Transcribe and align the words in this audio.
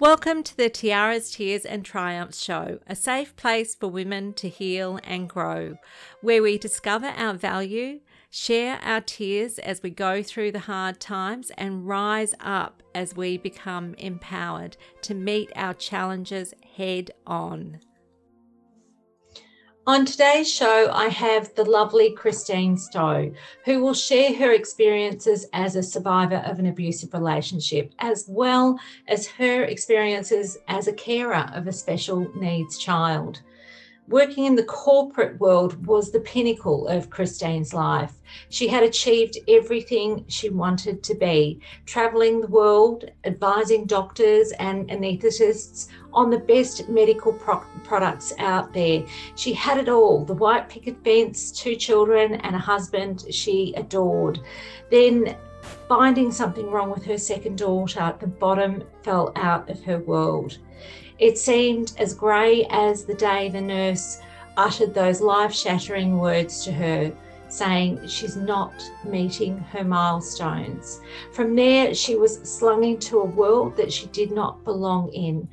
Welcome 0.00 0.44
to 0.44 0.56
the 0.56 0.70
Tiaras, 0.70 1.30
Tears 1.30 1.66
and 1.66 1.84
Triumphs 1.84 2.40
show, 2.40 2.78
a 2.86 2.96
safe 2.96 3.36
place 3.36 3.74
for 3.74 3.86
women 3.88 4.32
to 4.32 4.48
heal 4.48 4.98
and 5.04 5.28
grow, 5.28 5.76
where 6.22 6.42
we 6.42 6.56
discover 6.56 7.08
our 7.08 7.34
value, 7.34 8.00
share 8.30 8.80
our 8.82 9.02
tears 9.02 9.58
as 9.58 9.82
we 9.82 9.90
go 9.90 10.22
through 10.22 10.52
the 10.52 10.60
hard 10.60 11.00
times, 11.00 11.52
and 11.58 11.86
rise 11.86 12.34
up 12.40 12.82
as 12.94 13.14
we 13.14 13.36
become 13.36 13.92
empowered 13.98 14.78
to 15.02 15.12
meet 15.12 15.52
our 15.54 15.74
challenges 15.74 16.54
head 16.78 17.10
on. 17.26 17.80
On 19.86 20.04
today's 20.04 20.52
show, 20.52 20.90
I 20.92 21.08
have 21.08 21.54
the 21.54 21.64
lovely 21.64 22.12
Christine 22.12 22.76
Stowe, 22.76 23.32
who 23.64 23.82
will 23.82 23.94
share 23.94 24.34
her 24.34 24.52
experiences 24.52 25.46
as 25.54 25.74
a 25.74 25.82
survivor 25.82 26.42
of 26.46 26.58
an 26.58 26.66
abusive 26.66 27.14
relationship, 27.14 27.92
as 27.98 28.26
well 28.28 28.78
as 29.08 29.26
her 29.26 29.64
experiences 29.64 30.58
as 30.68 30.86
a 30.86 30.92
carer 30.92 31.50
of 31.54 31.66
a 31.66 31.72
special 31.72 32.30
needs 32.36 32.76
child 32.76 33.40
working 34.10 34.44
in 34.44 34.56
the 34.56 34.64
corporate 34.64 35.38
world 35.38 35.86
was 35.86 36.10
the 36.10 36.18
pinnacle 36.18 36.88
of 36.88 37.10
Christine's 37.10 37.72
life. 37.72 38.12
She 38.48 38.66
had 38.66 38.82
achieved 38.82 39.38
everything 39.46 40.24
she 40.26 40.50
wanted 40.50 41.04
to 41.04 41.14
be, 41.14 41.60
traveling 41.86 42.40
the 42.40 42.48
world, 42.48 43.04
advising 43.24 43.86
doctors 43.86 44.50
and 44.58 44.88
anaesthetists 44.90 45.88
on 46.12 46.28
the 46.28 46.40
best 46.40 46.88
medical 46.88 47.32
pro- 47.32 47.64
products 47.84 48.32
out 48.38 48.72
there. 48.72 49.04
She 49.36 49.52
had 49.52 49.78
it 49.78 49.88
all 49.88 50.24
the 50.24 50.34
white 50.34 50.68
picket 50.68 51.02
fence, 51.04 51.52
two 51.52 51.76
children, 51.76 52.34
and 52.34 52.56
a 52.56 52.58
husband 52.58 53.24
she 53.30 53.72
adored. 53.76 54.40
Then 54.90 55.36
finding 55.88 56.32
something 56.32 56.68
wrong 56.68 56.90
with 56.90 57.04
her 57.04 57.18
second 57.18 57.58
daughter, 57.58 58.14
the 58.18 58.26
bottom 58.26 58.82
fell 59.04 59.32
out 59.36 59.70
of 59.70 59.84
her 59.84 59.98
world. 60.00 60.58
It 61.20 61.36
seemed 61.36 61.92
as 61.98 62.14
grey 62.14 62.66
as 62.70 63.04
the 63.04 63.12
day 63.14 63.50
the 63.50 63.60
nurse 63.60 64.22
uttered 64.56 64.94
those 64.94 65.20
life 65.20 65.52
shattering 65.52 66.18
words 66.18 66.64
to 66.64 66.72
her, 66.72 67.12
saying 67.48 68.06
she's 68.06 68.36
not 68.36 68.72
meeting 69.04 69.58
her 69.58 69.84
milestones. 69.84 71.02
From 71.32 71.54
there, 71.54 71.92
she 71.92 72.16
was 72.16 72.40
slung 72.42 72.84
into 72.84 73.18
a 73.18 73.24
world 73.26 73.76
that 73.76 73.92
she 73.92 74.06
did 74.06 74.32
not 74.32 74.64
belong 74.64 75.12
in. 75.12 75.46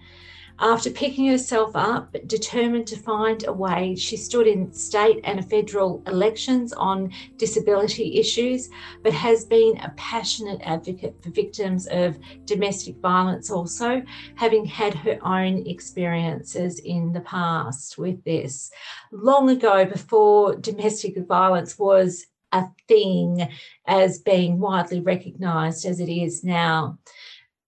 After 0.60 0.90
picking 0.90 1.28
herself 1.28 1.76
up, 1.76 2.16
determined 2.26 2.88
to 2.88 2.98
find 2.98 3.46
a 3.46 3.54
way, 3.54 3.96
she 3.96 4.18
stood 4.18 4.48
in 4.48 4.74
state 4.74 5.20
and 5.24 5.48
federal 5.48 6.02
elections 6.08 6.74
on 6.74 7.12
disability 7.38 8.18
issues, 8.18 8.68
but 9.04 9.14
has 9.14 9.46
been 9.46 9.78
a 9.78 9.94
passionate 9.98 10.60
advocate 10.64 11.22
for 11.22 11.30
victims 11.30 11.86
of 11.92 12.18
domestic 12.46 12.96
violence, 12.98 13.52
also, 13.52 14.02
having 14.34 14.66
had 14.66 14.96
her 14.96 15.20
own 15.24 15.68
experiences 15.68 16.80
in 16.80 17.14
the 17.14 17.22
past 17.22 18.00
with 18.00 18.24
this. 18.24 18.72
Long 19.12 19.52
ago, 19.52 19.86
before 19.86 20.56
domestic 20.56 21.18
violence 21.28 21.78
was 21.78 22.26
a 22.52 22.66
thing 22.88 23.48
as 23.86 24.20
being 24.20 24.60
widely 24.60 25.02
recognised 25.02 25.86
as 25.86 26.00
it 26.00 26.10
is 26.10 26.44
now. 26.44 26.98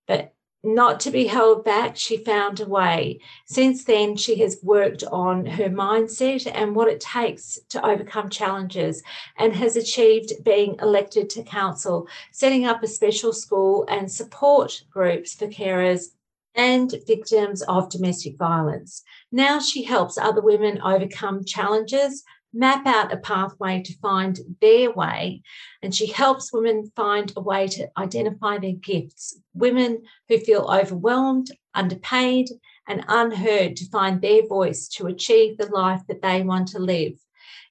But 0.07 0.33
not 0.63 0.99
to 1.01 1.11
be 1.11 1.27
held 1.27 1.63
back, 1.63 1.95
she 1.95 2.17
found 2.17 2.59
a 2.59 2.65
way. 2.65 3.19
Since 3.45 3.85
then, 3.85 4.17
she 4.17 4.39
has 4.41 4.59
worked 4.61 5.03
on 5.05 5.45
her 5.45 5.69
mindset 5.69 6.51
and 6.53 6.75
what 6.75 6.89
it 6.89 6.99
takes 6.99 7.59
to 7.69 7.85
overcome 7.85 8.29
challenges 8.29 9.01
and 9.37 9.55
has 9.55 9.75
achieved 9.75 10.43
being 10.43 10.75
elected 10.81 11.29
to 11.31 11.43
council, 11.43 12.07
setting 12.31 12.65
up 12.65 12.83
a 12.83 12.87
special 12.87 13.31
school 13.31 13.85
and 13.89 14.11
support 14.11 14.83
groups 14.91 15.33
for 15.33 15.47
carers 15.47 16.07
and 16.55 16.95
victims 17.07 17.61
of 17.63 17.89
domestic 17.89 18.37
violence. 18.37 19.03
Now 19.31 19.59
she 19.59 19.83
helps 19.83 20.17
other 20.17 20.41
women 20.41 20.81
overcome 20.81 21.45
challenges 21.45 22.23
map 22.53 22.85
out 22.85 23.13
a 23.13 23.17
pathway 23.17 23.81
to 23.83 23.97
find 23.99 24.39
their 24.61 24.91
way. 24.91 25.41
And 25.81 25.93
she 25.93 26.07
helps 26.07 26.53
women 26.53 26.91
find 26.95 27.31
a 27.35 27.41
way 27.41 27.67
to 27.67 27.89
identify 27.97 28.57
their 28.57 28.73
gifts. 28.73 29.39
Women 29.53 30.03
who 30.27 30.37
feel 30.39 30.69
overwhelmed, 30.69 31.51
underpaid, 31.73 32.49
and 32.87 33.05
unheard 33.07 33.75
to 33.77 33.89
find 33.89 34.21
their 34.21 34.45
voice 34.47 34.87
to 34.87 35.07
achieve 35.07 35.57
the 35.57 35.67
life 35.67 36.01
that 36.07 36.21
they 36.21 36.41
want 36.41 36.69
to 36.69 36.79
live. 36.79 37.13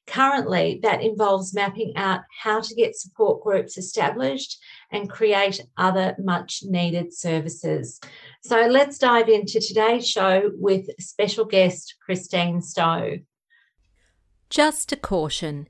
Currently, 0.06 0.80
that 0.84 1.02
involves 1.02 1.52
mapping 1.52 1.92
out 1.96 2.20
how 2.42 2.60
to 2.62 2.74
get 2.74 2.96
support 2.96 3.42
groups 3.42 3.76
established 3.76 4.58
and 4.90 5.10
create 5.10 5.60
other 5.76 6.16
much 6.18 6.62
needed 6.64 7.12
services. 7.12 8.00
So 8.42 8.68
let's 8.68 8.96
dive 8.96 9.28
into 9.28 9.60
today's 9.60 10.08
show 10.08 10.50
with 10.54 10.88
special 10.98 11.44
guest 11.44 11.96
Christine 12.06 12.62
Stowe. 12.62 13.18
Just 14.50 14.92
a 14.92 14.96
caution 14.96 15.68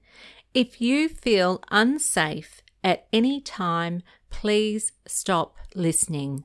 if 0.54 0.80
you 0.80 1.08
feel 1.08 1.62
unsafe 1.70 2.62
at 2.82 3.06
any 3.12 3.40
time, 3.40 4.02
please 4.30 4.92
stop 5.06 5.56
listening. 5.74 6.44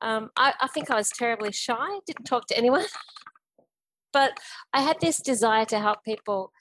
Um, 0.00 0.30
I, 0.36 0.52
I 0.60 0.68
think 0.68 0.90
I 0.90 0.96
was 0.96 1.10
terribly 1.10 1.52
shy, 1.52 2.00
didn't 2.06 2.24
talk 2.24 2.46
to 2.48 2.56
anyone. 2.56 2.84
but 4.12 4.38
I 4.72 4.82
had 4.82 5.00
this 5.00 5.18
desire 5.18 5.64
to 5.66 5.78
help 5.78 6.04
people. 6.04 6.52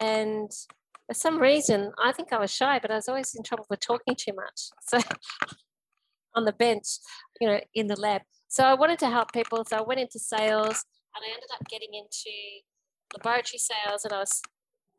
And 0.00 0.50
for 1.06 1.14
some 1.14 1.38
reason, 1.38 1.92
I 2.02 2.12
think 2.12 2.32
I 2.32 2.38
was 2.38 2.50
shy, 2.50 2.78
but 2.80 2.90
I 2.90 2.96
was 2.96 3.08
always 3.08 3.34
in 3.34 3.42
trouble 3.42 3.64
for 3.64 3.76
talking 3.76 4.16
too 4.16 4.32
much. 4.34 4.70
So 4.86 5.00
on 6.36 6.44
the 6.44 6.52
bench, 6.52 6.86
you 7.40 7.48
know, 7.48 7.60
in 7.74 7.86
the 7.86 7.98
lab. 7.98 8.22
So 8.54 8.62
I 8.62 8.74
wanted 8.74 9.00
to 9.00 9.10
help 9.10 9.32
people. 9.32 9.64
So 9.64 9.78
I 9.78 9.80
went 9.80 9.98
into 9.98 10.20
sales 10.20 10.84
and 11.12 11.24
I 11.24 11.28
ended 11.34 11.50
up 11.52 11.66
getting 11.68 11.92
into 11.92 12.30
laboratory 13.12 13.58
sales 13.58 14.04
and 14.04 14.12
I 14.12 14.20
was 14.20 14.42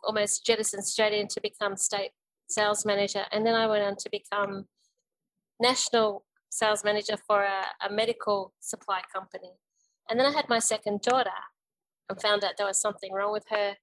almost 0.04 0.46
jettisoned 0.46 0.86
straight 0.86 1.14
in 1.14 1.30
to 1.30 1.40
become 1.40 1.78
state 1.78 2.12
sales 2.50 2.86
manager. 2.86 3.24
And 3.32 3.46
then 3.46 3.56
I 3.56 3.66
went 3.68 3.84
on 3.84 3.96
to 3.96 4.10
become 4.12 4.66
national 5.58 6.26
sales 6.50 6.84
manager 6.84 7.16
for 7.26 7.44
a, 7.44 7.64
a 7.88 7.90
medical 7.90 8.54
supply 8.60 9.00
company. 9.16 9.54
And 10.10 10.20
then 10.20 10.26
I 10.26 10.32
had 10.32 10.50
my 10.50 10.60
second 10.60 11.00
daughter 11.00 11.40
and 12.10 12.22
found 12.22 12.44
out 12.44 12.56
there 12.58 12.68
was 12.68 12.82
something 12.82 13.14
wrong 13.14 13.32
with 13.32 13.46
her 13.52 13.76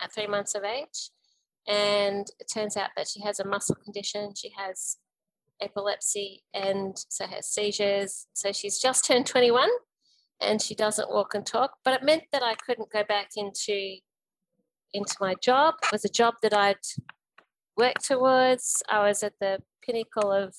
at 0.00 0.14
three 0.14 0.28
months 0.28 0.54
of 0.54 0.62
age. 0.62 1.10
And 1.66 2.28
it 2.38 2.48
turns 2.54 2.76
out 2.76 2.90
that 2.96 3.08
she 3.08 3.22
has 3.22 3.40
a 3.40 3.44
muscle 3.44 3.74
condition. 3.74 4.34
She 4.36 4.52
has 4.56 4.98
epilepsy 5.60 6.42
and 6.54 6.96
so 7.08 7.26
has 7.26 7.48
seizures. 7.48 8.26
So 8.34 8.52
she's 8.52 8.78
just 8.78 9.04
turned 9.04 9.26
21 9.26 9.68
and 10.40 10.60
she 10.60 10.74
doesn't 10.74 11.10
walk 11.10 11.34
and 11.34 11.46
talk. 11.46 11.72
But 11.84 11.94
it 11.94 12.02
meant 12.02 12.24
that 12.32 12.42
I 12.42 12.54
couldn't 12.54 12.90
go 12.90 13.04
back 13.04 13.30
into 13.36 13.96
into 14.92 15.16
my 15.20 15.34
job. 15.42 15.74
It 15.82 15.92
was 15.92 16.04
a 16.04 16.10
job 16.10 16.34
that 16.42 16.54
I'd 16.54 16.76
worked 17.76 18.06
towards. 18.06 18.82
I 18.88 19.06
was 19.06 19.22
at 19.22 19.34
the 19.40 19.62
pinnacle 19.84 20.32
of 20.32 20.54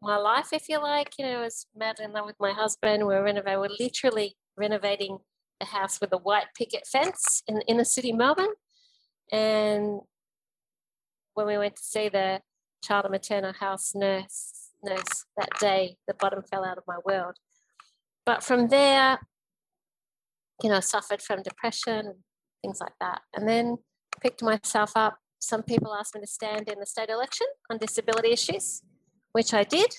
my 0.00 0.16
life, 0.16 0.52
if 0.52 0.68
you 0.68 0.80
like. 0.80 1.14
You 1.18 1.26
know, 1.26 1.38
I 1.40 1.44
was 1.44 1.66
madly 1.74 2.04
in 2.04 2.12
love 2.12 2.26
with 2.26 2.36
my 2.38 2.52
husband. 2.52 3.06
We 3.06 3.14
were 3.14 3.22
renovating, 3.22 3.60
we 3.60 3.68
we're 3.68 3.76
literally 3.80 4.36
renovating 4.56 5.18
a 5.60 5.64
house 5.64 6.00
with 6.00 6.12
a 6.12 6.18
white 6.18 6.46
picket 6.56 6.86
fence 6.86 7.42
in 7.48 7.56
the 7.56 7.66
inner 7.66 7.84
city 7.84 8.12
Melbourne. 8.12 8.54
And 9.32 10.00
when 11.34 11.46
we 11.46 11.58
went 11.58 11.76
to 11.76 11.82
see 11.82 12.08
the 12.08 12.40
child 12.84 13.04
and 13.04 13.12
maternal 13.12 13.52
house 13.52 13.94
nurse, 13.94 14.70
nurse 14.82 15.24
that 15.36 15.50
day, 15.58 15.96
the 16.06 16.14
bottom 16.14 16.42
fell 16.42 16.64
out 16.64 16.78
of 16.78 16.84
my 16.86 16.98
world. 17.04 17.34
But 18.26 18.42
from 18.42 18.68
there, 18.68 19.18
you 20.62 20.70
know, 20.70 20.80
suffered 20.80 21.20
from 21.20 21.42
depression 21.42 22.14
things 22.64 22.80
like 22.80 22.94
that. 23.00 23.20
And 23.34 23.46
then 23.46 23.78
picked 24.20 24.42
myself 24.42 24.92
up. 24.96 25.18
Some 25.38 25.62
people 25.62 25.94
asked 25.94 26.14
me 26.14 26.22
to 26.22 26.26
stand 26.26 26.68
in 26.68 26.80
the 26.80 26.86
state 26.86 27.10
election 27.10 27.46
on 27.70 27.78
disability 27.78 28.32
issues, 28.32 28.82
which 29.32 29.52
I 29.52 29.64
did. 29.64 29.94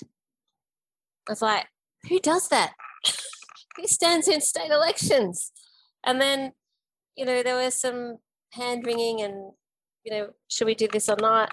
I 1.28 1.32
was 1.32 1.42
like, 1.42 1.66
who 2.08 2.18
does 2.18 2.48
that? 2.48 2.72
who 3.76 3.86
stands 3.86 4.26
in 4.26 4.40
state 4.40 4.70
elections? 4.70 5.52
And 6.04 6.20
then, 6.20 6.52
you 7.16 7.24
know, 7.24 7.42
there 7.42 7.56
was 7.56 7.74
some 7.80 8.16
hand 8.52 8.84
wringing 8.84 9.22
and, 9.22 9.52
you 10.04 10.12
know, 10.12 10.30
should 10.48 10.66
we 10.66 10.74
do 10.74 10.88
this 10.88 11.08
or 11.08 11.16
not? 11.20 11.52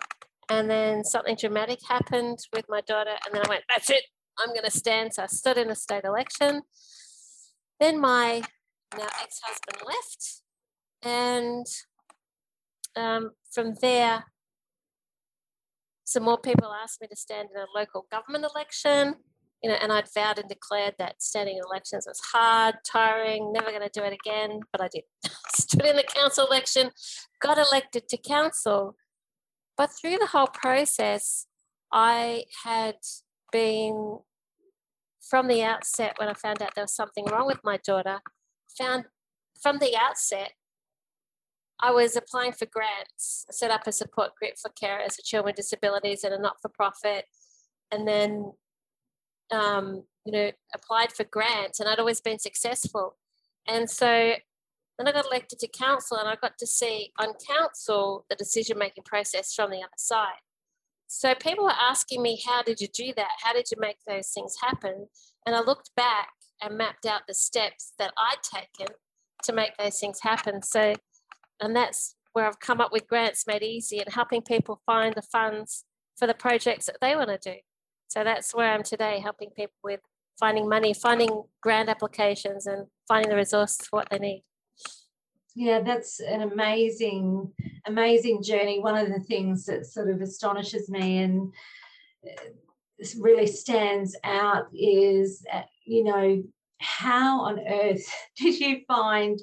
And 0.50 0.70
then 0.70 1.04
something 1.04 1.36
dramatic 1.40 1.80
happened 1.88 2.40
with 2.54 2.66
my 2.70 2.82
daughter. 2.82 3.16
And 3.26 3.34
then 3.34 3.44
I 3.46 3.50
went, 3.50 3.64
that's 3.70 3.90
it, 3.90 4.04
I'm 4.40 4.50
going 4.50 4.66
to 4.66 4.72
stand. 4.72 5.14
So 5.14 5.24
I 5.24 5.28
stood 5.28 5.58
in 5.58 5.70
a 5.70 5.76
state 5.76 6.04
election. 6.04 6.62
Then 7.80 8.00
my 8.00 8.44
now 8.98 9.08
ex 9.22 9.40
husband 9.44 9.84
left. 9.86 10.42
And 11.04 11.66
um, 12.96 13.32
from 13.52 13.76
there, 13.82 14.26
some 16.06 16.24
more 16.24 16.38
people 16.38 16.72
asked 16.72 17.02
me 17.02 17.08
to 17.08 17.16
stand 17.16 17.50
in 17.54 17.62
a 17.62 17.66
local 17.76 18.06
government 18.12 18.46
election. 18.54 19.16
You 19.62 19.70
know, 19.70 19.78
and 19.82 19.94
I'd 19.94 20.10
vowed 20.14 20.40
and 20.40 20.50
declared 20.50 20.96
that 21.00 21.22
standing 21.22 21.56
in 21.56 21.64
elections 21.66 22.06
was 22.06 22.20
hard, 22.34 22.76
tiring, 22.86 23.54
never 23.54 23.72
going 23.72 23.82
to 23.82 23.90
do 23.94 24.06
it 24.06 24.14
again. 24.14 24.60
But 24.74 24.82
I 24.82 24.90
did. 24.90 25.04
Stood 25.56 25.86
in 25.86 25.96
the 25.96 26.04
council 26.04 26.46
election, 26.48 26.92
got 27.42 27.58
elected 27.58 28.10
to 28.10 28.18
council. 28.18 28.98
But 29.78 29.90
through 29.92 30.18
the 30.18 30.28
whole 30.28 30.48
process, 30.48 31.48
I 31.92 32.46
had 32.64 32.98
been 33.52 34.20
from 35.22 35.48
the 35.48 35.64
outset 35.64 36.16
when 36.18 36.30
I 36.30 36.34
found 36.34 36.62
out 36.62 36.76
there 36.76 36.84
was 36.84 36.96
something 36.96 37.26
wrong 37.26 37.48
with 37.48 37.60
my 37.64 37.78
daughter, 37.78 38.20
found 38.78 39.06
from 39.62 39.80
the 39.80 39.96
outset, 39.96 40.52
I 41.80 41.92
was 41.92 42.16
applying 42.16 42.54
for 42.54 42.66
grants, 42.66 43.46
set 43.50 43.72
up 43.72 43.88
a 43.88 43.92
support 43.92 44.36
group 44.36 44.54
for 44.62 44.70
carers 44.70 45.16
for 45.16 45.22
children 45.24 45.50
with 45.50 45.56
disabilities 45.56 46.24
and 46.24 46.34
a 46.34 46.40
not 46.40 46.58
for 46.62 46.70
profit, 46.70 47.26
and 47.92 48.08
then, 48.08 48.54
um, 49.52 50.04
you 50.26 50.32
know, 50.32 50.52
applied 50.74 51.12
for 51.12 51.24
grants, 51.24 51.80
and 51.80 51.90
I'd 51.90 52.00
always 52.00 52.22
been 52.22 52.40
successful. 52.40 53.18
And 53.68 53.90
so 53.90 54.34
then 54.98 55.08
I 55.08 55.12
got 55.12 55.26
elected 55.26 55.60
to 55.60 55.68
council, 55.68 56.18
and 56.18 56.28
I 56.28 56.36
got 56.36 56.58
to 56.60 56.68
see 56.68 57.12
on 57.20 57.34
council 57.48 58.26
the 58.30 58.36
decision 58.36 58.78
making 58.78 59.04
process 59.04 59.54
from 59.54 59.72
the 59.72 59.78
other 59.78 59.88
side. 59.98 60.42
So 61.08 61.36
people 61.36 61.66
were 61.66 61.72
asking 61.72 62.22
me, 62.22 62.42
How 62.46 62.64
did 62.64 62.80
you 62.80 62.88
do 62.94 63.14
that? 63.16 63.32
How 63.44 63.54
did 63.54 63.66
you 63.72 63.78
make 63.80 63.98
those 64.08 64.30
things 64.30 64.56
happen? 64.62 65.08
And 65.46 65.56
I 65.56 65.62
looked 65.62 65.92
back 65.96 66.30
and 66.62 66.78
mapped 66.78 67.06
out 67.06 67.22
the 67.28 67.34
steps 67.34 67.94
that 68.00 68.14
I'd 68.18 68.42
taken 68.44 68.94
to 69.44 69.54
make 69.54 69.76
those 69.78 70.00
things 70.00 70.20
happen. 70.22 70.62
So, 70.62 70.94
and 71.60 71.76
that's 71.76 72.16
where 72.34 72.48
I've 72.48 72.60
come 72.60 72.82
up 72.82 72.92
with 72.92 73.08
grants 73.08 73.46
made 73.46 73.64
easy 73.64 74.00
and 74.00 74.12
helping 74.14 74.42
people 74.42 74.82
find 74.86 75.14
the 75.16 75.22
funds 75.22 75.86
for 76.18 76.28
the 76.28 76.34
projects 76.34 76.86
that 76.86 76.98
they 77.02 77.16
want 77.16 77.30
to 77.30 77.38
do. 77.38 77.58
So 78.08 78.24
that's 78.24 78.54
where 78.54 78.72
I'm 78.72 78.84
today, 78.84 79.20
helping 79.20 79.50
people 79.52 79.76
with 79.84 80.00
finding 80.40 80.68
money, 80.68 80.94
finding 80.94 81.44
grant 81.62 81.90
applications, 81.90 82.66
and 82.66 82.88
finding 83.08 83.30
the 83.30 83.36
resources 83.36 83.88
for 83.88 83.98
what 83.98 84.08
they 84.10 84.20
need. 84.20 84.44
Yeah, 85.56 85.82
that's 85.82 86.20
an 86.20 86.42
amazing, 86.42 87.52
amazing 87.86 88.42
journey. 88.42 88.80
One 88.80 88.98
of 88.98 89.10
the 89.10 89.20
things 89.20 89.66
that 89.66 89.86
sort 89.86 90.10
of 90.10 90.22
astonishes 90.22 90.90
me 90.90 91.20
and 91.20 91.54
uh, 92.26 92.44
really 93.20 93.46
stands 93.48 94.16
out 94.24 94.66
is, 94.74 95.46
uh, 95.54 95.62
you 95.86 96.04
know, 96.04 96.44
how 96.80 97.42
on 97.42 97.60
earth 97.68 98.06
did 98.38 98.60
you 98.60 98.82
find 98.88 99.40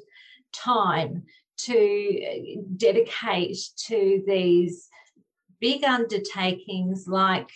time 0.52 1.22
to 1.58 2.24
uh, 2.26 2.60
dedicate 2.76 3.56
to 3.86 4.22
these 4.26 4.88
big 5.60 5.84
undertakings 5.84 7.06
like 7.06 7.50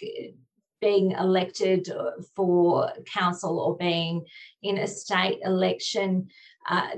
being 0.80 1.12
elected 1.12 1.88
for 2.36 2.92
council 3.12 3.58
or 3.58 3.76
being 3.76 4.24
in 4.62 4.78
a 4.78 4.86
state 4.86 5.40
election? 5.42 6.28
Uh, 6.68 6.88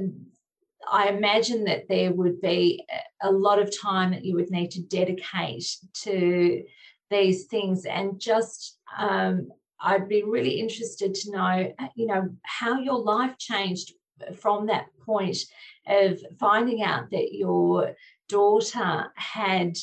I 0.90 1.08
imagine 1.08 1.64
that 1.64 1.88
there 1.88 2.12
would 2.12 2.40
be 2.40 2.84
a 3.22 3.30
lot 3.30 3.58
of 3.58 3.76
time 3.76 4.10
that 4.12 4.24
you 4.24 4.34
would 4.34 4.50
need 4.50 4.70
to 4.72 4.82
dedicate 4.82 5.64
to 6.02 6.62
these 7.10 7.44
things 7.46 7.84
and 7.86 8.20
just 8.20 8.78
um, 8.98 9.48
I'd 9.80 10.08
be 10.08 10.22
really 10.22 10.60
interested 10.60 11.14
to 11.14 11.30
know, 11.30 11.72
you 11.94 12.06
know, 12.06 12.30
how 12.42 12.80
your 12.80 12.98
life 12.98 13.36
changed 13.38 13.92
from 14.34 14.66
that 14.66 14.86
point 15.04 15.38
of 15.86 16.20
finding 16.38 16.82
out 16.82 17.10
that 17.10 17.32
your 17.32 17.94
daughter 18.28 19.12
had 19.16 19.76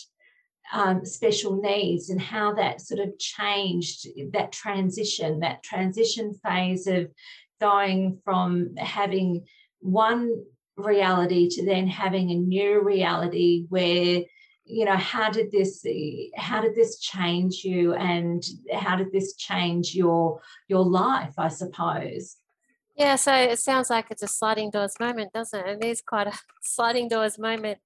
um, 0.74 1.06
special 1.06 1.62
needs 1.62 2.10
and 2.10 2.20
how 2.20 2.54
that 2.54 2.82
sort 2.82 3.00
of 3.00 3.18
changed 3.20 4.08
that 4.32 4.52
transition, 4.52 5.40
that 5.42 5.64
transition 5.64 6.34
phase 6.44 6.88
of 6.88 7.12
going 7.62 8.20
from 8.24 8.76
having 8.76 9.46
one 9.80 10.44
reality 10.76 11.50
to 11.50 11.66
then 11.66 11.88
having 11.88 12.32
a 12.32 12.36
new 12.36 12.82
reality 12.82 13.66
where 13.70 14.24
you 14.66 14.86
know 14.86 14.96
how 14.96 15.30
did 15.30 15.52
this 15.52 15.86
how 16.36 16.62
did 16.62 16.74
this 16.74 17.00
change 17.00 17.64
you 17.64 17.94
and 17.94 18.44
how 18.72 18.96
did 18.96 19.12
this 19.12 19.36
change 19.36 19.94
your 19.94 20.42
your 20.68 20.84
life 20.86 21.34
i 21.38 21.48
suppose? 21.48 22.38
Yeah 22.96 23.16
so 23.16 23.34
it 23.34 23.60
sounds 23.60 23.90
like 23.90 24.08
it's 24.10 24.24
a 24.24 24.28
sliding 24.28 24.72
doors 24.72 24.96
moment 25.00 25.34
doesn't 25.34 25.68
it? 25.68 25.84
It 25.84 25.86
is 25.86 26.02
quite 26.02 26.28
a 26.28 26.34
sliding 26.62 27.08
doors 27.08 27.38
moment. 27.38 27.80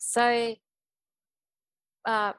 So 0.00 0.54
uh, 2.04 2.32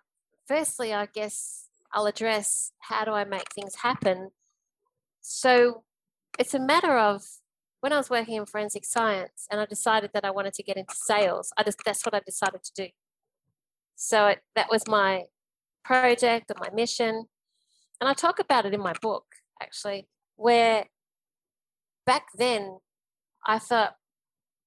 firstly 0.47 0.93
i 0.93 1.07
guess 1.07 1.67
i'll 1.91 2.05
address 2.05 2.71
how 2.79 3.03
do 3.05 3.12
i 3.12 3.24
make 3.24 3.53
things 3.53 3.75
happen. 3.75 4.31
So 5.21 5.83
it's 6.38 6.53
a 6.53 6.59
matter 6.59 6.97
of 6.97 7.24
when 7.86 7.94
i 7.94 7.98
was 7.98 8.10
working 8.10 8.36
in 8.36 8.46
forensic 8.46 8.84
science 8.84 9.48
and 9.50 9.62
i 9.62 9.65
decided 9.65 10.10
that 10.13 10.25
i 10.25 10.32
wanted 10.32 10.54
to 10.54 10.63
get 10.63 10.77
into 10.77 10.96
sales 10.96 11.54
i 11.58 11.63
just 11.63 11.80
that's 11.86 12.06
what 12.06 12.15
i 12.15 12.22
decided 12.25 12.62
to 12.63 12.72
do 12.75 12.88
so 13.96 14.27
it, 14.27 14.39
that 14.56 14.68
was 14.70 14.88
my 14.88 15.25
project 15.86 16.51
or 16.51 16.56
my 16.60 16.70
mission. 16.74 17.25
And 18.01 18.10
I 18.10 18.13
talk 18.13 18.39
about 18.39 18.65
it 18.65 18.74
in 18.74 18.82
my 18.82 18.94
book, 19.01 19.25
actually, 19.62 20.08
where 20.36 20.86
back 22.06 22.27
then 22.38 22.80
I 23.48 23.60
thought 23.60 23.96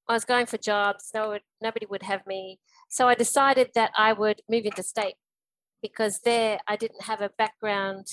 I 0.09 0.15
was 0.15 0.25
going 0.25 0.47
for 0.47 0.57
jobs, 0.57 1.11
no, 1.15 1.39
nobody 1.61 1.85
would 1.85 2.05
have 2.05 2.27
me. 2.27 2.61
So 2.89 3.09
I 3.09 3.15
decided 3.15 3.71
that 3.75 3.93
I 3.99 4.15
would 4.15 4.41
move 4.49 4.65
into 4.65 4.83
state 4.83 5.17
because 5.83 6.21
there 6.25 6.59
I 6.67 6.77
didn't 6.77 7.03
have 7.03 7.21
a 7.21 7.31
background, 7.37 8.07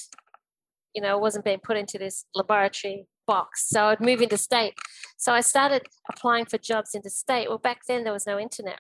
you 0.94 1.02
know, 1.02 1.14
I 1.14 1.16
wasn't 1.16 1.46
being 1.46 1.62
put 1.64 1.78
into 1.78 1.98
this 1.98 2.26
laboratory 2.36 3.06
box. 3.26 3.68
So 3.70 3.86
I'd 3.86 4.02
move 4.02 4.22
into 4.22 4.38
state. 4.38 4.74
So 5.18 5.34
I 5.34 5.42
started 5.42 5.88
applying 6.10 6.46
for 6.46 6.58
jobs 6.58 6.96
into 6.96 7.10
state. 7.10 7.50
Well, 7.50 7.58
back 7.58 7.82
then 7.88 8.04
there 8.04 8.14
was 8.14 8.28
no 8.28 8.40
internet. 8.40 8.80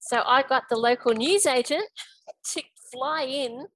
So 0.00 0.22
I 0.26 0.42
got 0.42 0.64
the 0.68 0.76
local 0.76 1.12
news 1.12 1.46
agent 1.46 1.88
to 2.52 2.62
fly 2.92 3.22
in 3.22 3.66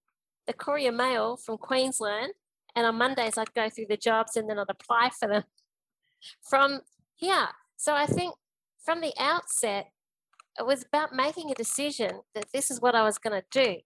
the 0.47 0.52
Courier 0.52 0.92
Mail 0.92 1.37
from 1.37 1.59
Queensland. 1.59 2.32
And 2.75 2.87
on 2.87 2.97
Mondays, 2.97 3.37
I'd 3.37 3.54
go 3.54 3.68
through 3.68 3.87
the 3.88 3.97
jobs 3.97 4.37
and 4.37 4.49
then 4.49 4.59
I'd 4.59 4.66
apply 4.68 5.11
for 5.18 5.28
them 5.28 5.44
from 6.49 6.80
here. 7.16 7.49
So 7.76 7.94
I 7.94 8.06
think 8.06 8.35
from 8.85 9.00
the 9.00 9.12
outset, 9.18 9.88
it 10.59 10.66
was 10.66 10.85
about 10.85 11.14
making 11.14 11.50
a 11.50 11.54
decision 11.54 12.21
that 12.35 12.47
this 12.52 12.71
is 12.71 12.80
what 12.80 12.94
I 12.94 13.02
was 13.02 13.18
going 13.18 13.40
to 13.40 13.47
do 13.50 13.76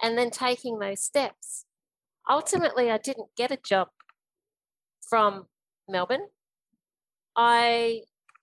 and 0.00 0.16
then 0.16 0.30
taking 0.30 0.78
those 0.78 1.02
steps. 1.02 1.64
Ultimately, 2.28 2.90
I 2.90 2.98
didn't 2.98 3.28
get 3.36 3.50
a 3.50 3.56
job 3.56 3.88
from 5.12 5.44
Melbourne. 5.90 6.26
I 7.36 8.00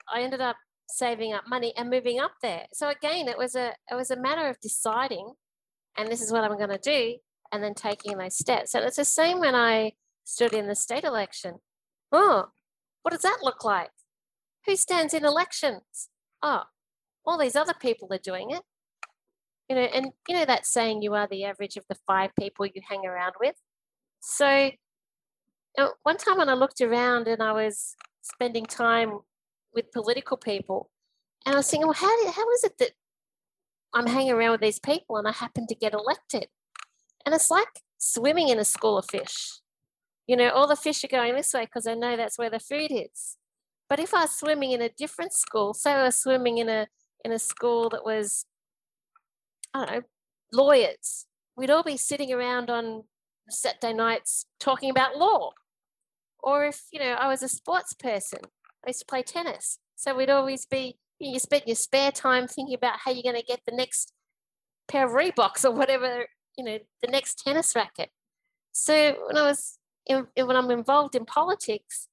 I 0.08 0.22
ended 0.22 0.40
up 0.40 0.56
saving 0.88 1.34
up 1.34 1.46
money 1.48 1.74
and 1.76 1.90
moving 1.90 2.20
up 2.20 2.34
there. 2.44 2.68
So 2.74 2.90
again, 2.90 3.28
it 3.28 3.40
was 3.40 3.56
a 3.56 3.74
it 3.92 3.96
was 3.96 4.12
a 4.12 4.16
matter 4.16 4.48
of 4.48 4.60
deciding, 4.60 5.34
and 5.98 6.12
this 6.12 6.22
is 6.22 6.32
what 6.32 6.44
I'm 6.44 6.58
going 6.58 6.70
to 6.70 6.78
do, 6.78 7.18
and 7.52 7.64
then 7.64 7.74
taking 7.74 8.20
those 8.20 8.38
steps. 8.38 8.76
And 8.76 8.86
it's 8.86 8.98
the 8.98 9.06
same 9.06 9.40
when 9.40 9.56
I 9.56 9.94
stood 10.26 10.54
in 10.54 10.68
the 10.68 10.76
state 10.76 11.06
election. 11.06 11.56
Oh, 12.12 12.50
what 13.02 13.14
does 13.14 13.24
that 13.24 13.40
look 13.42 13.66
like? 13.66 13.90
Who 14.68 14.76
stands 14.76 15.16
in 15.16 15.26
elections? 15.26 16.10
Oh, 16.44 16.66
all 17.26 17.40
these 17.40 17.56
other 17.56 17.74
people 17.74 18.14
are 18.14 18.20
doing 18.20 18.52
it. 18.52 18.62
You 19.70 19.76
know, 19.76 19.82
and 19.82 20.12
you 20.28 20.36
know 20.36 20.46
that 20.46 20.68
saying, 20.68 21.02
you 21.02 21.16
are 21.16 21.28
the 21.28 21.46
average 21.46 21.78
of 21.78 21.86
the 21.90 21.98
five 22.06 22.30
people 22.40 22.68
you 22.68 22.82
hang 22.88 23.08
around 23.08 23.34
with. 23.40 23.56
So 24.20 24.70
one 26.04 26.18
time 26.18 26.38
when 26.38 26.50
I 26.50 26.54
looked 26.54 26.82
around 26.82 27.28
and 27.28 27.42
I 27.42 27.52
was 27.52 27.96
spending 28.22 28.66
time 28.66 29.20
with 29.74 29.92
political 29.92 30.38
people, 30.38 30.90
and 31.46 31.56
I 31.56 31.60
was 31.60 31.70
thinking, 31.70 31.88
well, 31.88 31.94
how, 31.94 32.32
how 32.32 32.50
is 32.52 32.64
it 32.64 32.78
that 32.80 32.92
I'm 33.94 34.08
hanging 34.08 34.32
around 34.32 34.52
with 34.52 34.62
these 34.62 34.80
people 34.80 35.18
and 35.18 35.28
I 35.28 35.32
happen 35.32 35.68
to 35.68 35.76
get 35.76 35.94
elected? 35.94 36.48
And 37.26 37.34
it's 37.34 37.52
like 37.52 37.68
swimming 37.98 38.50
in 38.50 38.60
a 38.60 38.66
school 38.66 38.98
of 38.98 39.06
fish. 39.10 39.60
You 40.28 40.36
know, 40.36 40.50
all 40.50 40.68
the 40.68 40.76
fish 40.76 41.04
are 41.04 41.08
going 41.08 41.36
this 41.36 41.54
way 41.54 41.66
because 41.66 41.88
I 41.88 41.96
know 41.96 42.16
that's 42.16 42.38
where 42.38 42.50
the 42.50 42.60
food 42.60 42.92
is. 42.92 43.38
But 43.90 44.00
if 44.00 44.14
I 44.14 44.22
was 44.22 44.38
swimming 44.38 44.72
in 44.72 44.82
a 44.82 44.90
different 44.90 45.34
school, 45.34 45.74
say 45.74 45.92
I 45.92 46.04
was 46.04 46.16
swimming 46.16 46.60
in 46.60 46.70
a 46.70 46.88
in 47.26 47.32
a 47.32 47.40
school 47.40 47.90
that 47.90 48.06
was, 48.06 48.46
I 49.74 49.86
don't 49.86 49.96
know, 49.96 50.02
lawyers, 50.54 51.26
we'd 51.58 51.70
all 51.70 51.84
be 51.84 51.98
sitting 51.98 52.32
around 52.32 52.70
on 52.70 53.04
Saturday 53.50 53.94
nights 53.94 54.46
talking 54.60 54.90
about 54.90 55.18
law. 55.18 55.52
Or 56.42 56.66
if, 56.66 56.84
you 56.92 57.00
know, 57.00 57.14
I 57.14 57.28
was 57.28 57.44
a 57.44 57.50
sports 57.50 57.94
person, 57.94 58.40
I 58.86 58.90
used 58.90 59.00
to 59.00 59.06
play 59.06 59.24
tennis. 59.24 59.80
So 59.96 60.16
we'd 60.16 60.30
always 60.30 60.66
be, 60.66 60.98
you, 61.20 61.34
know, 61.34 61.38
spend 61.38 61.64
your 61.66 61.76
spare 61.76 62.12
time 62.12 62.48
thinking 62.48 62.76
about 62.76 63.00
how 63.04 63.12
you're 63.12 63.24
going 63.24 63.36
to 63.36 63.44
get 63.46 63.60
the 63.68 63.76
next 63.76 64.14
pair 64.88 65.06
of 65.06 65.12
Reeboks 65.12 65.66
or 65.66 65.72
whatever, 65.72 66.26
you 66.58 66.64
know, 66.64 66.80
the 67.02 67.12
next 67.12 67.40
tennis 67.40 67.76
racket. 67.76 68.10
So 68.72 69.16
when 69.28 69.38
I 69.38 69.44
was, 69.44 69.78
in, 70.06 70.28
when 70.36 70.56
I'm 70.56 70.72
involved 70.72 71.16
in 71.16 71.26
politics, 71.26 72.08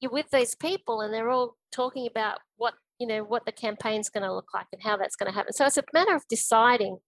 you're 0.00 0.10
with 0.10 0.30
these 0.30 0.54
people 0.54 1.00
and 1.00 1.14
they're 1.14 1.30
all 1.30 1.56
talking 1.70 2.06
about 2.06 2.38
what, 2.56 2.74
you 2.98 3.06
know, 3.06 3.22
what 3.22 3.46
the 3.46 3.52
campaign's 3.52 4.10
going 4.10 4.24
to 4.24 4.34
look 4.34 4.52
like 4.52 4.66
and 4.72 4.82
how 4.82 4.96
that's 4.96 5.16
going 5.16 5.30
to 5.30 5.36
happen. 5.36 5.52
So 5.52 5.64
it's 5.64 5.78
a 5.78 5.84
matter 5.94 6.14
of 6.14 6.26
deciding 6.28 6.98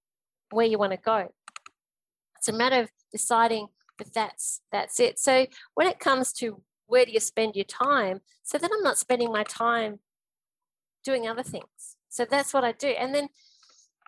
where 0.51 0.67
you 0.67 0.79
want 0.79 0.93
to 0.93 0.99
go. 0.99 1.33
It's 2.39 2.49
a 2.49 2.53
matter 2.53 2.81
of 2.81 2.91
deciding 3.11 3.69
that 3.99 4.13
that's 4.15 4.61
that's 4.73 5.01
it. 5.01 5.19
So 5.19 5.47
when 5.75 5.87
it 5.87 5.99
comes 5.99 6.33
to 6.35 6.63
where 6.87 7.05
do 7.05 7.13
you 7.13 7.21
spend 7.21 7.57
your 7.57 7.65
time, 7.65 8.21
so 8.43 8.59
then 8.59 8.71
I'm 8.73 8.83
not 8.83 8.99
spending 8.99 9.33
my 9.33 9.45
time 9.45 10.01
doing 11.05 11.29
other 11.29 11.43
things. 11.43 11.97
So 12.09 12.25
that's 12.25 12.55
what 12.55 12.65
I 12.65 12.73
do. 12.73 12.89
And 12.89 13.15
then 13.15 13.29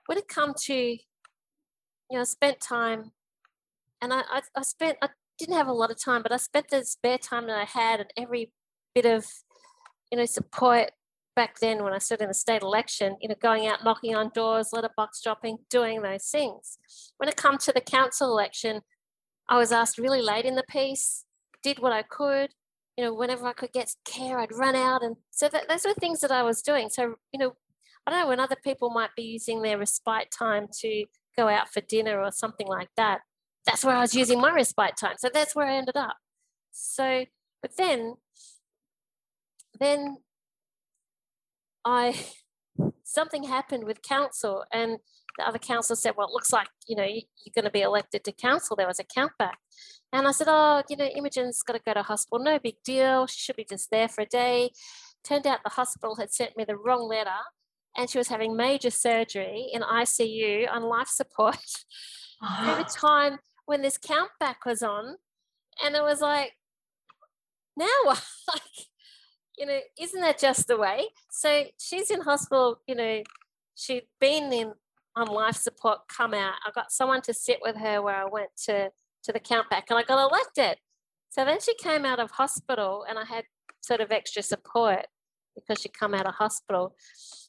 when 0.06 0.18
it 0.18 0.28
comes 0.28 0.64
to, 0.64 0.74
you 0.74 0.98
know, 2.10 2.24
spent 2.24 2.60
time 2.60 3.12
and 4.00 4.12
I, 4.12 4.22
I, 4.30 4.40
I 4.54 4.62
spent, 4.62 4.98
I 5.02 5.08
didn't 5.38 5.56
have 5.56 5.68
a 5.68 5.72
lot 5.72 5.90
of 5.90 6.02
time, 6.02 6.22
but 6.22 6.32
I 6.32 6.36
spent 6.36 6.68
the 6.68 6.84
spare 6.84 7.18
time 7.18 7.46
that 7.46 7.58
I 7.58 7.64
had 7.64 8.00
and 8.00 8.10
every 8.16 8.52
bit 8.94 9.06
of, 9.06 9.26
you 10.10 10.18
know, 10.18 10.24
support 10.24 10.90
back 11.34 11.58
then 11.58 11.84
when 11.84 11.92
I 11.92 11.98
stood 11.98 12.22
in 12.22 12.28
the 12.28 12.34
state 12.34 12.62
election, 12.62 13.16
you 13.20 13.28
know, 13.28 13.34
going 13.40 13.66
out 13.66 13.84
knocking 13.84 14.14
on 14.14 14.30
doors, 14.34 14.70
letterbox 14.72 15.20
dropping, 15.22 15.58
doing 15.68 16.00
those 16.00 16.24
things. 16.26 16.78
When 17.18 17.28
it 17.28 17.36
comes 17.36 17.64
to 17.64 17.72
the 17.72 17.80
council 17.80 18.30
election, 18.30 18.80
I 19.48 19.58
was 19.58 19.72
asked 19.72 19.98
really 19.98 20.22
late 20.22 20.44
in 20.44 20.56
the 20.56 20.64
piece, 20.68 21.24
did 21.62 21.78
what 21.78 21.92
I 21.92 22.02
could. 22.02 22.50
You 22.96 23.04
know, 23.04 23.14
whenever 23.14 23.46
I 23.46 23.52
could 23.52 23.72
get 23.72 23.94
care, 24.04 24.38
I'd 24.38 24.56
run 24.56 24.74
out. 24.74 25.02
And 25.02 25.16
so 25.30 25.48
that, 25.48 25.68
those 25.68 25.84
were 25.84 25.94
things 25.94 26.20
that 26.20 26.32
I 26.32 26.42
was 26.42 26.62
doing. 26.62 26.88
So, 26.88 27.16
you 27.32 27.38
know, 27.38 27.54
I 28.06 28.10
don't 28.10 28.20
know 28.20 28.28
when 28.28 28.40
other 28.40 28.56
people 28.62 28.90
might 28.90 29.14
be 29.16 29.22
using 29.22 29.62
their 29.62 29.78
respite 29.78 30.30
time 30.36 30.68
to 30.80 31.04
go 31.36 31.48
out 31.48 31.68
for 31.68 31.80
dinner 31.82 32.22
or 32.22 32.32
something 32.32 32.66
like 32.66 32.88
that. 32.96 33.20
That's 33.66 33.84
where 33.84 33.96
I 33.96 34.00
was 34.00 34.14
using 34.14 34.40
my 34.40 34.52
respite 34.52 34.96
time. 34.96 35.16
So 35.18 35.28
that's 35.32 35.54
where 35.54 35.66
I 35.66 35.76
ended 35.76 35.96
up. 35.96 36.16
So, 36.70 37.26
but 37.60 37.76
then, 37.76 38.14
then 39.78 40.18
I, 41.84 42.14
something 43.04 43.44
happened 43.44 43.84
with 43.84 44.02
council 44.02 44.64
and 44.72 44.98
the 45.38 45.46
other 45.46 45.58
councillor 45.58 45.96
said, 45.96 46.14
well, 46.16 46.28
it 46.28 46.32
looks 46.32 46.52
like, 46.52 46.68
you 46.86 46.96
know, 46.96 47.04
you're 47.04 47.52
going 47.54 47.64
to 47.64 47.70
be 47.70 47.82
elected 47.82 48.24
to 48.24 48.32
council. 48.32 48.76
There 48.76 48.86
was 48.86 49.00
a 49.00 49.04
countback. 49.04 49.54
And 50.12 50.26
I 50.26 50.32
said, 50.32 50.46
oh, 50.48 50.82
you 50.88 50.96
know, 50.96 51.04
Imogen's 51.04 51.62
got 51.62 51.74
to 51.74 51.82
go 51.84 51.94
to 51.94 52.02
hospital. 52.02 52.44
No 52.44 52.58
big 52.58 52.76
deal. 52.84 53.26
She 53.26 53.40
should 53.40 53.56
be 53.56 53.66
just 53.68 53.90
there 53.90 54.08
for 54.08 54.22
a 54.22 54.26
day. 54.26 54.70
Turned 55.24 55.46
out 55.46 55.60
the 55.64 55.70
hospital 55.70 56.16
had 56.16 56.32
sent 56.32 56.56
me 56.56 56.64
the 56.64 56.76
wrong 56.76 57.08
letter 57.08 57.30
and 57.96 58.08
she 58.08 58.18
was 58.18 58.28
having 58.28 58.56
major 58.56 58.90
surgery 58.90 59.68
in 59.72 59.82
ICU 59.82 60.70
on 60.70 60.82
life 60.82 61.08
support 61.08 61.58
every 62.60 62.84
time 62.94 63.38
when 63.66 63.82
this 63.82 63.98
countback 63.98 64.56
was 64.64 64.82
on. 64.82 65.16
And 65.84 65.94
it 65.94 66.02
was 66.02 66.20
like, 66.20 66.52
now 67.76 67.86
like, 68.06 68.86
you 69.58 69.66
know, 69.66 69.80
isn't 70.00 70.20
that 70.20 70.38
just 70.38 70.68
the 70.68 70.76
way? 70.76 71.08
So 71.30 71.64
she's 71.78 72.10
in 72.10 72.20
hospital, 72.20 72.80
you 72.86 72.94
know, 72.94 73.22
she'd 73.74 74.06
been 74.20 74.52
in 74.52 74.72
on 75.16 75.28
life 75.28 75.56
support 75.56 76.00
come 76.08 76.34
out. 76.34 76.54
I 76.66 76.70
got 76.74 76.92
someone 76.92 77.22
to 77.22 77.34
sit 77.34 77.58
with 77.62 77.76
her 77.76 78.02
where 78.02 78.16
I 78.16 78.26
went 78.26 78.50
to 78.66 78.90
to 79.24 79.32
the 79.32 79.40
count 79.40 79.68
back 79.68 79.86
and 79.90 79.98
I 79.98 80.02
got 80.02 80.30
elected. 80.30 80.78
So 81.30 81.44
then 81.44 81.58
she 81.60 81.74
came 81.74 82.04
out 82.04 82.20
of 82.20 82.30
hospital 82.32 83.04
and 83.08 83.18
I 83.18 83.24
had 83.24 83.44
sort 83.80 84.00
of 84.00 84.12
extra 84.12 84.42
support 84.42 85.06
because 85.54 85.80
she'd 85.80 85.98
come 85.98 86.14
out 86.14 86.26
of 86.26 86.34
hospital. 86.34 86.94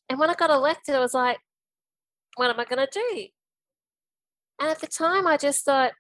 And 0.10 0.18
when 0.18 0.30
I 0.30 0.34
got 0.34 0.50
elected, 0.50 0.96
I 0.96 1.00
was 1.00 1.14
like, 1.14 1.38
what 2.36 2.50
am 2.50 2.60
I 2.60 2.66
going 2.66 2.86
to 2.86 2.90
do? 2.92 3.28
And 4.60 4.70
at 4.70 4.80
the 4.80 4.88
time, 4.88 5.28
I 5.28 5.38
just 5.38 5.66
thought, 5.66 5.92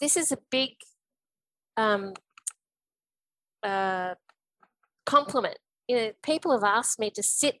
this 0.00 0.16
is 0.16 0.32
a 0.32 0.38
big 0.50 0.70
um, 1.76 2.14
uh, 3.62 4.14
compliment. 5.04 5.58
You 5.86 5.96
know, 5.96 6.12
people 6.22 6.52
have 6.52 6.64
asked 6.64 6.98
me 6.98 7.10
to 7.10 7.22
sit 7.22 7.60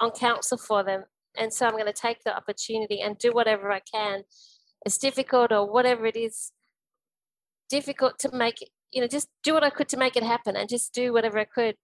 on 0.00 0.10
council 0.10 0.58
for 0.58 0.82
them 0.82 1.04
and 1.38 1.52
so 1.52 1.66
I'm 1.66 1.72
going 1.72 1.86
to 1.86 1.92
take 1.92 2.24
the 2.24 2.36
opportunity 2.36 3.00
and 3.00 3.18
do 3.18 3.32
whatever 3.32 3.70
I 3.70 3.80
can. 3.80 4.22
It's 4.84 4.98
difficult 4.98 5.52
or 5.52 5.70
whatever 5.70 6.06
it 6.06 6.16
is, 6.16 6.52
difficult 7.68 8.18
to 8.20 8.30
make 8.32 8.62
you 8.92 9.00
know, 9.00 9.08
just 9.08 9.28
do 9.42 9.54
what 9.54 9.64
I 9.64 9.70
could 9.70 9.88
to 9.90 9.96
make 9.96 10.16
it 10.16 10.22
happen 10.22 10.56
and 10.56 10.68
just 10.68 10.94
do 10.94 11.12
whatever 11.12 11.38
I 11.38 11.44
could. 11.44 11.76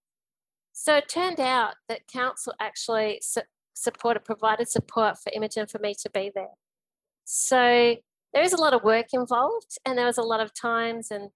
So 0.73 0.97
it 0.97 1.09
turned 1.09 1.40
out 1.40 1.75
that 1.88 2.06
council 2.06 2.54
actually 2.61 3.21
su- 3.23 3.42
supported, 3.75 4.25
provided 4.25 4.68
support 4.68 5.18
for 5.18 5.30
Imogen 5.35 5.66
for 5.66 5.78
me 5.78 5.94
to 6.00 6.11
be 6.11 6.30
there. 6.35 6.54
So 7.25 7.97
there 8.32 8.42
is 8.42 8.52
a 8.52 8.61
lot 8.61 8.73
of 8.73 8.82
work 8.82 9.09
involved 9.12 9.78
and 9.85 9.99
there 9.99 10.06
was 10.06 10.18
a 10.18 10.23
lot 10.23 10.40
of 10.40 10.54
times 10.54 11.11
and, 11.11 11.30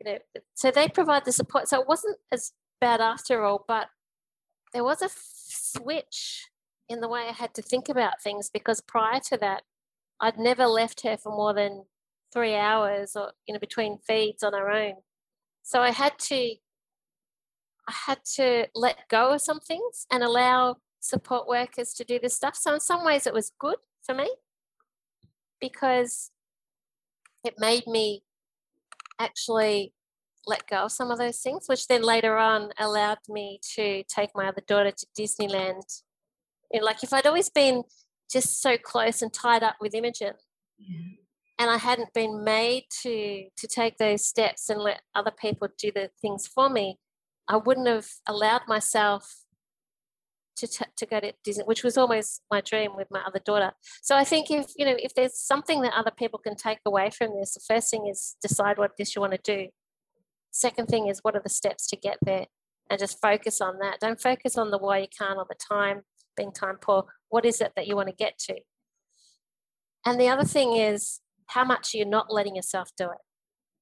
you 0.00 0.12
know, 0.12 0.18
so 0.54 0.70
they 0.70 0.88
provide 0.88 1.24
the 1.24 1.32
support. 1.32 1.68
So 1.68 1.80
it 1.80 1.88
wasn't 1.88 2.18
as 2.32 2.52
bad 2.80 3.00
after 3.00 3.44
all, 3.44 3.64
but 3.68 3.88
there 4.72 4.82
was 4.82 5.02
a 5.02 5.06
f- 5.06 5.22
switch 5.46 6.48
in 6.88 7.00
the 7.00 7.08
way 7.08 7.26
I 7.28 7.32
had 7.32 7.54
to 7.54 7.62
think 7.62 7.88
about 7.88 8.22
things 8.22 8.50
because 8.52 8.80
prior 8.80 9.20
to 9.28 9.36
that, 9.38 9.62
I'd 10.20 10.38
never 10.38 10.66
left 10.66 11.02
her 11.02 11.16
for 11.16 11.30
more 11.30 11.54
than 11.54 11.84
three 12.32 12.54
hours 12.54 13.14
or 13.14 13.32
you 13.46 13.54
know 13.54 13.60
between 13.60 13.98
feeds 13.98 14.42
on 14.42 14.52
her 14.52 14.70
own. 14.70 14.94
So 15.62 15.80
I 15.80 15.90
had 15.90 16.18
to 16.18 16.54
I 17.88 17.92
had 18.06 18.24
to 18.36 18.68
let 18.74 19.08
go 19.08 19.32
of 19.32 19.40
some 19.40 19.60
things 19.60 20.06
and 20.10 20.22
allow 20.22 20.76
support 21.00 21.48
workers 21.48 21.92
to 21.94 22.04
do 22.04 22.18
this 22.20 22.36
stuff. 22.36 22.56
So 22.56 22.74
in 22.74 22.80
some 22.80 23.04
ways 23.04 23.26
it 23.26 23.34
was 23.34 23.52
good 23.58 23.78
for 24.02 24.14
me 24.14 24.30
because 25.60 26.30
it 27.44 27.54
made 27.58 27.86
me 27.86 28.22
actually 29.18 29.92
let 30.46 30.68
go 30.68 30.84
of 30.84 30.92
some 30.92 31.10
of 31.10 31.18
those 31.18 31.38
things, 31.38 31.64
which 31.66 31.86
then 31.86 32.02
later 32.02 32.36
on 32.36 32.70
allowed 32.78 33.18
me 33.28 33.60
to 33.74 34.02
take 34.04 34.30
my 34.34 34.48
other 34.48 34.62
daughter 34.66 34.92
to 34.92 35.06
Disneyland 35.18 36.02
you 36.72 36.80
know, 36.80 36.86
like 36.86 37.02
if 37.02 37.12
I'd 37.12 37.26
always 37.26 37.50
been 37.50 37.84
just 38.30 38.60
so 38.60 38.76
close 38.76 39.22
and 39.22 39.32
tied 39.32 39.62
up 39.62 39.76
with 39.80 39.94
Imogen, 39.94 40.34
yeah. 40.78 41.00
and 41.58 41.70
I 41.70 41.76
hadn't 41.76 42.14
been 42.14 42.42
made 42.44 42.84
to 43.02 43.44
to 43.56 43.66
take 43.66 43.98
those 43.98 44.26
steps 44.26 44.68
and 44.68 44.80
let 44.80 45.02
other 45.14 45.32
people 45.32 45.68
do 45.78 45.92
the 45.92 46.10
things 46.20 46.46
for 46.46 46.68
me, 46.68 46.98
I 47.48 47.56
wouldn't 47.56 47.88
have 47.88 48.08
allowed 48.26 48.62
myself 48.66 49.44
to 50.56 50.66
t- 50.66 50.84
to 50.96 51.06
go 51.06 51.20
to 51.20 51.32
Disney, 51.44 51.64
which 51.64 51.82
was 51.82 51.96
always 51.98 52.40
my 52.50 52.60
dream 52.60 52.96
with 52.96 53.08
my 53.10 53.20
other 53.26 53.40
daughter. 53.44 53.72
So 54.02 54.16
I 54.16 54.24
think 54.24 54.50
if 54.50 54.72
you 54.76 54.86
know 54.86 54.96
if 54.98 55.14
there's 55.14 55.38
something 55.38 55.82
that 55.82 55.94
other 55.94 56.12
people 56.16 56.38
can 56.38 56.56
take 56.56 56.78
away 56.86 57.10
from 57.10 57.38
this, 57.38 57.54
the 57.54 57.60
first 57.60 57.90
thing 57.90 58.06
is 58.06 58.36
decide 58.40 58.78
what 58.78 58.92
this 58.98 59.14
you 59.14 59.20
want 59.20 59.34
to 59.34 59.40
do. 59.42 59.68
Second 60.50 60.86
thing 60.86 61.08
is 61.08 61.20
what 61.22 61.34
are 61.34 61.42
the 61.42 61.48
steps 61.48 61.86
to 61.88 61.96
get 61.96 62.18
there, 62.22 62.46
and 62.90 62.98
just 62.98 63.20
focus 63.20 63.60
on 63.60 63.78
that. 63.80 64.00
Don't 64.00 64.20
focus 64.20 64.56
on 64.56 64.70
the 64.70 64.78
why 64.78 64.98
you 64.98 65.08
can't 65.18 65.38
or 65.38 65.46
the 65.48 65.56
time 65.56 66.02
being 66.36 66.52
time 66.52 66.76
poor, 66.80 67.06
what 67.28 67.44
is 67.44 67.60
it 67.60 67.72
that 67.76 67.86
you 67.86 67.96
want 67.96 68.08
to 68.08 68.14
get 68.14 68.38
to? 68.38 68.56
And 70.04 70.20
the 70.20 70.28
other 70.28 70.44
thing 70.44 70.76
is 70.76 71.20
how 71.48 71.64
much 71.64 71.94
you're 71.94 72.06
not 72.06 72.32
letting 72.32 72.56
yourself 72.56 72.90
do 72.96 73.04
it, 73.04 73.18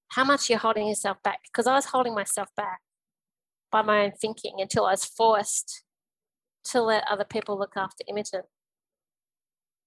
how 0.08 0.24
much 0.24 0.50
you're 0.50 0.58
holding 0.58 0.88
yourself 0.88 1.18
back. 1.22 1.40
Because 1.44 1.66
I 1.66 1.74
was 1.74 1.86
holding 1.86 2.14
myself 2.14 2.48
back 2.56 2.80
by 3.70 3.82
my 3.82 4.04
own 4.04 4.12
thinking 4.12 4.54
until 4.58 4.86
I 4.86 4.92
was 4.92 5.04
forced 5.04 5.84
to 6.64 6.82
let 6.82 7.04
other 7.08 7.24
people 7.24 7.58
look 7.58 7.72
after 7.76 8.04
Imogen. 8.08 8.42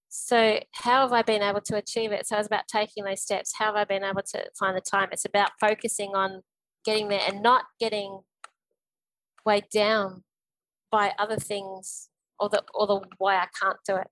So, 0.09 0.59
how 0.73 1.01
have 1.01 1.11
I 1.11 1.23
been 1.23 1.41
able 1.41 1.61
to 1.61 1.75
achieve 1.75 2.11
it? 2.11 2.27
So, 2.27 2.37
it's 2.37 2.47
about 2.47 2.67
taking 2.67 3.03
those 3.03 3.21
steps. 3.21 3.53
How 3.57 3.67
have 3.67 3.75
I 3.75 3.83
been 3.83 4.03
able 4.03 4.21
to 4.33 4.45
find 4.59 4.77
the 4.77 4.81
time? 4.81 5.09
It's 5.11 5.25
about 5.25 5.51
focusing 5.59 6.15
on 6.15 6.41
getting 6.85 7.07
there 7.07 7.21
and 7.27 7.41
not 7.41 7.65
getting 7.79 8.21
weighed 9.45 9.69
down 9.73 10.23
by 10.91 11.13
other 11.17 11.37
things 11.37 12.09
or 12.43 12.49
the 12.49 12.63
or 12.73 12.87
the 12.87 12.99
why 13.17 13.37
I 13.37 13.47
can't 13.59 13.77
do 13.87 13.95
it. 13.95 14.07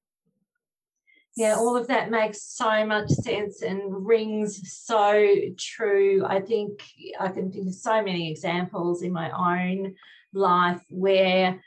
Yeah, 1.35 1.55
all 1.55 1.77
of 1.77 1.88
that 1.88 2.11
makes 2.11 2.43
so 2.43 2.85
much 2.85 3.09
sense 3.09 3.61
and 3.61 4.05
rings 4.05 4.71
so 4.73 5.25
true. 5.57 6.23
I 6.25 6.39
think 6.39 6.83
I 7.19 7.27
can 7.29 7.51
think 7.51 7.67
of 7.67 7.75
so 7.75 8.01
many 8.01 8.31
examples 8.31 9.01
in 9.01 9.11
my 9.13 9.31
own 9.31 9.95
life 10.33 10.81
where 10.89 11.61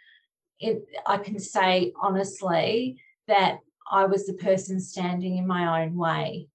it, 0.59 0.87
I 1.07 1.19
can 1.19 1.39
say 1.39 1.93
honestly 2.01 3.01
that 3.27 3.59
I 3.91 4.07
was 4.07 4.27
the 4.27 4.35
person 4.35 4.81
standing 4.81 5.37
in 5.37 5.47
my 5.47 5.83
own 5.83 5.97
way. 5.97 6.49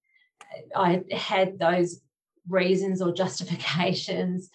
I 0.75 1.03
had 1.11 1.59
those 1.59 2.01
reasons 2.47 3.01
or 3.01 3.13
justifications 3.23 4.49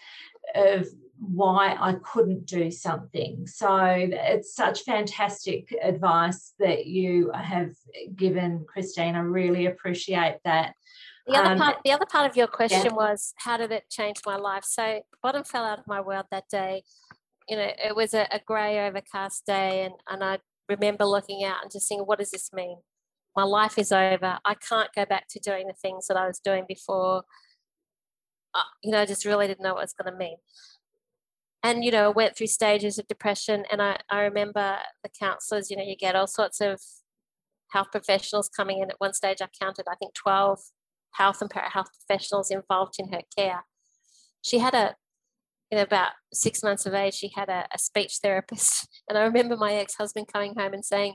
of 0.55 0.87
why 1.19 1.77
I 1.79 1.95
couldn't 2.03 2.47
do 2.47 2.71
something. 2.71 3.47
So 3.47 3.69
it's 3.81 4.55
such 4.55 4.83
fantastic 4.83 5.75
advice 5.83 6.55
that 6.59 6.87
you 6.87 7.31
have 7.33 7.73
given, 8.15 8.65
Christine. 8.67 9.15
I 9.15 9.21
really 9.21 9.67
appreciate 9.67 10.39
that. 10.45 10.75
The 11.27 11.37
other 11.37 11.53
um, 11.53 11.59
part, 11.59 11.77
the 11.85 11.93
other 11.93 12.07
part 12.07 12.31
of 12.31 12.37
your 12.37 12.47
question 12.47 12.87
yeah. 12.87 12.93
was, 12.93 13.33
how 13.37 13.57
did 13.57 13.73
it 13.73 13.85
change 13.91 14.21
my 14.27 14.37
life? 14.37 14.65
So 14.65 15.01
bottom 15.23 15.45
fell 15.45 15.65
out 15.65 15.79
of 15.79 15.87
my 15.87 16.01
world 16.01 16.27
that 16.31 16.49
day. 16.51 16.83
You 17.49 17.57
know, 17.57 17.71
it 17.83 17.97
was 17.97 18.13
a, 18.13 18.27
a 18.31 18.41
grey, 18.45 18.87
overcast 18.87 19.47
day, 19.47 19.85
and 19.85 19.95
and 20.09 20.23
I 20.23 20.39
remember 20.69 21.05
looking 21.05 21.45
out 21.45 21.63
and 21.63 21.71
just 21.71 21.89
thinking, 21.89 22.07
what 22.07 22.19
does 22.19 22.31
this 22.31 22.53
mean? 22.53 22.79
My 23.37 23.45
life 23.45 23.79
is 23.79 23.91
over. 23.91 24.39
I 24.45 24.55
can't 24.55 24.91
go 24.95 25.05
back 25.07 25.29
to 25.31 25.41
doing 25.41 25.67
the 25.67 25.75
things 25.75 26.07
that 26.09 26.17
I 26.17 26.27
was 26.27 26.41
doing 26.41 26.65
before. 26.69 27.25
Uh, 28.55 28.63
you 28.83 28.93
know, 28.93 29.01
I 29.01 29.07
just 29.07 29.25
really 29.25 29.47
didn't 29.47 29.63
know 29.63 29.75
what 29.75 29.81
it 29.81 29.85
was 29.85 29.95
going 29.95 30.13
to 30.13 30.19
mean 30.19 30.37
and 31.65 31.83
you 31.83 31.91
know 31.91 32.13
went 32.13 32.37
through 32.37 32.47
stages 32.47 32.99
of 32.99 33.09
depression 33.09 33.65
and 33.73 33.83
I, 33.83 33.99
I 34.09 34.21
remember 34.21 34.77
the 35.03 35.09
counselors 35.19 35.71
you 35.71 35.77
know 35.77 35.83
you 35.83 35.97
get 35.97 36.15
all 36.15 36.29
sorts 36.29 36.61
of 36.61 36.81
health 37.73 37.89
professionals 37.91 38.49
coming 38.49 38.79
in 38.79 38.91
at 38.91 39.01
one 39.01 39.15
stage 39.15 39.39
i 39.43 39.49
counted 39.61 39.87
i 39.91 39.97
think 39.97 40.15
12 40.15 40.61
health 41.15 41.41
and 41.41 41.51
para-health 41.51 41.89
professionals 42.07 42.51
involved 42.51 42.95
in 42.99 43.13
her 43.13 43.23
care 43.37 43.65
she 44.43 44.59
had 44.59 44.75
a 44.75 44.95
in 45.71 45.79
about 45.79 46.13
six 46.33 46.63
months 46.63 46.87
of 46.87 46.95
age 46.95 47.15
she 47.15 47.33
had 47.35 47.49
a, 47.49 47.67
a 47.75 47.79
speech 47.79 48.19
therapist 48.23 48.87
and 49.09 49.19
i 49.19 49.23
remember 49.23 49.57
my 49.57 49.75
ex-husband 49.75 50.29
coming 50.33 50.55
home 50.57 50.75
and 50.75 50.85
saying 50.85 51.15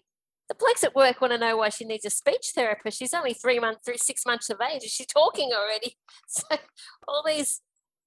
the 0.50 0.56
blokes 0.56 0.84
at 0.84 0.96
work 0.96 1.22
want 1.22 1.32
to 1.32 1.38
know 1.38 1.58
why 1.58 1.70
she 1.70 1.86
needs 1.86 2.06
a 2.06 2.10
speech 2.10 2.54
therapist. 2.56 2.98
She's 2.98 3.14
only 3.14 3.36
three 3.36 3.60
months, 3.60 3.82
through 3.86 3.98
six 3.98 4.26
months 4.26 4.50
of 4.50 4.58
age. 4.60 4.84
Is 4.84 4.92
she 4.92 5.06
talking 5.06 5.52
already? 5.54 5.96
So 6.28 6.58
all 7.08 7.24
these 7.24 7.62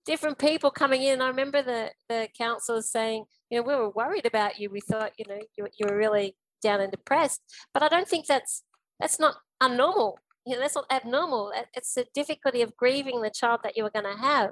different 0.04 0.38
people 0.38 0.70
coming 0.70 1.02
in. 1.02 1.20
I 1.20 1.28
remember 1.28 1.62
the 1.62 1.90
the 2.08 2.28
counsellors 2.36 2.90
saying, 2.90 3.24
you 3.50 3.58
know, 3.58 3.62
we 3.62 3.74
were 3.74 3.90
worried 3.90 4.26
about 4.26 4.58
you. 4.58 4.70
We 4.70 4.80
thought, 4.80 5.12
you 5.18 5.24
know, 5.28 5.40
you, 5.56 5.66
you 5.78 5.86
were 5.88 5.96
really 5.96 6.36
down 6.62 6.80
and 6.80 6.90
depressed. 6.90 7.40
But 7.74 7.82
I 7.82 7.88
don't 7.88 8.08
think 8.08 8.26
that's 8.26 8.62
that's 9.00 9.18
not 9.18 9.36
abnormal. 9.62 10.18
You 10.46 10.54
know, 10.54 10.60
that's 10.60 10.74
not 10.74 10.90
abnormal. 10.90 11.52
It's 11.74 11.94
the 11.94 12.06
difficulty 12.14 12.62
of 12.62 12.76
grieving 12.76 13.22
the 13.22 13.30
child 13.30 13.60
that 13.62 13.76
you 13.76 13.84
were 13.84 13.90
going 13.90 14.12
to 14.12 14.20
have. 14.20 14.50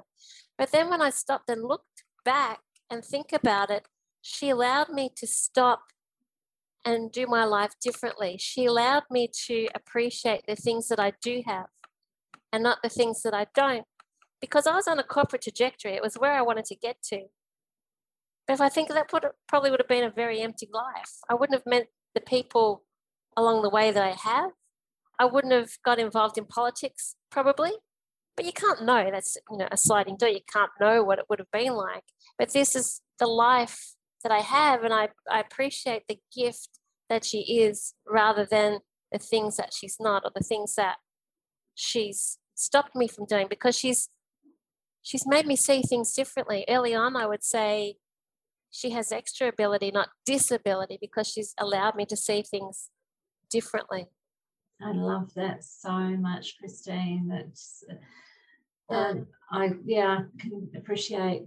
But 0.57 0.71
then 0.71 0.89
when 0.89 1.01
I 1.01 1.09
stopped 1.09 1.49
and 1.49 1.63
looked 1.63 2.03
back 2.23 2.59
and 2.89 3.03
think 3.03 3.33
about 3.33 3.69
it, 3.69 3.87
she 4.21 4.49
allowed 4.49 4.89
me 4.89 5.09
to 5.17 5.27
stop 5.27 5.81
and 6.85 7.11
do 7.11 7.27
my 7.27 7.43
life 7.43 7.73
differently. 7.81 8.37
She 8.39 8.65
allowed 8.65 9.03
me 9.09 9.29
to 9.47 9.67
appreciate 9.75 10.43
the 10.47 10.55
things 10.55 10.87
that 10.87 10.99
I 10.99 11.13
do 11.21 11.43
have 11.45 11.67
and 12.53 12.63
not 12.63 12.79
the 12.83 12.89
things 12.89 13.21
that 13.23 13.33
I 13.33 13.47
don't 13.53 13.85
because 14.41 14.67
I 14.67 14.75
was 14.75 14.87
on 14.87 14.99
a 14.99 15.03
corporate 15.03 15.43
trajectory. 15.43 15.93
It 15.93 16.01
was 16.01 16.15
where 16.15 16.33
I 16.33 16.41
wanted 16.41 16.65
to 16.65 16.75
get 16.75 16.97
to. 17.09 17.27
But 18.47 18.55
if 18.55 18.61
I 18.61 18.69
think 18.69 18.89
that 18.89 19.13
would, 19.13 19.23
probably 19.47 19.69
would 19.69 19.79
have 19.79 19.87
been 19.87 20.03
a 20.03 20.11
very 20.11 20.41
empty 20.41 20.67
life. 20.73 21.19
I 21.29 21.35
wouldn't 21.35 21.57
have 21.57 21.71
met 21.71 21.87
the 22.15 22.21
people 22.21 22.83
along 23.37 23.61
the 23.61 23.69
way 23.69 23.91
that 23.91 24.03
I 24.03 24.11
have. 24.11 24.51
I 25.19 25.25
wouldn't 25.25 25.53
have 25.53 25.69
got 25.85 25.99
involved 25.99 26.37
in 26.37 26.45
politics 26.45 27.15
probably. 27.29 27.71
But 28.35 28.45
you 28.45 28.53
can't 28.53 28.83
know. 28.83 29.09
That's 29.11 29.37
you 29.51 29.57
know 29.57 29.67
a 29.71 29.77
sliding 29.77 30.17
door. 30.17 30.29
You 30.29 30.39
can't 30.51 30.71
know 30.79 31.03
what 31.03 31.19
it 31.19 31.25
would 31.29 31.39
have 31.39 31.51
been 31.51 31.73
like. 31.73 32.03
But 32.39 32.53
this 32.53 32.75
is 32.75 33.01
the 33.19 33.27
life 33.27 33.95
that 34.23 34.31
I 34.31 34.39
have, 34.39 34.83
and 34.83 34.93
I, 34.93 35.09
I 35.29 35.39
appreciate 35.39 36.03
the 36.07 36.19
gift 36.35 36.69
that 37.09 37.25
she 37.25 37.39
is 37.59 37.93
rather 38.07 38.47
than 38.49 38.79
the 39.11 39.19
things 39.19 39.57
that 39.57 39.73
she's 39.73 39.97
not 39.99 40.23
or 40.23 40.31
the 40.33 40.43
things 40.43 40.75
that 40.75 40.97
she's 41.75 42.37
stopped 42.55 42.95
me 42.95 43.07
from 43.07 43.25
doing 43.25 43.47
because 43.49 43.77
she's 43.77 44.09
she's 45.01 45.25
made 45.27 45.45
me 45.45 45.55
see 45.55 45.81
things 45.81 46.13
differently. 46.13 46.65
Early 46.67 46.93
on, 46.93 47.15
I 47.15 47.25
would 47.25 47.43
say 47.43 47.95
she 48.69 48.91
has 48.91 49.11
extra 49.11 49.47
ability, 49.47 49.91
not 49.91 50.09
disability, 50.25 50.97
because 50.99 51.27
she's 51.27 51.53
allowed 51.57 51.95
me 51.95 52.05
to 52.05 52.15
see 52.15 52.41
things 52.41 52.89
differently. 53.49 54.07
I 54.81 54.93
love 54.93 55.33
that 55.35 55.63
so 55.63 55.91
much, 55.91 56.57
Christine. 56.57 57.27
That's 57.27 57.83
um, 58.89 59.27
I 59.51 59.71
yeah 59.85 60.21
can 60.39 60.69
appreciate 60.75 61.43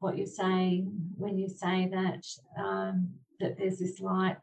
what 0.00 0.16
you're 0.16 0.26
saying 0.26 0.90
when 1.16 1.38
you 1.38 1.48
say 1.48 1.88
that 1.92 2.24
um, 2.58 3.10
that 3.38 3.56
there's 3.56 3.78
this 3.78 4.00
light 4.00 4.36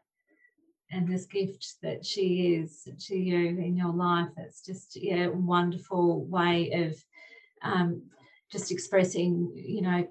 and 0.90 1.06
this 1.06 1.26
gift 1.26 1.74
that 1.82 2.04
she 2.04 2.54
is 2.54 2.88
to 2.98 3.16
you 3.16 3.58
in 3.58 3.76
your 3.76 3.92
life. 3.92 4.28
It's 4.38 4.64
just 4.64 4.96
yeah, 4.96 5.26
a 5.26 5.32
wonderful 5.32 6.24
way 6.24 6.70
of 6.72 7.04
um, 7.62 8.02
just 8.50 8.72
expressing, 8.72 9.52
you 9.54 9.82
know, 9.82 10.06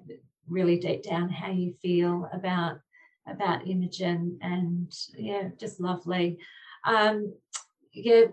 really 0.48 0.78
deep 0.78 1.04
down 1.04 1.30
how 1.30 1.52
you 1.52 1.74
feel 1.82 2.30
about 2.34 2.80
about 3.28 3.68
Imogen 3.68 4.40
and 4.42 4.94
yeah, 5.18 5.50
just 5.60 5.82
lovely. 5.82 6.40
Um, 6.86 7.34
yeah, 7.92 8.26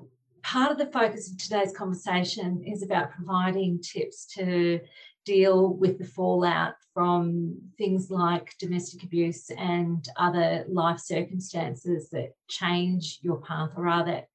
part 0.43 0.71
of 0.71 0.79
the 0.79 0.87
focus 0.87 1.31
of 1.31 1.39
today's 1.39 1.77
conversation 1.77 2.63
is 2.65 2.83
about 2.83 3.11
providing 3.11 3.81
tips 3.81 4.27
to 4.37 4.81
deal 5.25 5.73
with 5.73 5.99
the 5.99 6.05
fallout 6.05 6.75
from 6.93 7.57
things 7.79 8.11
like 8.11 8.55
domestic 8.61 9.03
abuse 9.03 9.51
and 9.51 10.07
other 10.17 10.65
life 10.69 11.01
circumstances 11.01 12.11
that 12.11 12.35
change 12.49 13.19
your 13.23 13.41
path 13.41 13.71
or 13.77 13.89
are 13.89 14.05
that 14.05 14.29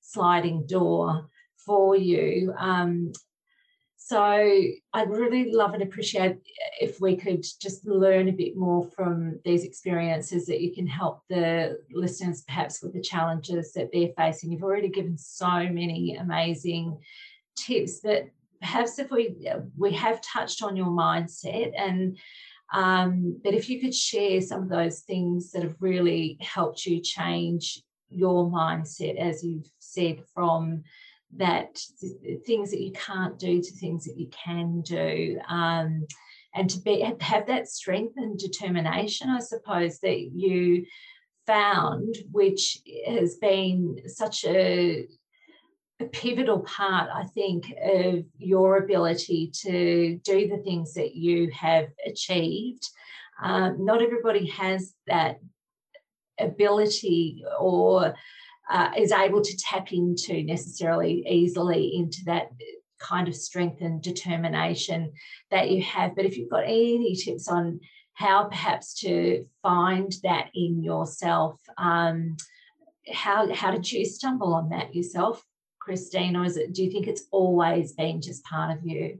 sliding 0.00 0.66
door 0.66 1.28
for 1.56 1.96
you. 1.96 2.52
Um, 2.58 3.12
so 4.06 4.20
I'd 4.20 5.08
really 5.08 5.50
love 5.50 5.72
and 5.72 5.82
appreciate 5.82 6.36
if 6.78 7.00
we 7.00 7.16
could 7.16 7.42
just 7.58 7.86
learn 7.86 8.28
a 8.28 8.32
bit 8.32 8.54
more 8.54 8.84
from 8.94 9.40
these 9.46 9.64
experiences 9.64 10.44
that 10.44 10.60
you 10.60 10.74
can 10.74 10.86
help 10.86 11.22
the 11.30 11.78
listeners 11.90 12.42
perhaps 12.42 12.82
with 12.82 12.92
the 12.92 13.00
challenges 13.00 13.72
that 13.72 13.88
they're 13.94 14.12
facing. 14.14 14.52
You've 14.52 14.62
already 14.62 14.90
given 14.90 15.16
so 15.16 15.48
many 15.48 16.16
amazing 16.20 16.98
tips 17.56 18.00
that 18.00 18.28
perhaps 18.60 18.98
if 18.98 19.10
we 19.10 19.36
we 19.78 19.92
have 19.94 20.20
touched 20.20 20.62
on 20.62 20.76
your 20.76 20.88
mindset 20.88 21.72
and 21.74 22.18
um, 22.74 23.40
but 23.42 23.54
if 23.54 23.70
you 23.70 23.80
could 23.80 23.94
share 23.94 24.42
some 24.42 24.64
of 24.64 24.68
those 24.68 25.00
things 25.00 25.50
that 25.52 25.62
have 25.62 25.76
really 25.80 26.36
helped 26.42 26.84
you 26.84 27.00
change 27.00 27.82
your 28.10 28.50
mindset 28.50 29.16
as 29.16 29.42
you've 29.42 29.70
said 29.78 30.22
from 30.34 30.84
that 31.36 31.78
things 32.46 32.70
that 32.70 32.80
you 32.80 32.92
can't 32.92 33.38
do 33.38 33.60
to 33.60 33.72
things 33.72 34.04
that 34.04 34.16
you 34.16 34.28
can 34.28 34.80
do 34.82 35.38
um, 35.48 36.06
and 36.54 36.70
to 36.70 36.78
be 36.80 37.00
have 37.20 37.46
that 37.46 37.68
strength 37.68 38.14
and 38.16 38.38
determination 38.38 39.28
i 39.28 39.40
suppose 39.40 39.98
that 40.00 40.30
you 40.32 40.84
found 41.46 42.16
which 42.30 42.78
has 43.06 43.36
been 43.36 43.96
such 44.06 44.44
a, 44.44 45.06
a 46.00 46.04
pivotal 46.06 46.60
part 46.60 47.10
i 47.12 47.24
think 47.34 47.74
of 47.82 48.24
your 48.38 48.78
ability 48.78 49.50
to 49.52 50.18
do 50.24 50.48
the 50.48 50.62
things 50.64 50.94
that 50.94 51.14
you 51.14 51.50
have 51.50 51.88
achieved. 52.06 52.88
Um, 53.42 53.84
not 53.84 54.00
everybody 54.00 54.46
has 54.46 54.94
that 55.08 55.40
ability 56.38 57.44
or 57.58 58.14
uh, 58.70 58.90
is 58.96 59.12
able 59.12 59.42
to 59.42 59.56
tap 59.56 59.92
into 59.92 60.42
necessarily 60.42 61.24
easily 61.28 61.96
into 61.96 62.24
that 62.24 62.50
kind 62.98 63.28
of 63.28 63.36
strength 63.36 63.80
and 63.82 64.02
determination 64.02 65.12
that 65.50 65.70
you 65.70 65.82
have. 65.82 66.16
But 66.16 66.24
if 66.24 66.36
you've 66.36 66.50
got 66.50 66.64
any 66.64 67.14
tips 67.14 67.48
on 67.48 67.80
how 68.14 68.44
perhaps 68.44 68.94
to 69.00 69.44
find 69.62 70.14
that 70.22 70.46
in 70.54 70.82
yourself, 70.82 71.60
um, 71.76 72.36
how 73.12 73.52
how 73.52 73.70
did 73.70 73.90
you 73.90 74.04
stumble 74.04 74.54
on 74.54 74.70
that 74.70 74.94
yourself, 74.94 75.44
Christine, 75.80 76.36
or 76.36 76.44
is 76.44 76.56
it? 76.56 76.72
Do 76.72 76.82
you 76.82 76.90
think 76.90 77.06
it's 77.06 77.24
always 77.30 77.92
been 77.92 78.22
just 78.22 78.44
part 78.44 78.76
of 78.76 78.86
you? 78.86 79.18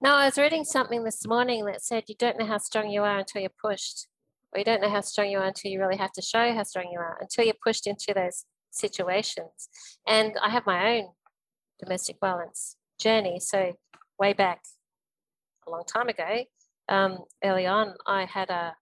No, 0.00 0.10
I 0.14 0.24
was 0.26 0.38
reading 0.38 0.64
something 0.64 1.04
this 1.04 1.26
morning 1.26 1.64
that 1.66 1.82
said 1.82 2.04
you 2.08 2.14
don't 2.18 2.38
know 2.38 2.46
how 2.46 2.58
strong 2.58 2.88
you 2.88 3.02
are 3.02 3.18
until 3.18 3.42
you're 3.42 3.50
pushed, 3.60 4.08
or 4.52 4.58
you 4.58 4.64
don't 4.64 4.80
know 4.80 4.90
how 4.90 5.02
strong 5.02 5.28
you 5.28 5.38
are 5.38 5.44
until 5.44 5.70
you 5.70 5.80
really 5.80 5.96
have 5.96 6.12
to 6.12 6.22
show 6.22 6.54
how 6.54 6.62
strong 6.62 6.88
you 6.90 6.98
are, 6.98 7.18
until 7.20 7.44
you're 7.44 7.54
pushed 7.62 7.86
into 7.86 8.14
those 8.14 8.44
situations. 8.76 9.68
And 10.06 10.34
I 10.42 10.50
have 10.50 10.66
my 10.66 10.96
own 10.96 11.08
domestic 11.82 12.16
violence 12.20 12.76
journey. 12.98 13.40
So, 13.40 13.72
way 14.18 14.32
back 14.32 14.60
a 15.66 15.70
long 15.70 15.84
time 15.84 16.08
ago, 16.08 16.44
um, 16.88 17.18
early 17.44 17.66
on, 17.66 17.94
I 18.06 18.26
had 18.26 18.50
a, 18.50 18.74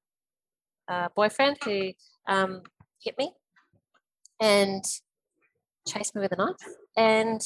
a 0.89 1.11
boyfriend 1.15 1.59
who 1.65 1.93
um, 2.29 2.63
hit 3.01 3.17
me 3.19 3.33
and 4.41 4.85
chased 5.87 6.15
me 6.15 6.21
with 6.21 6.33
a 6.33 6.37
knife. 6.37 6.75
And 6.97 7.41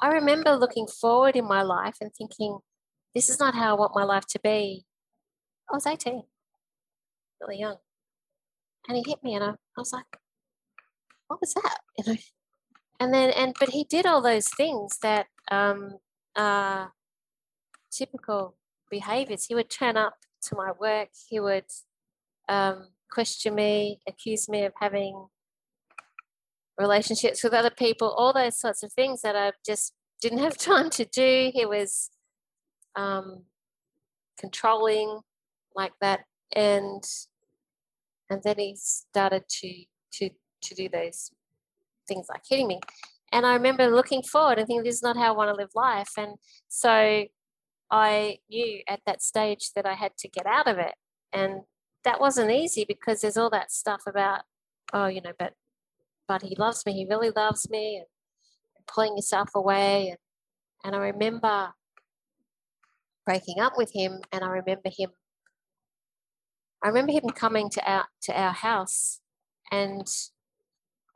I 0.00 0.08
remember 0.08 0.56
looking 0.56 0.86
forward 0.86 1.36
in 1.36 1.46
my 1.46 1.62
life 1.62 1.96
and 2.00 2.10
thinking, 2.12 2.58
this 3.14 3.30
is 3.30 3.40
not 3.40 3.54
how 3.54 3.74
I 3.74 3.78
want 3.78 3.92
my 3.94 4.04
life 4.04 4.26
to 4.30 4.40
be. 4.40 4.84
I 5.70 5.74
was 5.74 5.86
18, 5.86 6.22
really 7.40 7.58
young. 7.58 7.76
And 8.88 8.96
he 8.96 9.04
hit 9.06 9.22
me 9.24 9.34
and 9.34 9.42
I, 9.42 9.48
I 9.48 9.78
was 9.78 9.92
like, 9.92 10.18
what 11.28 11.40
was 11.40 11.54
that? 11.54 11.78
You 11.98 12.12
know? 12.12 12.18
And 12.98 13.12
then, 13.12 13.30
and, 13.30 13.54
but 13.58 13.70
he 13.70 13.84
did 13.84 14.06
all 14.06 14.22
those 14.22 14.48
things 14.48 14.98
that 15.02 15.26
um, 15.50 15.98
are 16.36 16.92
typical 17.92 18.56
behaviors. 18.90 19.46
He 19.46 19.54
would 19.54 19.70
turn 19.70 19.96
up 19.96 20.14
to 20.42 20.56
my 20.56 20.72
work, 20.78 21.08
he 21.28 21.40
would 21.40 21.64
um, 22.48 22.88
question 23.10 23.54
me, 23.54 24.00
accuse 24.08 24.48
me 24.48 24.64
of 24.64 24.72
having 24.80 25.26
relationships 26.78 27.42
with 27.42 27.52
other 27.52 27.70
people, 27.70 28.08
all 28.08 28.32
those 28.32 28.58
sorts 28.58 28.82
of 28.82 28.92
things 28.92 29.22
that 29.22 29.34
I 29.36 29.52
just 29.64 29.92
didn't 30.20 30.38
have 30.38 30.56
time 30.58 30.90
to 30.90 31.04
do. 31.04 31.50
He 31.52 31.66
was 31.66 32.10
um, 32.94 33.44
controlling 34.38 35.20
like 35.74 35.92
that, 36.00 36.20
and 36.54 37.02
and 38.30 38.42
then 38.42 38.58
he 38.58 38.76
started 38.76 39.44
to 39.48 39.84
to 40.14 40.30
to 40.66 40.74
do 40.74 40.88
those 40.88 41.30
things 42.08 42.26
like 42.28 42.42
hitting 42.48 42.68
me. 42.68 42.80
And 43.32 43.44
I 43.44 43.54
remember 43.54 43.88
looking 43.88 44.22
forward 44.22 44.58
and 44.58 44.66
thinking, 44.66 44.84
this 44.84 44.96
is 44.96 45.02
not 45.02 45.16
how 45.16 45.32
I 45.32 45.36
want 45.36 45.50
to 45.50 45.56
live 45.56 45.70
life. 45.74 46.12
And 46.16 46.36
so 46.68 47.24
I 47.90 48.38
knew 48.48 48.80
at 48.88 49.00
that 49.06 49.22
stage 49.22 49.72
that 49.74 49.86
I 49.86 49.94
had 49.94 50.16
to 50.18 50.28
get 50.28 50.46
out 50.46 50.68
of 50.68 50.78
it. 50.78 50.94
And 51.32 51.62
that 52.04 52.20
wasn't 52.20 52.50
easy 52.50 52.84
because 52.86 53.20
there's 53.20 53.36
all 53.36 53.50
that 53.50 53.72
stuff 53.72 54.02
about, 54.06 54.42
oh, 54.92 55.06
you 55.06 55.20
know, 55.20 55.32
but 55.38 55.54
but 56.28 56.42
he 56.42 56.56
loves 56.56 56.84
me, 56.84 56.92
he 56.92 57.06
really 57.08 57.30
loves 57.30 57.70
me, 57.70 57.98
and 57.98 58.86
pulling 58.86 59.16
yourself 59.16 59.50
away. 59.54 60.08
And, 60.08 60.18
and 60.84 60.96
I 60.96 61.06
remember 61.08 61.72
breaking 63.24 63.60
up 63.60 63.74
with 63.76 63.92
him, 63.92 64.20
and 64.32 64.44
I 64.44 64.48
remember 64.48 64.88
him. 64.96 65.10
I 66.82 66.88
remember 66.88 67.12
him 67.12 67.28
coming 67.34 67.70
to 67.70 67.90
our 67.90 68.06
to 68.22 68.40
our 68.40 68.52
house, 68.52 69.20
and 69.70 70.06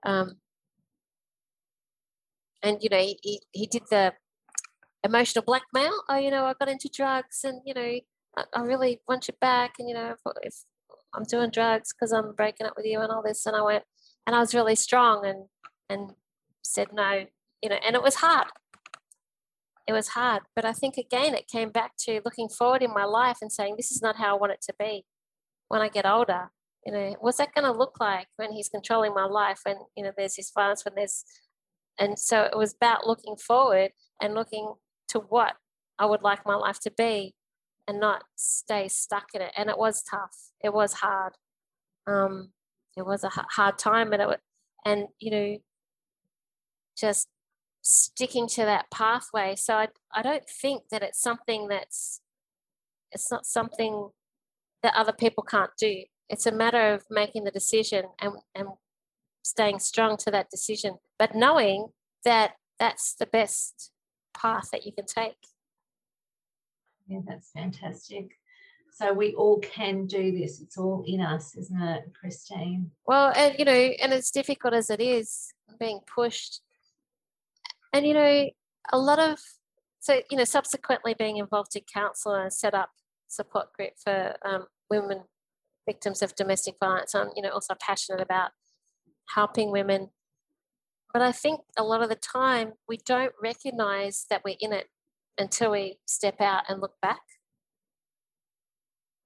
um, 0.05 0.37
and 2.63 2.79
you 2.83 2.89
know 2.89 2.99
he, 2.99 3.19
he, 3.23 3.41
he 3.53 3.67
did 3.67 3.83
the 3.91 4.13
emotional 5.05 5.45
blackmail. 5.45 5.93
Oh, 6.09 6.17
you 6.17 6.31
know, 6.31 6.45
I 6.45 6.55
got 6.59 6.69
into 6.69 6.89
drugs, 6.93 7.41
and 7.45 7.61
you 7.65 7.75
know, 7.75 8.01
I, 8.37 8.45
I 8.55 8.61
really 8.63 9.01
want 9.09 9.29
you 9.29 9.35
back, 9.41 9.75
and 9.79 9.89
you 9.89 9.95
know, 9.95 10.13
if, 10.13 10.19
if 10.43 10.55
I'm 11.15 11.25
doing 11.25 11.51
drugs 11.51 11.93
because 11.93 12.13
I'm 12.13 12.35
breaking 12.35 12.67
up 12.67 12.75
with 12.77 12.87
you 12.87 13.01
and 13.01 13.11
all 13.11 13.23
this, 13.23 13.47
and 13.47 13.57
I 13.57 13.63
went, 13.63 13.85
and 14.27 14.37
I 14.37 14.41
was 14.41 14.55
really 14.55 14.77
strong 14.77 15.27
and 15.27 15.47
and 15.89 16.13
said 16.63 16.89
no, 16.93 17.27
you 17.63 17.69
know, 17.69 17.79
and 17.85 17.97
it 17.97 18.03
was 18.03 18.17
hard. 18.17 18.49
It 19.87 19.93
was 19.93 20.09
hard, 20.09 20.43
but 20.55 20.65
I 20.65 20.73
think 20.73 20.97
again 20.97 21.35
it 21.35 21.49
came 21.49 21.71
back 21.71 21.93
to 22.05 22.21
looking 22.25 22.49
forward 22.49 22.83
in 22.83 22.95
my 22.95 23.05
life 23.05 23.39
and 23.41 23.51
saying 23.51 23.75
this 23.77 23.91
is 23.91 24.03
not 24.03 24.17
how 24.17 24.37
I 24.37 24.39
want 24.39 24.53
it 24.53 24.63
to 24.63 24.75
be 24.79 25.05
when 25.69 25.81
I 25.81 25.89
get 25.89 26.07
older. 26.07 26.51
You 26.87 26.93
know, 26.93 27.17
what's 27.21 27.39
that 27.39 27.55
going 27.55 27.71
to 27.71 27.79
look 27.79 28.01
like 28.01 28.29
when 28.37 28.53
he's 28.53 28.69
controlling 28.69 29.15
my 29.15 29.27
life? 29.27 29.61
When 29.65 29.77
you 29.97 30.05
know 30.05 30.13
there's 30.17 30.37
this 30.37 30.51
violence, 30.55 30.85
when 30.85 30.95
there's, 30.95 31.25
and 31.99 32.19
so 32.19 32.43
it 32.43 32.57
was 32.57 32.75
about 32.75 33.07
looking 33.07 33.37
forward 33.37 33.93
and 34.21 34.35
looking 34.35 34.75
to 35.09 35.19
what 35.19 35.55
I 35.99 36.07
would 36.07 36.23
like 36.23 36.47
my 36.47 36.55
life 36.55 36.81
to 36.81 36.91
be, 36.91 37.35
and 37.87 38.01
not 38.01 38.25
stay 38.37 38.89
stuck 38.89 39.27
in 39.35 39.43
it. 39.43 39.53
And 39.57 39.69
it 39.69 39.79
was 39.79 40.03
tough. 40.03 40.37
It 40.63 40.73
was 40.73 40.95
hard. 40.95 41.35
Um, 42.07 42.53
it 42.97 43.07
was 43.07 43.25
a 43.25 43.31
hard 43.31 43.79
time 43.79 44.13
and 44.13 44.23
it 44.23 44.41
and 44.85 45.09
you 45.19 45.31
know 45.31 45.59
just 46.97 47.29
sticking 47.83 48.47
to 48.47 48.65
that 48.65 48.91
pathway 48.91 49.55
so 49.57 49.75
I, 49.75 49.89
I 50.15 50.23
don't 50.23 50.49
think 50.49 50.83
that 50.91 51.03
it's 51.03 51.21
something 51.21 51.69
that's 51.69 52.21
it's 53.13 53.31
not 53.31 53.47
something 53.47 54.11
that 54.83 54.95
other 54.95 55.13
people 55.13 55.43
can't 55.43 55.71
do 55.79 56.05
it's 56.31 56.47
a 56.47 56.53
matter 56.53 56.95
of 56.95 57.05
making 57.11 57.45
the 57.45 57.51
decision 57.51 58.07
and, 58.21 58.35
and 58.55 58.69
staying 59.43 59.79
strong 59.79 60.17
to 60.17 60.31
that 60.31 60.49
decision 60.51 60.97
but 61.19 61.35
knowing 61.35 61.89
that 62.25 62.53
that's 62.79 63.15
the 63.15 63.27
best 63.27 63.91
path 64.35 64.71
that 64.73 64.87
you 64.87 64.93
can 64.93 65.07
take 65.07 65.37
yeah 67.07 67.21
that's 67.27 67.51
fantastic 67.51 68.37
so 68.93 69.13
we 69.13 69.35
all 69.35 69.59
can 69.61 70.07
do 70.07 70.33
this. 70.33 70.61
It's 70.61 70.77
all 70.77 71.05
in 71.07 71.21
us, 71.21 71.57
isn't 71.57 71.81
it, 71.81 72.13
Christine? 72.19 72.91
Well, 73.07 73.33
and 73.35 73.59
you 73.59 73.65
know, 73.65 73.73
and 73.73 74.13
as 74.13 74.31
difficult 74.31 74.75
as 74.75 74.91
it 74.91 75.01
is, 75.01 75.49
being 75.79 76.01
pushed, 76.13 76.61
and 77.93 78.07
you 78.07 78.15
know, 78.15 78.51
a 78.93 78.99
lot 78.99 79.19
of 79.19 79.39
so 80.01 80.21
you 80.31 80.37
know, 80.37 80.45
subsequently 80.45 81.15
being 81.15 81.37
involved 81.37 81.77
in 81.77 81.83
council 81.93 82.35
and 82.35 82.53
set 82.53 82.75
up 82.75 82.91
support 83.29 83.73
group 83.73 83.93
for 84.03 84.35
um, 84.45 84.67
women 84.91 85.23
victims 85.87 86.23
of 86.23 86.35
domestic 86.35 86.77
violence. 86.81 87.15
I'm 87.15 87.31
you 87.37 87.43
know 87.43 87.51
also 87.51 87.75
passionate 87.81 88.21
about 88.21 88.51
helping 89.35 89.71
women, 89.71 90.11
but 91.13 91.23
I 91.23 91.33
think 91.33 91.61
a 91.79 91.85
lot 91.85 92.03
of 92.03 92.09
the 92.09 92.17
time 92.17 92.73
we 92.89 92.99
don't 92.99 93.33
recognise 93.43 94.27
that 94.31 94.43
we're 94.45 94.57
in 94.61 94.73
it 94.73 94.87
until 95.39 95.73
we 95.73 95.99
step 96.07 96.41
out 96.41 96.65
and 96.69 96.81
look 96.81 96.95
back. 97.01 97.21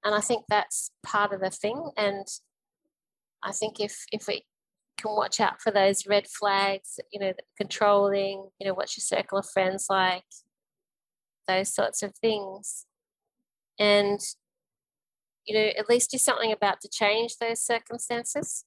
And 0.03 0.13
I 0.13 0.21
think 0.21 0.45
that's 0.47 0.91
part 1.03 1.33
of 1.33 1.41
the 1.41 1.49
thing. 1.49 1.91
And 1.97 2.27
I 3.43 3.51
think 3.51 3.79
if 3.79 4.05
if 4.11 4.27
we 4.27 4.45
can 4.97 5.11
watch 5.15 5.39
out 5.39 5.61
for 5.61 5.71
those 5.71 6.07
red 6.07 6.27
flags, 6.27 6.99
you 7.11 7.19
know, 7.19 7.33
controlling, 7.57 8.49
you 8.59 8.67
know, 8.67 8.73
what's 8.73 8.97
your 8.97 9.01
circle 9.01 9.37
of 9.37 9.49
friends 9.49 9.87
like, 9.89 10.23
those 11.47 11.73
sorts 11.73 12.01
of 12.01 12.15
things. 12.15 12.85
And, 13.79 14.19
you 15.45 15.55
know, 15.55 15.71
at 15.77 15.89
least 15.89 16.11
do 16.11 16.17
something 16.17 16.51
about 16.51 16.81
to 16.81 16.89
change 16.89 17.37
those 17.37 17.61
circumstances. 17.61 18.65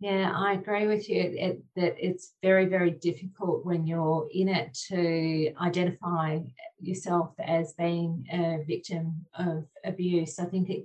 Yeah, 0.00 0.32
I 0.32 0.52
agree 0.52 0.86
with 0.86 1.08
you 1.08 1.60
that 1.74 1.94
it's 1.98 2.34
very, 2.40 2.66
very 2.66 2.92
difficult 2.92 3.66
when 3.66 3.84
you're 3.84 4.28
in 4.32 4.48
it 4.48 4.72
to 4.88 5.52
identify 5.60 6.38
yourself 6.80 7.32
as 7.40 7.72
being 7.72 8.24
a 8.32 8.62
victim 8.64 9.26
of 9.34 9.64
abuse. 9.84 10.38
I 10.38 10.44
think 10.44 10.70
it, 10.70 10.84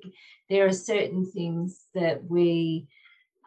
there 0.49 0.65
are 0.65 0.73
certain 0.73 1.29
things 1.29 1.85
that 1.93 2.23
we 2.27 2.87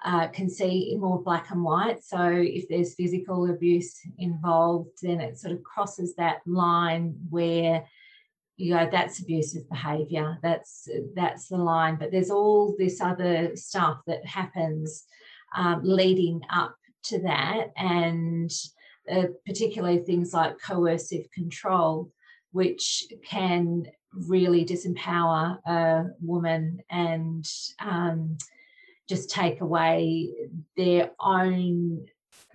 uh, 0.04 0.28
can 0.28 0.48
see 0.48 0.92
in 0.92 1.00
more 1.00 1.20
black 1.20 1.50
and 1.50 1.64
white. 1.64 2.04
So 2.04 2.30
if 2.30 2.68
there's 2.68 2.94
physical 2.94 3.50
abuse 3.50 3.98
involved, 4.18 4.90
then 5.02 5.20
it 5.20 5.36
sort 5.36 5.52
of 5.52 5.64
crosses 5.64 6.14
that 6.14 6.42
line 6.46 7.16
where 7.28 7.84
you 8.56 8.74
go 8.74 8.88
that's 8.90 9.20
abusive 9.20 9.68
behavior 9.68 10.38
that's 10.42 10.88
that's 11.14 11.48
the 11.48 11.58
line. 11.58 11.96
But 11.96 12.10
there's 12.10 12.30
all 12.30 12.74
this 12.78 13.00
other 13.00 13.54
stuff 13.54 14.00
that 14.06 14.24
happens 14.24 15.04
um, 15.56 15.82
leading 15.84 16.40
up 16.50 16.76
to 17.04 17.20
that, 17.22 17.68
and 17.76 18.50
uh, 19.10 19.26
particularly 19.46 19.98
things 19.98 20.32
like 20.32 20.60
coercive 20.60 21.30
control, 21.32 22.10
which 22.52 23.04
can 23.24 23.86
really 24.12 24.64
disempower 24.64 25.58
a 25.66 26.06
woman 26.20 26.80
and 26.90 27.46
um, 27.80 28.38
just 29.08 29.30
take 29.30 29.60
away 29.60 30.32
their 30.76 31.10
own 31.20 32.06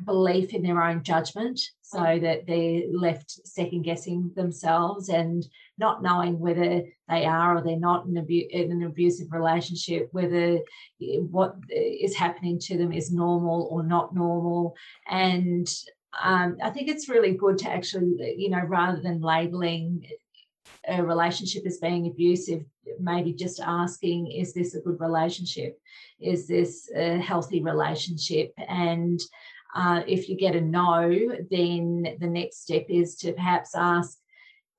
belief 0.03 0.53
in 0.53 0.63
their 0.63 0.81
own 0.81 1.03
judgment 1.03 1.59
so 1.91 2.19
that 2.21 2.47
they're 2.47 2.83
left 2.93 3.45
second 3.45 3.81
guessing 3.81 4.31
themselves 4.33 5.09
and 5.09 5.45
not 5.77 6.01
knowing 6.01 6.39
whether 6.39 6.83
they 7.09 7.25
are 7.25 7.57
or 7.57 7.61
they're 7.61 7.77
not 7.77 8.05
in, 8.05 8.17
abu- 8.17 8.47
in 8.49 8.71
an 8.71 8.83
abusive 8.83 9.27
relationship, 9.31 10.07
whether 10.11 10.59
eh, 11.01 11.17
what 11.17 11.55
eh, 11.69 11.97
is 12.01 12.15
happening 12.15 12.57
to 12.59 12.77
them 12.77 12.93
is 12.93 13.11
normal 13.11 13.67
or 13.69 13.83
not 13.83 14.15
normal. 14.15 14.73
And 15.09 15.67
um, 16.23 16.57
I 16.63 16.69
think 16.69 16.87
it's 16.87 17.09
really 17.09 17.33
good 17.33 17.57
to 17.57 17.69
actually, 17.69 18.15
eh, 18.21 18.35
you 18.37 18.49
know, 18.49 18.61
rather 18.61 19.01
than 19.01 19.19
labeling 19.19 20.05
a 20.87 21.03
relationship 21.03 21.63
as 21.65 21.77
being 21.79 22.07
abusive, 22.07 22.63
maybe 22.99 23.33
just 23.33 23.59
asking, 23.59 24.31
is 24.31 24.53
this 24.53 24.75
a 24.75 24.79
good 24.79 24.99
relationship? 25.01 25.77
Is 26.21 26.47
this 26.47 26.89
a 26.95 27.17
healthy 27.17 27.61
relationship? 27.61 28.53
And 28.57 29.19
uh, 29.75 30.01
if 30.07 30.27
you 30.27 30.35
get 30.35 30.55
a 30.55 30.61
no, 30.61 31.09
then 31.49 32.17
the 32.19 32.27
next 32.27 32.63
step 32.63 32.85
is 32.89 33.15
to 33.17 33.33
perhaps 33.33 33.71
ask, 33.75 34.17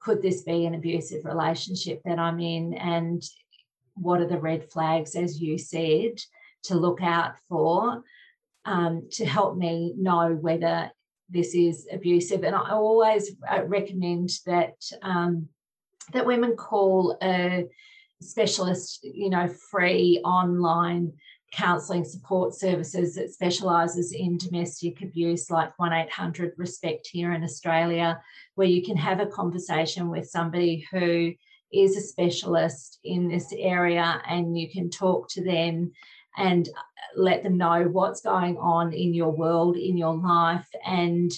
could 0.01 0.21
this 0.21 0.43
be 0.43 0.67
an 0.67 0.75
abusive 0.75 1.25
relationship 1.25 2.03
that 2.05 2.19
I'm 2.19 2.41
in? 2.41 2.75
And 2.75 3.23
what 3.95 4.21
are 4.21 4.29
the 4.29 4.39
red 4.41 4.71
flags, 4.71 5.15
as 5.15 5.41
you 5.41 5.59
said, 5.59 6.19
to 6.65 6.75
look 6.75 7.03
out 7.03 7.35
for 7.49 8.03
um, 8.65 9.09
to 9.13 9.25
help 9.25 9.57
me 9.57 9.95
know 9.97 10.35
whether 10.35 10.91
this 11.31 11.55
is 11.55 11.87
abusive? 11.91 12.43
And 12.43 12.55
I 12.55 12.71
always 12.71 13.31
uh, 13.49 13.65
recommend 13.65 14.31
that 14.47 14.75
um, 15.03 15.49
that 16.13 16.27
women 16.27 16.57
call 16.57 17.17
a 17.23 17.67
specialist, 18.21 19.01
you 19.03 19.31
know, 19.31 19.49
free 19.49 20.21
online 20.25 21.13
counselling 21.53 22.05
support 22.05 22.55
services 22.55 23.15
that 23.15 23.31
specialises 23.31 24.13
in 24.13 24.39
domestic 24.39 25.03
abuse, 25.03 25.51
like 25.51 25.79
1800 25.79 26.55
Respect 26.57 27.07
here 27.07 27.33
in 27.33 27.45
Australia, 27.45 28.21
where 28.55 28.67
you 28.67 28.83
can 28.83 28.97
have 28.97 29.21
a 29.21 29.27
conversation 29.27 30.09
with 30.09 30.29
somebody 30.29 30.87
who 30.91 31.33
is 31.73 31.97
a 31.97 32.01
specialist 32.01 32.99
in 33.05 33.29
this 33.29 33.53
area 33.57 34.21
and 34.27 34.59
you 34.59 34.71
can 34.71 34.91
talk 34.91 35.29
to 35.31 35.45
them 35.45 35.93
and 36.37 36.69
let 37.15 37.43
them 37.43 37.59
know 37.59 37.85
what's 37.85 38.23
going 38.23 38.57
on 38.57 38.93
in 38.93 39.13
your 39.13 39.31
world, 39.31 39.77
in 39.77 39.99
your 39.99 40.17
life, 40.17 40.69
and 40.87 41.31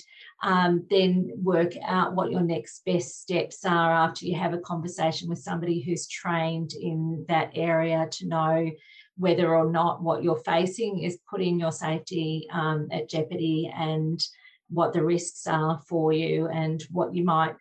um, 0.44 0.87
then 0.90 1.33
work 1.37 1.72
out 1.85 2.14
what 2.14 2.31
your 2.31 2.42
next 2.42 2.85
best 2.85 3.20
steps 3.20 3.64
are 3.64 3.92
after 3.92 4.27
you 4.27 4.37
have 4.37 4.53
a 4.53 4.59
conversation 4.59 5.29
with 5.29 5.38
somebody 5.38 5.81
who's 5.81 6.07
trained 6.07 6.72
in 6.74 7.24
that 7.29 7.50
area 7.55 8.07
to 8.12 8.29
know 8.29 8.70
whether 9.16 9.55
or 9.55 9.70
not 9.70 10.03
what 10.03 10.22
you're 10.22 10.42
facing 10.44 11.00
is 11.00 11.18
putting 11.31 11.59
your 11.61 11.72
safety 11.72 12.46
um, 12.53 12.88
at 12.90 13.09
jeopardy 13.09 13.72
and 13.74 14.20
what 14.68 14.92
the 14.92 15.05
risks 15.05 15.46
are 15.46 15.81
for 15.88 16.12
you 16.12 16.48
and 16.48 16.83
what 16.90 17.14
you 17.14 17.24
might 17.24 17.55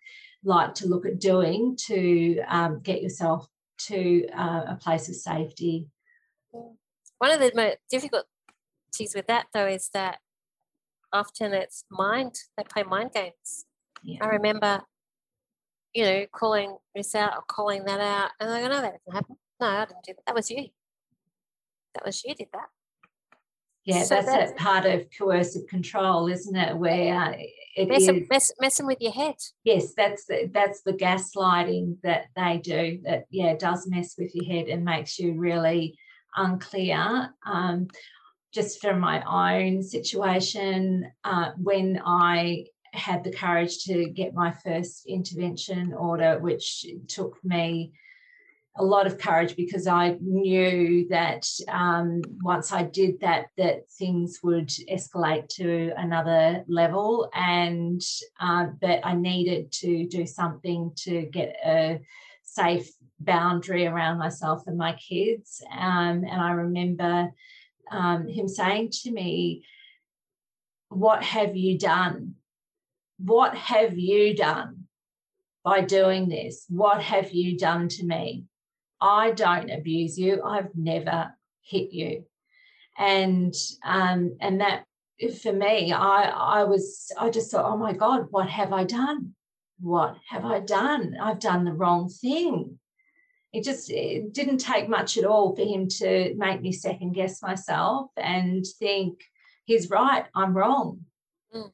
like 0.44 0.74
to 0.76 0.88
look 0.88 1.06
at 1.06 1.20
doing 1.20 1.78
to 1.88 2.40
um, 2.48 2.80
get 2.82 3.02
yourself 3.02 3.48
to 3.78 4.28
uh, 4.30 4.64
a 4.70 4.78
place 4.82 5.10
of 5.10 5.16
safety. 5.16 5.88
One 6.52 7.32
of 7.32 7.40
the 7.40 7.52
most 7.56 7.78
difficulties 7.90 9.16
with 9.16 9.28
that, 9.28 9.48
though, 9.54 9.68
is 9.68 9.90
that 9.94 10.20
often 11.12 11.54
it's 11.54 11.86
mind, 11.90 12.36
they 12.58 12.64
play 12.64 12.84
mind 12.84 13.12
games. 13.14 13.66
Yeah. 14.02 14.20
I 14.22 14.28
remember, 14.28 14.82
you 15.94 16.04
know, 16.04 16.26
calling 16.34 16.78
this 16.96 17.16
out 17.16 17.36
or 17.36 17.44
calling 17.48 17.86
that 17.86 18.02
out, 18.02 18.32
and 18.40 18.50
I 18.50 18.62
go, 18.62 18.68
no, 18.68 18.82
that 18.82 18.94
didn't 19.06 19.16
happen. 19.16 19.36
No, 19.62 19.68
I 19.68 19.86
didn't 19.86 20.04
do 20.04 20.14
that. 20.14 20.26
That 20.26 20.36
was 20.36 20.52
you. 20.52 20.68
That 21.94 22.06
was 22.06 22.24
you 22.24 22.36
did 22.36 22.48
that. 22.54 22.68
Yeah, 23.86 24.04
so 24.04 24.16
that's, 24.16 24.28
that's 24.28 24.52
a 24.52 24.56
part 24.56 24.86
of 24.86 25.08
coercive 25.18 25.68
control, 25.68 26.28
isn't 26.28 26.56
it? 26.56 26.78
Where 26.78 27.36
it 27.76 27.90
messing, 27.90 28.22
is, 28.22 28.30
mess, 28.30 28.52
messing 28.62 28.86
with 28.86 29.02
your 29.02 29.12
head. 29.12 29.36
Yes, 29.66 29.94
that's 29.94 30.26
the, 30.26 30.50
that's 30.54 30.84
the 30.84 30.94
gaslighting 30.94 31.98
that 32.04 32.28
they 32.36 32.60
do. 32.64 33.02
That 33.04 33.26
yeah, 33.30 33.56
does 33.56 33.86
mess 33.88 34.16
with 34.18 34.34
your 34.34 34.46
head 34.46 34.68
and 34.68 34.86
makes 34.86 35.20
you 35.20 35.34
really 35.34 35.98
unclear. 36.36 37.34
Um, 37.46 37.90
just 38.54 38.80
from 38.80 39.00
my 39.00 39.22
own 39.26 39.84
situation, 39.84 41.12
uh, 41.26 41.52
when 41.58 42.02
I 42.06 42.68
had 42.94 43.24
the 43.24 43.32
courage 43.32 43.84
to 43.86 44.10
get 44.10 44.36
my 44.36 44.52
first 44.52 45.06
intervention 45.08 45.94
order, 45.94 46.40
which 46.40 46.86
took 47.08 47.44
me 47.44 47.92
a 48.76 48.84
lot 48.84 49.06
of 49.06 49.20
courage 49.20 49.56
because 49.56 49.86
I 49.86 50.18
knew 50.20 51.08
that 51.10 51.48
um, 51.68 52.22
once 52.42 52.72
I 52.72 52.84
did 52.84 53.20
that, 53.20 53.48
that 53.58 53.92
things 53.92 54.40
would 54.42 54.70
escalate 54.92 55.48
to 55.50 55.92
another 55.96 56.64
level, 56.68 57.30
and 57.36 58.02
uh, 58.40 58.68
that 58.82 59.06
I 59.06 59.14
needed 59.16 59.72
to 59.74 60.08
do 60.08 60.26
something 60.26 60.92
to 60.98 61.24
get 61.24 61.56
a 61.64 62.02
safe 62.42 62.90
boundary 63.20 63.86
around 63.86 64.18
myself 64.18 64.64
and 64.66 64.78
my 64.78 64.94
kids. 64.94 65.64
Um, 65.72 66.24
and 66.24 66.42
I 66.42 66.52
remember 66.52 67.32
um, 67.92 68.28
him 68.28 68.48
saying 68.48 68.90
to 69.04 69.12
me, 69.12 69.66
"What 70.90 71.22
have 71.24 71.56
you 71.56 71.78
done? 71.78 72.36
What 73.20 73.56
have 73.56 73.98
you 74.00 74.36
done?" 74.36 74.88
By 75.64 75.80
doing 75.80 76.28
this, 76.28 76.66
what 76.68 77.02
have 77.02 77.32
you 77.32 77.58
done 77.58 77.88
to 77.88 78.06
me? 78.06 78.44
I 79.04 79.32
don't 79.32 79.70
abuse 79.70 80.18
you. 80.18 80.42
I've 80.44 80.74
never 80.76 81.36
hit 81.62 81.92
you. 81.92 82.24
And 82.98 83.54
um, 83.84 84.38
and 84.40 84.62
that 84.62 84.86
for 85.42 85.52
me, 85.52 85.92
I 85.92 86.24
I 86.24 86.64
was 86.64 87.12
I 87.20 87.30
just 87.30 87.52
thought, 87.52 87.70
oh 87.70 87.78
my 87.78 87.92
God, 87.92 88.28
what 88.30 88.48
have 88.50 88.72
I 88.72 88.86
done? 88.86 89.36
What 89.82 90.16
have 90.30 90.46
I 90.46 90.62
done? 90.62 91.18
I've 91.22 91.40
done 91.40 91.66
the 91.66 91.74
wrong 91.74 92.08
thing. 92.10 92.80
It 93.52 93.66
just 93.66 93.92
it 93.92 94.32
didn't 94.34 94.60
take 94.60 94.88
much 94.88 95.18
at 95.18 95.26
all 95.26 95.54
for 95.54 95.64
him 95.64 95.90
to 96.00 96.34
make 96.38 96.62
me 96.62 96.72
second 96.72 97.12
guess 97.14 97.42
myself 97.42 98.10
and 98.16 98.66
think 98.80 99.20
he's 99.66 99.90
right, 99.90 100.26
I'm 100.34 100.56
wrong. 100.56 101.02
Mm. 101.54 101.72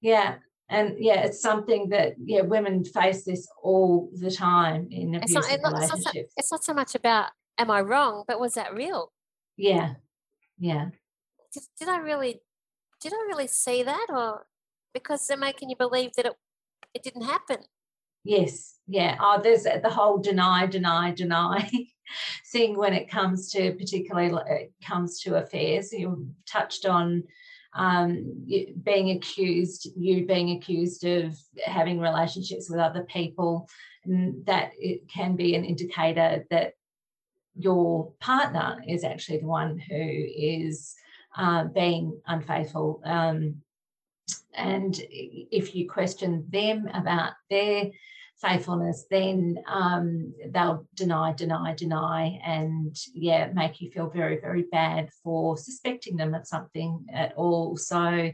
Yeah 0.00 0.36
and 0.72 0.96
yeah 0.98 1.22
it's 1.22 1.40
something 1.40 1.88
that 1.90 2.14
yeah 2.24 2.40
women 2.40 2.84
face 2.84 3.24
this 3.24 3.48
all 3.62 4.10
the 4.14 4.30
time 4.30 4.88
in 4.90 5.14
abusive 5.14 5.44
it's 5.50 5.62
not, 5.62 5.72
relationships 5.72 5.92
it's 5.96 6.04
not, 6.04 6.14
so, 6.14 6.20
it's 6.36 6.52
not 6.52 6.64
so 6.64 6.74
much 6.74 6.94
about 6.94 7.30
am 7.58 7.70
i 7.70 7.80
wrong 7.80 8.24
but 8.26 8.40
was 8.40 8.54
that 8.54 8.74
real? 8.74 9.12
Yeah 9.56 9.94
yeah. 10.58 10.90
Did, 11.52 11.62
did 11.78 11.88
i 11.88 11.98
really 11.98 12.40
did 13.00 13.12
i 13.12 13.26
really 13.28 13.46
see 13.46 13.82
that 13.82 14.06
or 14.08 14.46
because 14.94 15.26
they're 15.26 15.36
making 15.36 15.70
you 15.70 15.76
believe 15.76 16.12
that 16.16 16.26
it, 16.26 16.34
it 16.94 17.02
didn't 17.02 17.22
happen? 17.22 17.58
Yes 18.24 18.76
yeah. 18.86 19.16
Oh 19.20 19.40
there's 19.42 19.64
the 19.64 19.90
whole 19.90 20.18
deny 20.18 20.66
deny 20.66 21.12
deny 21.12 21.70
thing 22.52 22.76
when 22.76 22.92
it 22.92 23.10
comes 23.10 23.50
to 23.50 23.72
particularly 23.72 24.42
it 24.48 24.72
comes 24.86 25.20
to 25.20 25.36
affairs. 25.36 25.92
You 25.92 26.28
touched 26.46 26.86
on 26.86 27.24
um, 27.74 28.46
being 28.82 29.10
accused, 29.10 29.88
you 29.96 30.26
being 30.26 30.56
accused 30.56 31.04
of 31.04 31.38
having 31.64 31.98
relationships 31.98 32.68
with 32.68 32.78
other 32.78 33.04
people, 33.04 33.68
that 34.04 34.72
it 34.78 35.08
can 35.08 35.36
be 35.36 35.54
an 35.54 35.64
indicator 35.64 36.44
that 36.50 36.74
your 37.54 38.12
partner 38.20 38.82
is 38.86 39.04
actually 39.04 39.38
the 39.38 39.46
one 39.46 39.78
who 39.78 39.94
is 39.96 40.94
uh, 41.36 41.64
being 41.64 42.20
unfaithful. 42.26 43.00
Um, 43.04 43.62
and 44.54 44.98
if 45.08 45.74
you 45.74 45.88
question 45.88 46.46
them 46.50 46.88
about 46.92 47.32
their 47.50 47.90
faithfulness, 48.42 49.06
then 49.08 49.56
um, 49.68 50.34
they'll 50.50 50.86
deny, 50.94 51.32
deny, 51.32 51.74
deny, 51.74 52.40
and 52.44 52.94
yeah, 53.14 53.50
make 53.54 53.80
you 53.80 53.90
feel 53.90 54.10
very, 54.10 54.40
very 54.40 54.62
bad 54.62 55.08
for 55.22 55.56
suspecting 55.56 56.16
them 56.16 56.34
of 56.34 56.46
something 56.46 57.06
at 57.12 57.32
all. 57.36 57.76
So, 57.76 58.32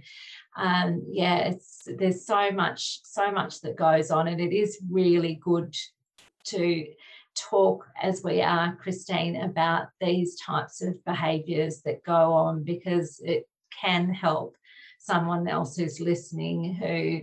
um, 0.56 1.04
yeah, 1.06 1.52
there's 1.86 2.26
so 2.26 2.50
much, 2.50 3.00
so 3.04 3.30
much 3.30 3.60
that 3.60 3.76
goes 3.76 4.10
on, 4.10 4.26
and 4.26 4.40
it 4.40 4.54
is 4.54 4.82
really 4.90 5.38
good 5.42 5.76
to 6.46 6.86
talk 7.36 7.86
as 8.02 8.22
we 8.24 8.40
are, 8.40 8.74
Christine, 8.76 9.36
about 9.36 9.88
these 10.00 10.40
types 10.40 10.82
of 10.82 11.04
behaviours 11.04 11.82
that 11.82 12.02
go 12.02 12.32
on 12.32 12.64
because 12.64 13.20
it 13.22 13.46
can 13.80 14.12
help 14.12 14.56
someone 14.98 15.46
else 15.46 15.76
who's 15.76 16.00
listening 16.00 16.74
who 16.74 17.20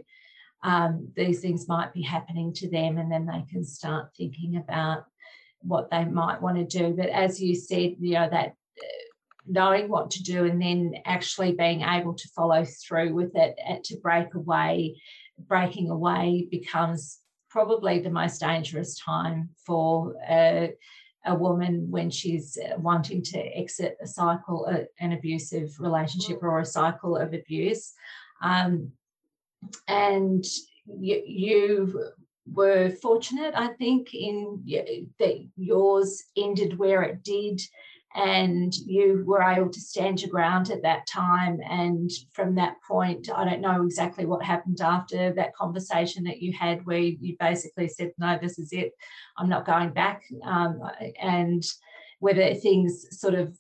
um, 0.66 1.10
these 1.16 1.42
things 1.42 1.68
might 1.68 1.94
be 1.94 2.02
happening 2.02 2.52
to 2.54 2.68
them, 2.68 2.98
and 2.98 3.12
then 3.12 3.28
they 3.28 3.46
can 3.52 3.64
start 3.64 4.10
thinking 4.18 4.58
about 4.58 5.06
what 5.62 5.92
they 5.92 6.04
might 6.06 6.42
want 6.42 6.58
to 6.58 6.66
do. 6.66 6.92
But 6.92 7.10
as 7.10 7.40
you 7.40 7.54
said, 7.54 7.98
you 8.00 8.16
know, 8.16 8.28
that 8.28 8.48
uh, 8.48 9.04
knowing 9.46 9.90
what 9.90 10.10
to 10.12 10.24
do 10.24 10.46
and 10.46 10.60
then 10.60 10.96
actually 11.06 11.52
being 11.52 11.82
able 11.82 12.16
to 12.16 12.28
follow 12.30 12.66
through 12.66 13.14
with 13.14 13.32
it 13.36 13.84
to 13.84 13.98
break 13.98 14.34
away, 14.34 15.00
breaking 15.38 15.92
away 15.92 16.48
becomes 16.50 17.20
probably 17.48 18.00
the 18.00 18.10
most 18.10 18.40
dangerous 18.40 19.00
time 19.00 19.50
for 19.68 20.16
a, 20.28 20.74
a 21.28 21.36
woman 21.36 21.92
when 21.92 22.10
she's 22.10 22.58
uh, 22.58 22.76
wanting 22.80 23.22
to 23.22 23.38
exit 23.38 23.98
a 24.02 24.08
cycle, 24.08 24.68
uh, 24.68 24.86
an 25.00 25.12
abusive 25.14 25.80
relationship 25.80 26.40
or 26.42 26.60
a 26.60 26.66
cycle 26.66 27.16
of 27.16 27.36
abuse. 27.36 27.94
Um, 28.42 28.94
and 29.88 30.44
you, 30.86 31.24
you 31.26 32.04
were 32.52 32.90
fortunate, 33.02 33.54
I 33.56 33.70
think, 33.70 34.14
in 34.14 34.64
that 35.20 35.48
yours 35.56 36.24
ended 36.38 36.78
where 36.78 37.02
it 37.04 37.24
did, 37.24 37.62
and 38.16 38.74
you 38.74 39.24
were 39.26 39.42
able 39.42 39.70
to 39.70 39.80
stand 39.80 40.22
your 40.22 40.30
ground 40.30 40.70
at 40.70 40.84
that 40.84 41.06
time. 41.08 41.60
And 41.68 42.10
from 42.34 42.56
that 42.56 42.76
point, 42.88 43.30
I 43.36 43.44
don't 43.44 43.62
know 43.62 43.84
exactly 43.84 44.26
what 44.26 44.44
happened 44.44 44.80
after 44.82 45.34
that 45.34 45.56
conversation 45.56 46.24
that 46.26 46.42
you 46.42 46.54
had, 46.54 46.86
where 46.86 47.00
you 47.00 47.36
basically 47.40 47.88
said, 47.88 48.12
"No, 48.18 48.38
this 48.42 48.60
is 48.60 48.72
it. 48.72 48.94
I'm 49.38 49.50
not 49.50 49.66
going 49.66 49.90
back," 49.90 50.24
um, 50.44 50.80
and 51.20 51.64
whether 52.20 52.54
things 52.54 53.08
sort 53.20 53.34
of 53.34 53.58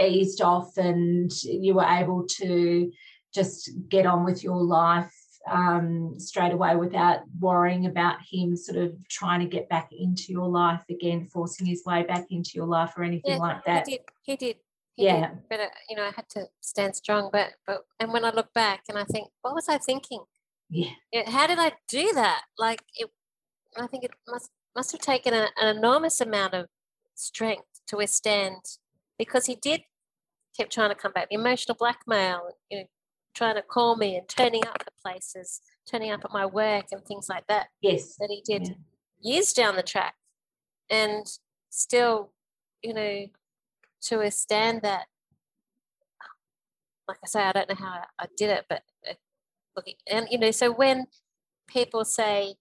eased 0.00 0.40
off 0.40 0.76
and 0.76 1.30
you 1.42 1.74
were 1.74 1.84
able 1.84 2.26
to 2.26 2.90
just 3.34 3.70
get 3.88 4.06
on 4.06 4.24
with 4.24 4.42
your 4.42 4.62
life 4.62 5.12
um, 5.50 6.14
straight 6.18 6.52
away 6.52 6.76
without 6.76 7.20
worrying 7.38 7.86
about 7.86 8.16
him 8.30 8.56
sort 8.56 8.78
of 8.78 8.94
trying 9.08 9.40
to 9.40 9.46
get 9.46 9.68
back 9.68 9.90
into 9.92 10.32
your 10.32 10.48
life 10.48 10.82
again, 10.88 11.26
forcing 11.26 11.66
his 11.66 11.82
way 11.84 12.02
back 12.02 12.26
into 12.30 12.52
your 12.54 12.66
life 12.66 12.92
or 12.96 13.02
anything 13.02 13.32
yeah, 13.32 13.38
like 13.38 13.64
that. 13.64 13.86
He 13.86 13.96
did. 13.96 14.00
He 14.22 14.36
did. 14.36 14.56
He 14.94 15.04
yeah. 15.04 15.28
Did. 15.28 15.38
But 15.50 15.60
uh, 15.60 15.66
you 15.88 15.96
know, 15.96 16.04
I 16.04 16.12
had 16.14 16.28
to 16.30 16.46
stand 16.60 16.96
strong. 16.96 17.30
But 17.32 17.52
but 17.66 17.84
and 18.00 18.12
when 18.12 18.24
I 18.24 18.30
look 18.30 18.52
back 18.54 18.84
and 18.88 18.98
I 18.98 19.04
think, 19.04 19.28
what 19.42 19.54
was 19.54 19.68
I 19.68 19.78
thinking? 19.78 20.24
Yeah. 20.70 20.90
how 21.26 21.46
did 21.46 21.58
I 21.58 21.72
do 21.88 22.10
that? 22.14 22.42
Like 22.58 22.82
it. 22.96 23.10
I 23.76 23.86
think 23.86 24.04
it 24.04 24.12
must 24.28 24.50
must 24.74 24.92
have 24.92 25.00
taken 25.00 25.34
a, 25.34 25.48
an 25.60 25.76
enormous 25.76 26.20
amount 26.20 26.54
of 26.54 26.66
strength 27.14 27.80
to 27.88 27.96
withstand 27.96 28.56
because 29.18 29.46
he 29.46 29.56
did 29.56 29.82
kept 30.56 30.72
trying 30.72 30.90
to 30.90 30.94
come 30.94 31.12
back. 31.12 31.28
The 31.28 31.34
emotional 31.34 31.76
blackmail, 31.76 32.50
you 32.70 32.78
know, 32.78 32.84
trying 33.34 33.56
to 33.56 33.62
call 33.62 33.96
me 33.96 34.16
and 34.16 34.28
turning 34.28 34.66
up 34.66 34.76
at 34.80 34.92
places, 35.02 35.60
turning 35.90 36.10
up 36.10 36.24
at 36.24 36.32
my 36.32 36.46
work 36.46 36.86
and 36.92 37.04
things 37.04 37.28
like 37.28 37.46
that. 37.48 37.68
Yes. 37.80 38.16
That 38.16 38.30
he 38.30 38.42
did 38.44 38.68
yeah. 38.68 38.74
years 39.20 39.52
down 39.52 39.76
the 39.76 39.82
track. 39.82 40.14
And 40.90 41.26
still, 41.70 42.32
you 42.82 42.94
know, 42.94 43.26
to 44.02 44.16
withstand 44.18 44.82
that, 44.82 45.06
like 47.08 47.18
I 47.22 47.26
say, 47.26 47.42
I 47.42 47.52
don't 47.52 47.68
know 47.68 47.74
how 47.74 48.04
I 48.18 48.26
did 48.36 48.50
it, 48.50 48.64
but 48.68 48.82
it, 49.02 49.18
look, 49.76 49.86
and 50.10 50.26
you 50.30 50.38
know, 50.38 50.50
so 50.50 50.72
when 50.72 51.06
people 51.68 52.04
say, 52.04 52.54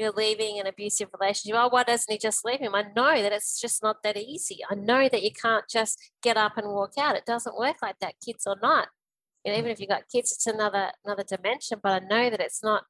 you're 0.00 0.12
leaving 0.12 0.58
an 0.58 0.66
abusive 0.66 1.10
relationship. 1.20 1.60
Oh, 1.60 1.68
why 1.68 1.82
doesn't 1.82 2.10
he 2.10 2.16
just 2.16 2.42
leave 2.42 2.60
him? 2.60 2.74
I 2.74 2.86
know 2.96 3.20
that 3.20 3.32
it's 3.32 3.60
just 3.60 3.82
not 3.82 4.02
that 4.02 4.16
easy. 4.16 4.60
I 4.70 4.74
know 4.74 5.10
that 5.10 5.22
you 5.22 5.30
can't 5.30 5.68
just 5.68 6.00
get 6.22 6.38
up 6.38 6.56
and 6.56 6.68
walk 6.68 6.92
out. 6.98 7.16
It 7.16 7.26
doesn't 7.26 7.58
work 7.58 7.76
like 7.82 7.98
that, 8.00 8.14
kids 8.24 8.46
or 8.46 8.56
not. 8.62 8.88
Know, 9.46 9.52
even 9.52 9.70
if 9.70 9.80
you've 9.80 9.88
got 9.88 10.08
kids, 10.12 10.32
it's 10.32 10.46
another 10.46 10.90
another 11.04 11.24
dimension. 11.24 11.78
But 11.82 12.02
I 12.02 12.06
know 12.06 12.30
that 12.30 12.40
it's 12.40 12.62
not 12.62 12.84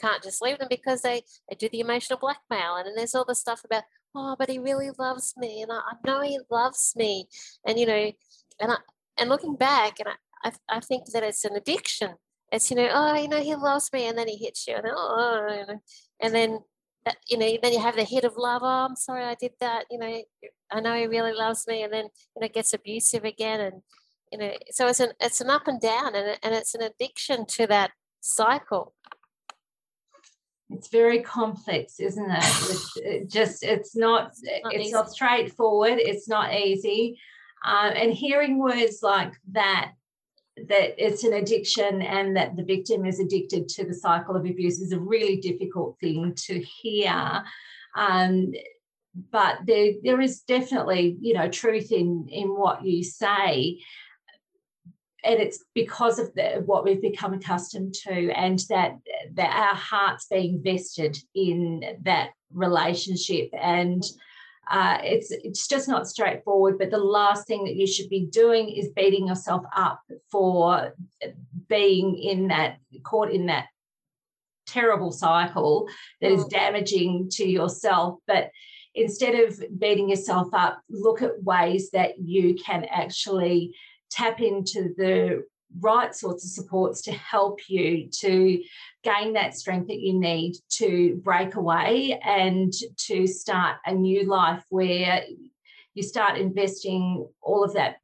can't 0.00 0.22
just 0.24 0.42
leave 0.42 0.58
them 0.58 0.66
because 0.68 1.02
they, 1.02 1.22
they 1.48 1.56
do 1.56 1.68
the 1.68 1.80
emotional 1.80 2.18
blackmail. 2.18 2.76
And 2.76 2.86
then 2.86 2.94
there's 2.96 3.14
all 3.14 3.24
the 3.24 3.34
stuff 3.34 3.62
about 3.64 3.84
oh 4.14 4.36
but 4.38 4.50
he 4.50 4.58
really 4.58 4.90
loves 4.98 5.34
me 5.36 5.62
and 5.62 5.70
I, 5.72 5.76
I 5.76 5.94
know 6.06 6.22
he 6.22 6.38
loves 6.50 6.94
me. 6.96 7.26
And 7.66 7.78
you 7.78 7.86
know 7.86 8.12
and 8.60 8.72
I 8.72 8.76
and 9.18 9.28
looking 9.28 9.56
back 9.56 10.00
and 10.00 10.08
I, 10.08 10.48
I, 10.48 10.76
I 10.76 10.80
think 10.80 11.06
that 11.12 11.22
it's 11.22 11.44
an 11.44 11.56
addiction. 11.56 12.14
It's 12.50 12.70
you 12.70 12.76
know 12.76 12.88
oh 12.92 13.14
you 13.14 13.28
know 13.28 13.40
he 13.40 13.54
loves 13.54 13.90
me 13.92 14.06
and 14.06 14.18
then 14.18 14.28
he 14.28 14.36
hits 14.36 14.66
you 14.66 14.74
and 14.74 14.84
then 14.84 14.92
oh 14.96 15.66
and 16.20 16.34
then 16.34 16.60
that, 17.04 17.16
you 17.28 17.38
know 17.38 17.58
then 17.62 17.72
you 17.72 17.80
have 17.80 17.96
the 17.96 18.04
hit 18.04 18.24
of 18.24 18.34
love 18.36 18.62
oh 18.64 18.86
i'm 18.86 18.96
sorry 18.96 19.24
i 19.24 19.34
did 19.34 19.52
that 19.60 19.84
you 19.90 19.98
know. 19.98 20.22
I 20.70 20.80
know 20.80 20.94
he 20.94 21.06
really 21.06 21.32
loves 21.32 21.66
me 21.68 21.82
and 21.82 21.92
then 21.92 22.06
you 22.34 22.40
know 22.40 22.48
gets 22.48 22.72
abusive 22.74 23.24
again 23.24 23.60
and 23.60 23.82
you 24.34 24.40
know 24.40 24.52
so 24.72 24.88
it's 24.88 24.98
an 24.98 25.12
it's 25.20 25.40
an 25.40 25.48
up 25.48 25.68
and 25.68 25.80
down 25.80 26.12
and, 26.16 26.36
and 26.42 26.54
it's 26.54 26.74
an 26.74 26.82
addiction 26.82 27.46
to 27.46 27.68
that 27.68 27.92
cycle. 28.20 28.92
It's 30.70 30.88
very 30.88 31.20
complex 31.20 32.00
isn't 32.00 32.30
it? 32.30 32.38
It's 32.44 32.96
it 32.96 33.30
just 33.30 33.62
it's 33.62 33.94
not 33.94 34.32
it's, 34.42 34.64
not, 34.64 34.74
it's 34.74 34.92
not 34.92 35.10
straightforward. 35.10 35.98
It's 35.98 36.28
not 36.28 36.52
easy. 36.52 37.20
Um, 37.64 37.92
and 37.94 38.12
hearing 38.12 38.58
words 38.58 38.98
like 39.02 39.32
that 39.52 39.92
that 40.56 40.94
it's 40.98 41.22
an 41.22 41.34
addiction 41.34 42.02
and 42.02 42.36
that 42.36 42.56
the 42.56 42.64
victim 42.64 43.06
is 43.06 43.20
addicted 43.20 43.68
to 43.68 43.84
the 43.84 43.94
cycle 43.94 44.34
of 44.34 44.44
abuse 44.44 44.80
is 44.80 44.92
a 44.92 44.98
really 44.98 45.36
difficult 45.36 45.96
thing 46.00 46.34
to 46.46 46.60
hear. 46.60 47.44
Um, 47.96 48.52
but 49.30 49.58
there, 49.64 49.92
there 50.02 50.20
is 50.20 50.40
definitely, 50.40 51.16
you 51.20 51.34
know, 51.34 51.48
truth 51.48 51.92
in 51.92 52.26
in 52.30 52.48
what 52.48 52.84
you 52.84 53.04
say, 53.04 53.80
and 55.24 55.40
it's 55.40 55.64
because 55.74 56.18
of 56.18 56.32
the, 56.34 56.62
what 56.66 56.84
we've 56.84 57.00
become 57.00 57.32
accustomed 57.32 57.94
to, 58.04 58.30
and 58.30 58.60
that 58.68 58.96
that 59.34 59.56
our 59.56 59.74
hearts 59.74 60.26
being 60.30 60.62
vested 60.62 61.16
in 61.34 61.82
that 62.02 62.30
relationship 62.52 63.48
and 63.60 64.04
uh, 64.70 64.98
it's 65.02 65.30
it's 65.30 65.68
just 65.68 65.88
not 65.88 66.08
straightforward. 66.08 66.78
But 66.78 66.90
the 66.90 66.98
last 66.98 67.46
thing 67.46 67.64
that 67.64 67.76
you 67.76 67.86
should 67.86 68.08
be 68.08 68.26
doing 68.26 68.68
is 68.70 68.88
beating 68.88 69.28
yourself 69.28 69.64
up 69.76 70.00
for 70.30 70.94
being 71.68 72.18
in 72.18 72.48
that 72.48 72.78
caught 73.02 73.30
in 73.30 73.46
that 73.46 73.66
terrible 74.66 75.12
cycle 75.12 75.88
that 76.20 76.32
is 76.32 76.44
mm. 76.44 76.50
damaging 76.50 77.28
to 77.32 77.44
yourself. 77.44 78.18
But 78.26 78.50
instead 78.94 79.34
of 79.34 79.62
beating 79.78 80.08
yourself 80.08 80.48
up, 80.52 80.80
look 80.88 81.20
at 81.20 81.42
ways 81.42 81.90
that 81.90 82.18
you 82.18 82.54
can 82.54 82.84
actually 82.84 83.74
tap 84.10 84.40
into 84.40 84.94
the 84.96 85.44
right 85.80 86.14
sorts 86.14 86.44
of 86.44 86.50
supports 86.50 87.02
to 87.02 87.12
help 87.12 87.60
you 87.68 88.08
to 88.08 88.62
gain 89.02 89.32
that 89.32 89.56
strength 89.56 89.88
that 89.88 90.00
you 90.00 90.18
need 90.18 90.54
to 90.70 91.20
break 91.24 91.56
away 91.56 92.18
and 92.24 92.72
to 92.96 93.26
start 93.26 93.76
a 93.86 93.92
new 93.92 94.24
life 94.24 94.64
where 94.70 95.24
you 95.94 96.02
start 96.02 96.38
investing 96.38 97.26
all 97.42 97.64
of 97.64 97.74
that 97.74 97.96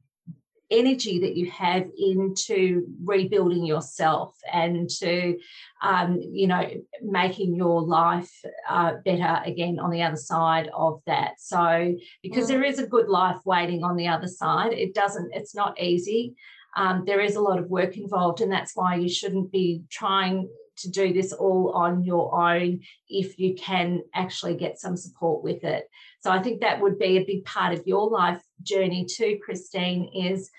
energy 0.71 1.19
that 1.19 1.35
you 1.35 1.51
have 1.51 1.85
into 1.97 2.87
rebuilding 3.03 3.65
yourself 3.65 4.35
and 4.51 4.89
to 4.89 5.37
um, 5.83 6.19
you 6.31 6.47
know 6.47 6.67
making 7.01 7.55
your 7.55 7.81
life 7.81 8.31
uh, 8.69 8.93
better 9.05 9.41
again 9.45 9.79
on 9.79 9.91
the 9.91 10.01
other 10.01 10.15
side 10.15 10.69
of 10.73 11.01
that 11.05 11.33
so 11.39 11.93
because 12.23 12.45
mm. 12.45 12.49
there 12.49 12.63
is 12.63 12.79
a 12.79 12.87
good 12.87 13.09
life 13.09 13.37
waiting 13.45 13.83
on 13.83 13.95
the 13.95 14.07
other 14.07 14.27
side 14.27 14.73
it 14.73 14.93
doesn't 14.93 15.31
it's 15.33 15.53
not 15.53 15.79
easy 15.79 16.35
um, 16.75 17.03
there 17.05 17.19
is 17.19 17.35
a 17.35 17.41
lot 17.41 17.59
of 17.59 17.69
work 17.69 17.97
involved, 17.97 18.41
and 18.41 18.51
that's 18.51 18.75
why 18.75 18.95
you 18.95 19.09
shouldn't 19.09 19.51
be 19.51 19.83
trying 19.89 20.49
to 20.81 20.89
do 20.89 21.13
this 21.13 21.33
all 21.33 21.71
on 21.71 22.03
your 22.03 22.33
own 22.39 22.81
if 23.09 23.39
you 23.39 23.55
can 23.55 24.01
actually 24.13 24.55
get 24.55 24.79
some 24.79 24.97
support 24.97 25.43
with 25.43 25.63
it. 25.63 25.89
So 26.21 26.31
I 26.31 26.41
think 26.41 26.61
that 26.61 26.81
would 26.81 26.99
be 26.99 27.17
a 27.17 27.25
big 27.25 27.45
part 27.45 27.73
of 27.73 27.87
your 27.87 28.09
life 28.09 28.41
journey 28.61 29.05
too, 29.05 29.39
Christine, 29.43 30.09
is 30.13 30.49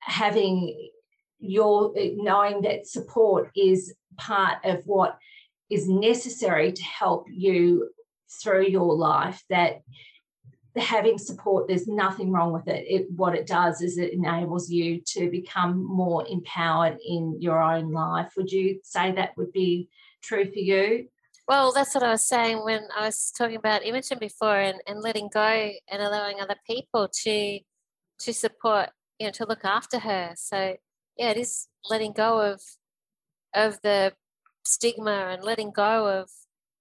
having 0.00 0.90
your 1.38 1.92
knowing 1.96 2.62
that 2.62 2.86
support 2.86 3.50
is 3.56 3.94
part 4.16 4.58
of 4.64 4.82
what 4.86 5.18
is 5.70 5.88
necessary 5.88 6.72
to 6.72 6.82
help 6.82 7.26
you 7.30 7.90
through 8.42 8.66
your 8.66 8.94
life 8.94 9.42
that 9.50 9.82
having 10.76 11.18
support 11.18 11.66
there's 11.66 11.88
nothing 11.88 12.30
wrong 12.30 12.52
with 12.52 12.68
it. 12.68 12.84
it 12.88 13.10
what 13.16 13.34
it 13.34 13.46
does 13.46 13.82
is 13.82 13.98
it 13.98 14.12
enables 14.12 14.70
you 14.70 15.00
to 15.00 15.30
become 15.30 15.84
more 15.84 16.26
empowered 16.28 16.98
in 17.06 17.36
your 17.40 17.60
own 17.60 17.90
life. 17.92 18.32
Would 18.36 18.50
you 18.50 18.80
say 18.82 19.12
that 19.12 19.36
would 19.36 19.52
be 19.52 19.88
true 20.22 20.44
for 20.44 20.58
you? 20.58 21.08
Well 21.48 21.72
that's 21.72 21.94
what 21.94 22.04
i 22.04 22.10
was 22.12 22.28
saying 22.28 22.62
when 22.64 22.82
i 22.96 23.06
was 23.06 23.32
talking 23.36 23.56
about 23.56 23.84
imogen 23.84 24.18
before 24.20 24.60
and, 24.60 24.80
and 24.86 25.00
letting 25.00 25.28
go 25.32 25.70
and 25.90 26.02
allowing 26.02 26.40
other 26.40 26.54
people 26.64 27.08
to 27.24 27.58
to 28.20 28.32
support 28.32 28.90
you 29.18 29.26
know 29.26 29.32
to 29.32 29.46
look 29.46 29.64
after 29.64 29.98
her. 29.98 30.32
So 30.36 30.76
yeah 31.16 31.30
it 31.30 31.36
is 31.36 31.66
letting 31.88 32.12
go 32.12 32.40
of 32.40 32.60
of 33.54 33.80
the 33.82 34.12
stigma 34.64 35.30
and 35.32 35.42
letting 35.42 35.72
go 35.72 36.06
of 36.06 36.30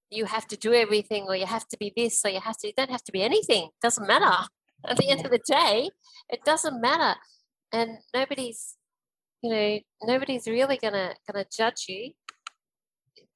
you 0.10 0.26
have 0.26 0.48
to 0.48 0.58
do 0.58 0.74
everything 0.74 1.26
or 1.28 1.36
you 1.36 1.46
have 1.46 1.68
to 1.68 1.78
be 1.78 1.94
this 1.96 2.22
or 2.26 2.30
you 2.30 2.40
have 2.40 2.58
to 2.58 2.68
you 2.68 2.74
don't 2.76 2.92
have 2.92 3.04
to 3.04 3.12
be 3.12 3.22
anything 3.22 3.66
it 3.66 3.82
doesn't 3.82 4.08
matter. 4.08 4.48
At 4.88 4.98
the 4.98 5.10
end 5.10 5.26
of 5.26 5.32
the 5.32 5.40
day 5.46 5.90
it 6.30 6.44
doesn't 6.44 6.82
matter. 6.82 7.20
And 7.72 7.98
nobody's 8.14 8.76
you 9.42 9.52
know 9.52 9.80
nobody's 10.04 10.48
really 10.48 10.78
gonna 10.78 11.16
gonna 11.30 11.46
judge 11.56 11.86
you. 11.88 12.12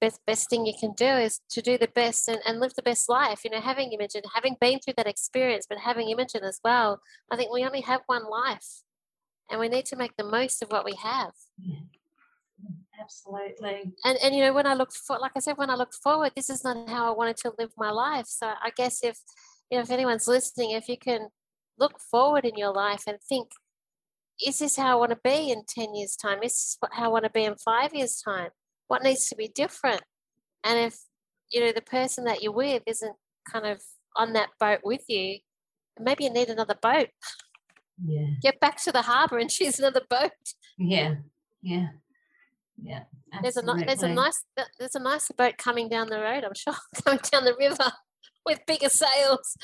Best 0.02 0.20
best 0.26 0.50
thing 0.50 0.66
you 0.66 0.74
can 0.78 0.94
do 0.94 1.06
is 1.06 1.40
to 1.52 1.62
do 1.62 1.78
the 1.78 1.88
best 1.88 2.28
and, 2.28 2.40
and 2.46 2.60
live 2.60 2.74
the 2.76 2.82
best 2.82 3.08
life. 3.08 3.42
You 3.44 3.52
know 3.52 3.62
having 3.62 3.92
imogen 3.92 4.24
having 4.34 4.56
been 4.60 4.80
through 4.80 4.96
that 4.98 5.08
experience 5.08 5.66
but 5.70 5.80
having 5.80 6.10
imogen 6.10 6.44
as 6.44 6.60
well 6.64 7.02
i 7.32 7.38
think 7.38 7.54
we 7.54 7.64
only 7.64 7.82
have 7.82 8.02
one 8.08 8.24
life 8.30 8.84
and 9.50 9.60
we 9.60 9.70
need 9.70 9.86
to 9.86 9.96
make 9.96 10.16
the 10.18 10.24
most 10.24 10.62
of 10.62 10.70
what 10.70 10.86
we 10.86 10.96
have. 11.02 11.32
Yeah. 11.60 11.76
Absolutely. 13.00 13.94
And 14.06 14.18
and 14.24 14.36
you 14.36 14.42
know, 14.42 14.54
when 14.54 14.68
I 14.68 14.74
looked 14.74 14.96
for 14.96 15.18
like 15.20 15.32
I 15.36 15.40
said, 15.40 15.58
when 15.58 15.70
I 15.70 15.76
looked 15.76 15.96
forward, 15.96 16.34
this 16.36 16.50
is 16.50 16.64
not 16.64 16.90
how 16.90 17.12
I 17.12 17.16
wanted 17.16 17.38
to 17.38 17.54
live 17.58 17.72
my 17.78 17.92
life. 17.92 18.28
So 18.28 18.48
I 18.48 18.72
guess 18.76 19.04
if 19.04 19.18
you 19.70 19.78
know 19.78 19.84
if 19.84 19.92
anyone's 19.92 20.28
listening, 20.28 20.72
if 20.72 20.88
you 20.88 20.98
can 20.98 21.30
look 21.78 22.00
forward 22.00 22.46
in 22.46 22.56
your 22.56 22.72
life 22.72 23.04
and 23.08 23.18
think, 23.28 23.50
is 24.46 24.60
this 24.60 24.76
how 24.78 24.92
I 24.92 24.96
want 24.96 25.12
to 25.12 25.20
be 25.24 25.52
in 25.52 25.64
10 25.68 25.96
years' 25.96 26.16
time? 26.16 26.44
Is 26.44 26.54
this 26.54 26.78
how 26.92 27.06
I 27.06 27.08
want 27.08 27.24
to 27.24 27.32
be 27.32 27.46
in 27.46 27.56
five 27.56 27.94
years' 27.94 28.22
time? 28.22 28.50
What 28.88 29.04
needs 29.04 29.28
to 29.30 29.36
be 29.36 29.48
different? 29.48 30.04
And 30.64 30.78
if 30.80 31.00
you 31.52 31.62
know 31.62 31.72
the 31.72 31.82
person 31.82 32.26
that 32.26 32.44
you're 32.44 32.54
with 32.54 32.84
isn't 32.86 33.16
kind 33.52 33.66
of 33.66 33.82
on 34.16 34.34
that 34.34 34.50
boat 34.60 34.82
with 34.84 35.04
you, 35.08 35.40
maybe 36.00 36.26
you 36.26 36.30
need 36.30 36.50
another 36.50 36.76
boat. 36.80 37.10
Yeah. 38.04 38.28
Get 38.42 38.60
back 38.60 38.82
to 38.84 38.92
the 38.92 39.02
harbour 39.02 39.40
and 39.40 39.50
choose 39.50 39.80
another 39.80 40.02
boat. 40.08 40.32
Yeah. 40.78 41.16
Yeah 41.62 41.88
yeah. 42.82 43.04
There's 43.42 43.58
a 43.58 43.62
there's 43.62 44.04
a 44.04 44.10
nice 44.10 44.44
there's 44.80 44.96
a 44.96 45.00
nice 45.00 45.32
boat 45.32 45.58
coming 45.58 45.90
down 45.90 46.08
the 46.08 46.20
road. 46.20 46.44
I'm 46.44 46.54
sure 46.54 46.76
coming 47.04 47.20
down 47.32 47.46
the 47.46 47.56
river 47.58 47.92
with 48.46 48.66
bigger 48.68 48.90
sails. 48.90 49.58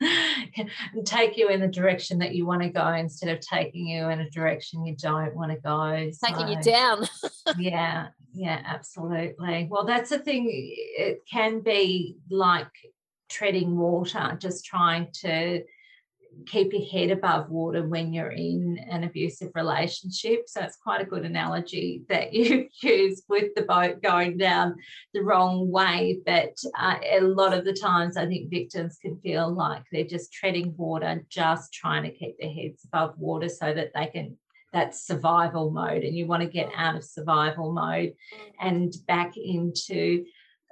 and 0.00 1.06
take 1.06 1.36
you 1.36 1.48
in 1.48 1.60
the 1.60 1.68
direction 1.68 2.18
that 2.18 2.34
you 2.34 2.44
want 2.44 2.62
to 2.62 2.68
go 2.68 2.86
instead 2.88 3.34
of 3.34 3.40
taking 3.40 3.86
you 3.86 4.08
in 4.08 4.20
a 4.20 4.30
direction 4.30 4.84
you 4.84 4.94
don't 4.96 5.34
want 5.34 5.50
to 5.50 5.58
go. 5.58 6.10
Taking 6.22 6.46
so, 6.46 6.48
you 6.48 6.62
down. 6.62 7.06
yeah, 7.58 8.08
yeah, 8.34 8.60
absolutely. 8.64 9.68
Well, 9.70 9.84
that's 9.84 10.10
the 10.10 10.18
thing. 10.18 10.48
It 10.50 11.22
can 11.30 11.60
be 11.60 12.18
like 12.30 12.68
treading 13.30 13.78
water, 13.78 14.36
just 14.38 14.64
trying 14.64 15.08
to 15.22 15.62
keep 16.46 16.72
your 16.72 16.84
head 16.84 17.10
above 17.10 17.50
water 17.50 17.86
when 17.86 18.12
you're 18.12 18.30
in 18.30 18.78
an 18.90 19.04
abusive 19.04 19.50
relationship. 19.54 20.44
So 20.46 20.60
it's 20.62 20.76
quite 20.76 21.00
a 21.00 21.06
good 21.06 21.24
analogy 21.24 22.02
that 22.08 22.32
you 22.32 22.68
use 22.82 23.22
with 23.28 23.54
the 23.54 23.62
boat 23.62 24.02
going 24.02 24.36
down 24.36 24.76
the 25.14 25.22
wrong 25.22 25.70
way. 25.70 26.20
But 26.24 26.56
uh, 26.78 26.96
a 27.10 27.20
lot 27.20 27.52
of 27.52 27.64
the 27.64 27.72
times, 27.72 28.16
I 28.16 28.26
think 28.26 28.50
victims 28.50 28.98
can 29.00 29.18
feel 29.20 29.52
like 29.52 29.82
they're 29.90 30.04
just 30.04 30.32
treading 30.32 30.74
water, 30.76 31.24
just 31.28 31.72
trying 31.72 32.04
to 32.04 32.10
keep 32.10 32.36
their 32.38 32.52
heads 32.52 32.84
above 32.84 33.18
water 33.18 33.48
so 33.48 33.72
that 33.72 33.90
they 33.94 34.06
can. 34.06 34.36
That's 34.72 35.04
survival 35.04 35.72
mode, 35.72 36.04
and 36.04 36.16
you 36.16 36.28
want 36.28 36.44
to 36.44 36.48
get 36.48 36.70
out 36.76 36.94
of 36.94 37.02
survival 37.02 37.72
mode 37.72 38.12
and 38.60 38.94
back 39.08 39.36
into 39.36 40.24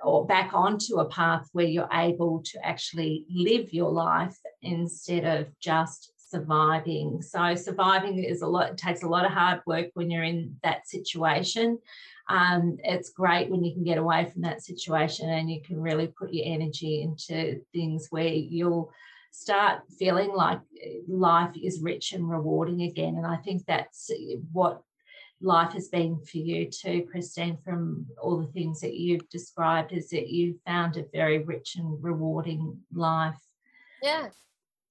or 0.03 0.27
back 0.27 0.53
onto 0.55 0.99
a 0.99 1.09
path 1.09 1.49
where 1.53 1.67
you're 1.67 1.89
able 1.93 2.43
to 2.45 2.67
actually 2.67 3.25
live 3.31 3.73
your 3.73 3.91
life 3.91 4.37
instead 4.63 5.25
of 5.25 5.49
just 5.61 6.13
surviving. 6.31 7.23
So 7.23 7.55
surviving 7.55 8.23
is 8.23 8.43
a 8.43 8.47
lot, 8.47 8.77
takes 8.77 9.03
a 9.03 9.09
lot 9.09 9.25
of 9.25 9.33
hard 9.33 9.61
work 9.67 9.89
when 9.95 10.11
you're 10.11 10.25
in 10.25 10.57
that 10.63 10.87
situation. 10.87 11.79
Um, 12.29 12.77
it's 12.85 13.11
great 13.11 13.51
when 13.51 13.65
you 13.65 13.73
can 13.73 13.85
get 13.85 13.99
away 13.99 14.31
from 14.31 14.43
that 14.43 14.63
situation 14.63 15.31
and 15.31 15.51
you 15.51 15.63
can 15.63 15.81
really 15.81 16.09
put 16.09 16.33
your 16.33 16.45
energy 16.47 17.03
into 17.03 17.61
things 17.73 18.09
where 18.11 18.27
you'll 18.27 18.93
start 19.31 19.83
feeling 19.99 20.33
like 20.35 20.61
life 21.09 21.55
is 21.63 21.81
rich 21.81 22.13
and 22.13 22.29
rewarding 22.29 22.83
again. 22.83 23.17
And 23.17 23.27
I 23.27 23.37
think 23.37 23.65
that's 23.67 24.11
what 24.53 24.83
life 25.41 25.72
has 25.72 25.89
been 25.89 26.18
for 26.20 26.39
you 26.39 26.68
too, 26.70 27.07
Christine, 27.11 27.59
from 27.64 28.07
all 28.20 28.39
the 28.39 28.53
things 28.53 28.80
that 28.80 28.95
you've 28.95 29.28
described, 29.28 29.93
is 29.93 30.11
that 30.11 30.28
you 30.28 30.59
found 30.66 30.97
a 30.97 31.05
very 31.12 31.39
rich 31.39 31.76
and 31.76 32.03
rewarding 32.03 32.78
life. 32.93 33.39
Yeah. 34.03 34.28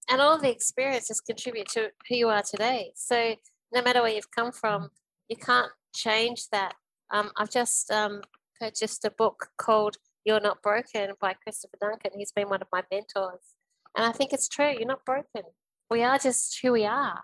And 0.09 0.21
all 0.21 0.39
the 0.39 0.49
experiences 0.49 1.19
contribute 1.19 1.67
to 1.69 1.89
who 2.07 2.15
you 2.15 2.29
are 2.29 2.43
today. 2.43 2.91
So 2.95 3.35
no 3.73 3.81
matter 3.81 4.01
where 4.01 4.13
you've 4.13 4.31
come 4.31 4.51
from, 4.51 4.89
you 5.27 5.35
can't 5.35 5.71
change 5.93 6.47
that. 6.51 6.75
Um, 7.11 7.31
I've 7.37 7.51
just 7.51 7.91
um, 7.91 8.21
purchased 8.59 9.03
a 9.03 9.11
book 9.11 9.49
called 9.57 9.97
You're 10.23 10.39
Not 10.39 10.61
Broken 10.61 11.11
by 11.19 11.33
Christopher 11.33 11.77
Duncan. 11.81 12.11
He's 12.15 12.31
been 12.31 12.49
one 12.49 12.61
of 12.61 12.69
my 12.71 12.83
mentors. 12.89 13.41
And 13.97 14.05
I 14.05 14.11
think 14.13 14.31
it's 14.31 14.47
true. 14.47 14.71
You're 14.77 14.87
not 14.87 15.05
broken. 15.05 15.43
We 15.89 16.03
are 16.03 16.17
just 16.17 16.59
who 16.61 16.71
we 16.71 16.85
are. 16.85 17.21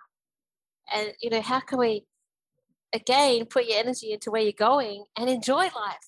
And, 0.93 1.13
you 1.21 1.30
know, 1.30 1.41
how 1.41 1.61
can 1.61 1.80
we 1.80 2.05
again, 2.94 3.46
put 3.46 3.66
your 3.66 3.80
energy 3.80 4.12
into 4.12 4.32
where 4.32 4.41
you're 4.41 4.52
going 4.54 5.06
and 5.18 5.30
enjoy 5.30 5.64
life. 5.64 6.08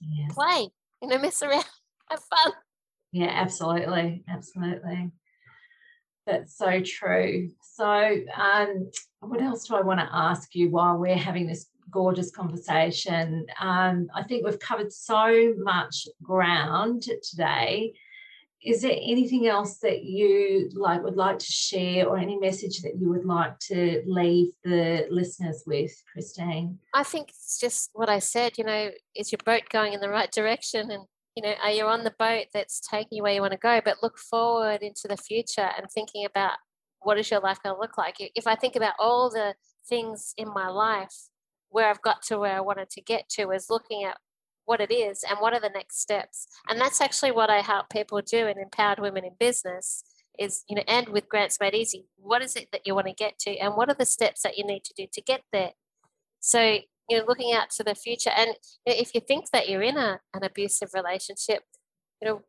Yeah. 0.00 0.26
Play, 0.30 0.68
you 1.02 1.08
know, 1.08 1.18
mess 1.18 1.42
around, 1.42 1.64
have 2.10 2.20
fun. 2.20 2.52
Yeah, 3.12 3.30
absolutely. 3.30 4.24
Absolutely. 4.28 5.12
That's 6.26 6.56
so 6.56 6.80
true. 6.80 7.50
So, 7.74 8.16
um, 8.36 8.90
what 9.20 9.42
else 9.42 9.68
do 9.68 9.76
I 9.76 9.82
want 9.82 10.00
to 10.00 10.08
ask 10.10 10.54
you 10.54 10.70
while 10.70 10.96
we're 10.96 11.16
having 11.16 11.46
this 11.46 11.66
gorgeous 11.90 12.30
conversation? 12.30 13.46
Um, 13.60 14.08
I 14.14 14.22
think 14.22 14.44
we've 14.44 14.58
covered 14.58 14.92
so 14.92 15.54
much 15.58 16.08
ground 16.22 17.06
today 17.22 17.92
is 18.64 18.80
there 18.80 18.92
anything 18.92 19.46
else 19.46 19.78
that 19.78 20.04
you 20.04 20.70
like 20.74 21.02
would 21.02 21.16
like 21.16 21.38
to 21.38 21.52
share 21.52 22.08
or 22.08 22.16
any 22.16 22.38
message 22.38 22.80
that 22.82 22.96
you 22.98 23.10
would 23.10 23.26
like 23.26 23.58
to 23.58 24.02
leave 24.06 24.52
the 24.64 25.06
listeners 25.10 25.62
with 25.66 25.92
christine? 26.10 26.78
I 26.94 27.02
think 27.02 27.28
it's 27.28 27.60
just 27.60 27.90
what 27.92 28.08
i 28.08 28.18
said 28.18 28.58
you 28.58 28.64
know 28.64 28.90
is 29.14 29.30
your 29.30 29.40
boat 29.44 29.62
going 29.70 29.92
in 29.92 30.00
the 30.00 30.08
right 30.08 30.30
direction? 30.32 30.90
And 30.90 31.04
you 31.36 31.42
know 31.42 31.54
are 31.62 31.70
you 31.70 31.84
on 31.84 32.04
the 32.04 32.14
boat 32.18 32.46
that's 32.52 32.80
taking 32.80 33.16
you 33.16 33.22
where 33.22 33.34
you 33.34 33.40
want 33.40 33.52
to 33.52 33.58
go? 33.58 33.80
But 33.84 34.02
look 34.02 34.18
forward 34.18 34.82
into 34.82 35.06
the 35.08 35.16
future 35.16 35.70
and 35.76 35.86
thinking 35.90 36.24
about 36.24 36.52
what 37.00 37.18
is 37.18 37.30
your 37.30 37.40
life 37.40 37.62
going 37.62 37.74
to 37.74 37.80
look 37.80 37.98
like? 37.98 38.16
If 38.18 38.46
i 38.46 38.54
think 38.54 38.76
about 38.76 38.94
all 38.98 39.30
the 39.30 39.54
things 39.88 40.32
in 40.38 40.48
my 40.48 40.68
life 40.68 41.28
where 41.68 41.90
i've 41.90 42.00
got 42.02 42.22
to 42.22 42.38
where 42.38 42.56
i 42.56 42.60
wanted 42.60 42.88
to 42.88 43.02
get 43.02 43.28
to 43.28 43.50
is 43.50 43.66
looking 43.68 44.04
at 44.04 44.16
what 44.64 44.80
it 44.80 44.92
is 44.92 45.24
and 45.28 45.38
what 45.40 45.52
are 45.52 45.60
the 45.60 45.68
next 45.68 46.00
steps. 46.00 46.46
And 46.68 46.80
that's 46.80 47.00
actually 47.00 47.32
what 47.32 47.50
i 47.50 47.60
help 47.60 47.90
people 47.90 48.20
do 48.20 48.46
in 48.46 48.58
empowered 48.58 48.98
women 48.98 49.24
in 49.24 49.32
business 49.38 50.04
is 50.38 50.64
you 50.68 50.74
know 50.74 50.82
and 50.88 51.08
with 51.10 51.28
grants 51.28 51.60
made 51.60 51.74
easy 51.74 52.06
what 52.16 52.42
is 52.42 52.56
it 52.56 52.68
that 52.72 52.80
you 52.84 52.92
want 52.92 53.06
to 53.06 53.12
get 53.12 53.38
to 53.38 53.56
and 53.58 53.76
what 53.76 53.88
are 53.88 53.94
the 53.94 54.04
steps 54.04 54.42
that 54.42 54.58
you 54.58 54.66
need 54.66 54.82
to 54.84 54.94
do 54.96 55.06
to 55.12 55.20
get 55.20 55.42
there? 55.52 55.72
So 56.40 56.78
you 57.08 57.18
know 57.18 57.24
looking 57.26 57.52
out 57.52 57.70
to 57.70 57.84
the 57.84 57.94
future 57.94 58.32
and 58.36 58.50
if 58.86 59.14
you 59.14 59.20
think 59.20 59.50
that 59.52 59.68
you're 59.68 59.82
in 59.82 59.96
a, 59.96 60.20
an 60.32 60.42
abusive 60.42 60.90
relationship 60.94 61.62
you 62.20 62.28
know 62.28 62.42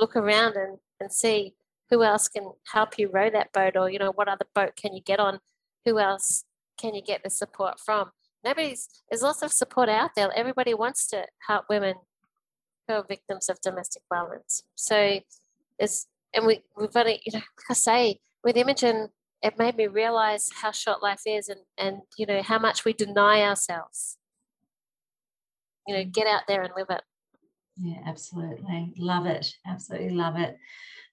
look 0.00 0.16
around 0.16 0.56
and, 0.56 0.78
and 1.00 1.12
see 1.12 1.54
who 1.92 2.02
else 2.02 2.26
can 2.26 2.50
help 2.72 2.98
you 2.98 3.10
row 3.12 3.28
that 3.28 3.52
boat 3.52 3.76
or 3.76 3.90
you 3.90 3.98
know 3.98 4.12
what 4.12 4.26
other 4.26 4.46
boat 4.54 4.74
can 4.76 4.94
you 4.94 5.02
get 5.02 5.20
on? 5.20 5.40
Who 5.84 5.98
else 5.98 6.44
can 6.80 6.94
you 6.94 7.02
get 7.02 7.22
the 7.22 7.28
support 7.28 7.78
from 7.78 8.12
nobody's 8.44 8.88
there's 9.10 9.22
lots 9.22 9.42
of 9.42 9.52
support 9.52 9.88
out 9.88 10.10
there. 10.14 10.30
Everybody 10.34 10.74
wants 10.74 11.06
to 11.08 11.26
help 11.46 11.66
women 11.68 11.94
who 12.88 12.94
are 12.94 13.04
victims 13.04 13.48
of 13.48 13.60
domestic 13.60 14.02
violence. 14.08 14.62
So 14.74 15.20
it's 15.78 16.06
and 16.34 16.46
we 16.46 16.62
we've 16.76 16.90
to, 16.90 17.18
you 17.24 17.32
know, 17.32 17.38
like 17.38 17.70
I 17.70 17.74
say, 17.74 18.20
with 18.42 18.56
Imogen, 18.56 19.10
it 19.42 19.58
made 19.58 19.76
me 19.76 19.86
realize 19.86 20.48
how 20.54 20.70
short 20.70 21.02
life 21.02 21.22
is 21.26 21.48
and 21.48 21.60
and 21.78 22.02
you 22.16 22.26
know 22.26 22.42
how 22.42 22.58
much 22.58 22.84
we 22.84 22.92
deny 22.92 23.42
ourselves. 23.42 24.18
You 25.86 25.96
know, 25.96 26.04
get 26.04 26.26
out 26.26 26.42
there 26.46 26.62
and 26.62 26.72
live 26.76 26.86
it. 26.90 27.02
Yeah, 27.76 27.98
absolutely. 28.06 28.92
Love 28.96 29.26
it. 29.26 29.52
Absolutely 29.66 30.10
love 30.10 30.36
it. 30.38 30.56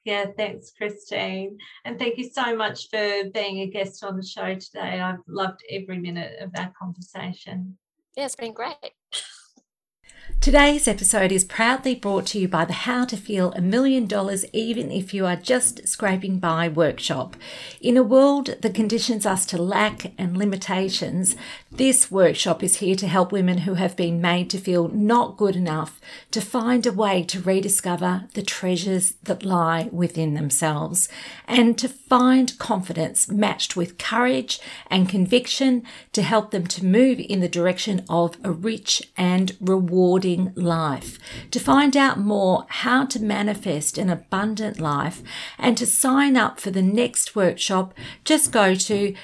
Yeah, 0.04 0.26
thanks, 0.36 0.70
Christine. 0.70 1.58
And 1.84 1.98
thank 1.98 2.16
you 2.16 2.30
so 2.30 2.56
much 2.56 2.88
for 2.88 3.24
being 3.34 3.58
a 3.58 3.66
guest 3.66 4.02
on 4.02 4.16
the 4.16 4.24
show 4.24 4.54
today. 4.54 5.00
I've 5.00 5.18
loved 5.26 5.60
every 5.70 5.98
minute 5.98 6.40
of 6.40 6.50
our 6.56 6.72
conversation. 6.80 7.76
Yeah, 8.16 8.24
it's 8.24 8.36
been 8.36 8.54
great. 8.54 8.74
Today's 10.40 10.86
episode 10.86 11.32
is 11.32 11.44
proudly 11.44 11.94
brought 11.94 12.26
to 12.26 12.38
you 12.38 12.46
by 12.48 12.64
the 12.64 12.72
How 12.72 13.04
to 13.06 13.16
Feel 13.16 13.50
a 13.52 13.60
Million 13.60 14.06
Dollars 14.06 14.44
Even 14.52 14.90
If 14.92 15.12
You 15.12 15.26
Are 15.26 15.36
Just 15.36 15.88
Scraping 15.88 16.38
By 16.38 16.68
workshop. 16.68 17.36
In 17.80 17.96
a 17.96 18.02
world 18.02 18.54
that 18.60 18.72
conditions 18.72 19.26
us 19.26 19.44
to 19.46 19.60
lack 19.60 20.12
and 20.16 20.38
limitations, 20.38 21.34
this 21.70 22.10
workshop 22.10 22.62
is 22.62 22.76
here 22.76 22.96
to 22.96 23.06
help 23.06 23.30
women 23.30 23.58
who 23.58 23.74
have 23.74 23.94
been 23.94 24.22
made 24.22 24.48
to 24.48 24.56
feel 24.56 24.88
not 24.88 25.36
good 25.36 25.54
enough 25.54 26.00
to 26.30 26.40
find 26.40 26.86
a 26.86 26.92
way 26.92 27.22
to 27.22 27.42
rediscover 27.42 28.24
the 28.32 28.42
treasures 28.42 29.12
that 29.24 29.44
lie 29.44 29.90
within 29.92 30.32
themselves 30.32 31.10
and 31.46 31.76
to 31.76 31.86
find 31.86 32.58
confidence 32.58 33.30
matched 33.30 33.76
with 33.76 33.98
courage 33.98 34.58
and 34.90 35.10
conviction 35.10 35.82
to 36.12 36.22
help 36.22 36.52
them 36.52 36.66
to 36.66 36.86
move 36.86 37.20
in 37.20 37.40
the 37.40 37.48
direction 37.48 38.02
of 38.08 38.38
a 38.42 38.50
rich 38.50 39.02
and 39.18 39.54
rewarding 39.60 40.52
life. 40.56 41.18
To 41.50 41.60
find 41.60 41.98
out 41.98 42.18
more 42.18 42.64
how 42.68 43.04
to 43.06 43.22
manifest 43.22 43.98
an 43.98 44.08
abundant 44.08 44.80
life 44.80 45.22
and 45.58 45.76
to 45.76 45.84
sign 45.84 46.34
up 46.34 46.58
for 46.58 46.70
the 46.70 46.82
next 46.82 47.36
workshop, 47.36 47.92
just 48.24 48.50
go 48.50 48.74
to 48.74 49.14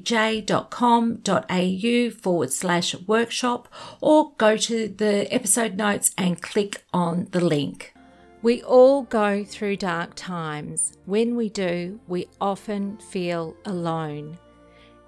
www.sandyj.com.au 0.00 2.10
forward 2.10 2.52
slash 2.52 2.94
workshop 3.06 3.68
or 4.00 4.32
go 4.38 4.56
to 4.56 4.88
the 4.88 5.32
episode 5.32 5.76
notes 5.76 6.10
and 6.16 6.42
click 6.42 6.82
on 6.92 7.28
the 7.30 7.40
link. 7.40 7.92
We 8.40 8.62
all 8.62 9.02
go 9.02 9.44
through 9.44 9.78
dark 9.78 10.12
times. 10.14 10.96
When 11.06 11.34
we 11.34 11.48
do, 11.48 11.98
we 12.06 12.28
often 12.40 12.98
feel 12.98 13.56
alone. 13.64 14.38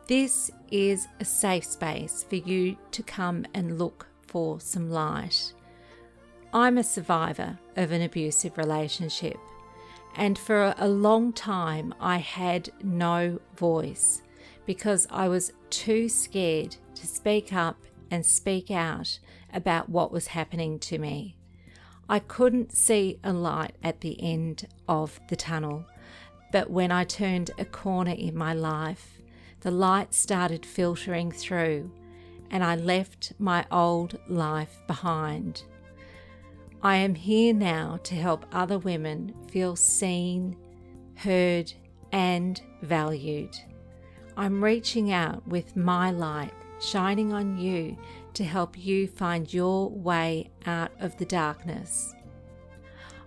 This 0.08 0.50
is 0.72 1.06
a 1.20 1.24
safe 1.24 1.64
space 1.64 2.24
for 2.28 2.34
you 2.36 2.76
to 2.90 3.04
come 3.04 3.46
and 3.54 3.78
look 3.78 4.08
for 4.26 4.60
some 4.60 4.90
light. 4.90 5.52
I'm 6.52 6.78
a 6.78 6.82
survivor 6.82 7.56
of 7.76 7.92
an 7.92 8.02
abusive 8.02 8.58
relationship, 8.58 9.36
and 10.16 10.36
for 10.36 10.74
a 10.76 10.88
long 10.88 11.32
time 11.32 11.94
I 12.00 12.16
had 12.16 12.68
no 12.82 13.38
voice 13.56 14.22
because 14.66 15.06
I 15.10 15.28
was 15.28 15.52
too 15.70 16.08
scared 16.08 16.76
to 16.94 17.06
speak 17.06 17.52
up 17.52 17.76
and 18.10 18.24
speak 18.24 18.70
out 18.70 19.18
about 19.52 19.88
what 19.88 20.12
was 20.12 20.28
happening 20.28 20.78
to 20.80 20.98
me. 20.98 21.36
I 22.08 22.18
couldn't 22.18 22.72
see 22.72 23.18
a 23.22 23.32
light 23.32 23.76
at 23.82 24.00
the 24.00 24.20
end 24.20 24.66
of 24.88 25.20
the 25.28 25.36
tunnel, 25.36 25.84
but 26.52 26.70
when 26.70 26.90
I 26.90 27.04
turned 27.04 27.52
a 27.58 27.64
corner 27.64 28.12
in 28.12 28.36
my 28.36 28.52
life, 28.52 29.20
the 29.60 29.70
light 29.70 30.14
started 30.14 30.66
filtering 30.66 31.30
through 31.30 31.92
and 32.50 32.64
I 32.64 32.74
left 32.74 33.32
my 33.38 33.64
old 33.70 34.18
life 34.28 34.80
behind. 34.86 35.62
I 36.82 36.96
am 36.96 37.14
here 37.14 37.54
now 37.54 38.00
to 38.04 38.14
help 38.14 38.46
other 38.52 38.78
women 38.78 39.34
feel 39.48 39.76
seen, 39.76 40.56
heard, 41.14 41.72
and 42.10 42.60
valued. 42.82 43.56
I'm 44.36 44.62
reaching 44.62 45.12
out 45.12 45.46
with 45.46 45.76
my 45.76 46.10
light 46.10 46.52
shining 46.80 47.32
on 47.32 47.58
you 47.58 47.96
to 48.34 48.44
help 48.44 48.78
you 48.78 49.06
find 49.06 49.52
your 49.52 49.90
way 49.90 50.50
out 50.66 50.92
of 51.00 51.16
the 51.18 51.24
darkness. 51.24 52.14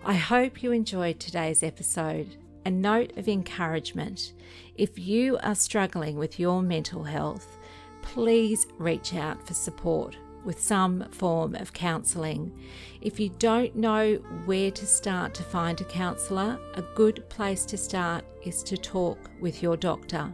I 0.03 0.13
hope 0.13 0.63
you 0.63 0.71
enjoyed 0.71 1.19
today's 1.19 1.63
episode. 1.63 2.35
A 2.65 2.71
note 2.71 3.17
of 3.17 3.27
encouragement 3.27 4.33
if 4.75 4.97
you 4.97 5.37
are 5.43 5.55
struggling 5.55 6.17
with 6.17 6.39
your 6.39 6.61
mental 6.61 7.03
health, 7.03 7.57
please 8.01 8.65
reach 8.77 9.13
out 9.13 9.45
for 9.45 9.53
support 9.53 10.17
with 10.43 10.59
some 10.59 11.09
form 11.11 11.55
of 11.55 11.73
counselling. 11.73 12.51
If 13.01 13.19
you 13.19 13.29
don't 13.39 13.75
know 13.75 14.15
where 14.45 14.71
to 14.71 14.85
start 14.85 15.33
to 15.35 15.43
find 15.43 15.79
a 15.79 15.85
counsellor, 15.85 16.59
a 16.73 16.81
good 16.81 17.27
place 17.29 17.65
to 17.65 17.77
start 17.77 18.25
is 18.43 18.63
to 18.63 18.77
talk 18.77 19.17
with 19.39 19.61
your 19.61 19.77
doctor. 19.77 20.33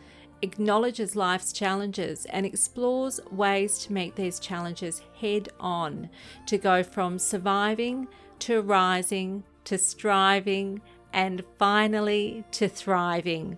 acknowledges 0.41 1.15
life's 1.15 1.53
challenges 1.53 2.25
and 2.25 2.45
explores 2.45 3.19
ways 3.31 3.79
to 3.79 3.93
meet 3.93 4.15
these 4.15 4.39
challenges 4.39 5.01
head 5.19 5.49
on, 5.59 6.09
to 6.47 6.57
go 6.57 6.83
from 6.83 7.19
surviving 7.19 8.07
to 8.39 8.61
rising 8.61 9.43
to 9.63 9.77
striving 9.77 10.81
and 11.13 11.43
finally 11.57 12.43
to 12.51 12.67
thriving. 12.67 13.57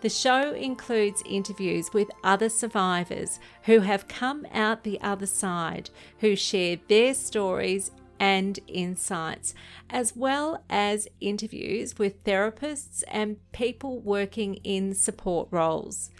The 0.00 0.08
show 0.10 0.52
includes 0.52 1.22
interviews 1.28 1.92
with 1.92 2.08
other 2.22 2.48
survivors 2.48 3.40
who 3.64 3.80
have 3.80 4.06
come 4.06 4.46
out 4.52 4.84
the 4.84 5.00
other 5.00 5.26
side, 5.26 5.90
who 6.18 6.36
share 6.36 6.76
their 6.88 7.14
stories 7.14 7.90
and 8.18 8.58
insights, 8.66 9.54
as 9.90 10.16
well 10.16 10.64
as 10.68 11.08
interviews 11.20 11.98
with 11.98 12.24
therapists 12.24 13.02
and 13.08 13.36
people 13.52 14.00
working 14.00 14.56
in 14.56 14.94
support 14.94 15.48
roles. 15.50 16.10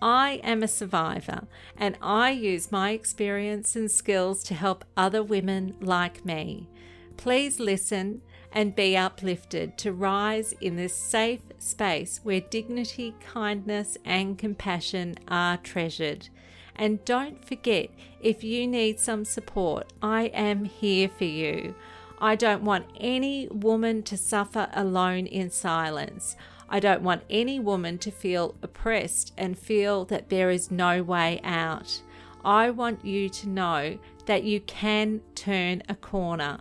I 0.00 0.40
am 0.44 0.62
a 0.62 0.68
survivor 0.68 1.48
and 1.76 1.96
I 2.00 2.30
use 2.30 2.70
my 2.70 2.90
experience 2.90 3.74
and 3.74 3.90
skills 3.90 4.44
to 4.44 4.54
help 4.54 4.84
other 4.96 5.22
women 5.22 5.74
like 5.80 6.24
me. 6.24 6.68
Please 7.16 7.58
listen 7.58 8.22
and 8.52 8.74
be 8.74 8.96
uplifted 8.96 9.76
to 9.78 9.92
rise 9.92 10.52
in 10.60 10.76
this 10.76 10.94
safe 10.94 11.40
space 11.58 12.20
where 12.22 12.40
dignity, 12.40 13.14
kindness, 13.20 13.98
and 14.04 14.38
compassion 14.38 15.16
are 15.26 15.56
treasured. 15.58 16.28
And 16.78 17.04
don't 17.04 17.44
forget, 17.44 17.90
if 18.20 18.44
you 18.44 18.68
need 18.68 19.00
some 19.00 19.24
support, 19.24 19.92
I 20.00 20.26
am 20.26 20.64
here 20.64 21.08
for 21.08 21.24
you. 21.24 21.74
I 22.20 22.36
don't 22.36 22.62
want 22.62 22.86
any 22.98 23.48
woman 23.48 24.02
to 24.04 24.16
suffer 24.16 24.68
alone 24.72 25.26
in 25.26 25.50
silence. 25.50 26.36
I 26.68 26.80
don't 26.80 27.02
want 27.02 27.22
any 27.28 27.58
woman 27.58 27.98
to 27.98 28.10
feel 28.10 28.54
oppressed 28.62 29.32
and 29.36 29.58
feel 29.58 30.04
that 30.06 30.28
there 30.28 30.50
is 30.50 30.70
no 30.70 31.02
way 31.02 31.40
out. 31.42 32.00
I 32.44 32.70
want 32.70 33.04
you 33.04 33.28
to 33.28 33.48
know 33.48 33.98
that 34.26 34.44
you 34.44 34.60
can 34.60 35.20
turn 35.34 35.82
a 35.88 35.94
corner. 35.94 36.60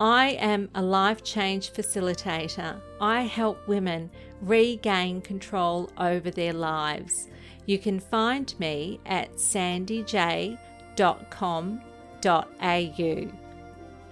I 0.00 0.30
am 0.30 0.68
a 0.74 0.82
life 0.82 1.24
change 1.24 1.72
facilitator. 1.72 2.80
I 3.00 3.22
help 3.22 3.66
women 3.66 4.10
regain 4.40 5.20
control 5.20 5.90
over 5.96 6.30
their 6.30 6.52
lives. 6.52 7.27
You 7.68 7.78
can 7.78 8.00
find 8.00 8.52
me 8.58 8.98
at 9.04 9.34
sandyj.com.au. 9.34 10.56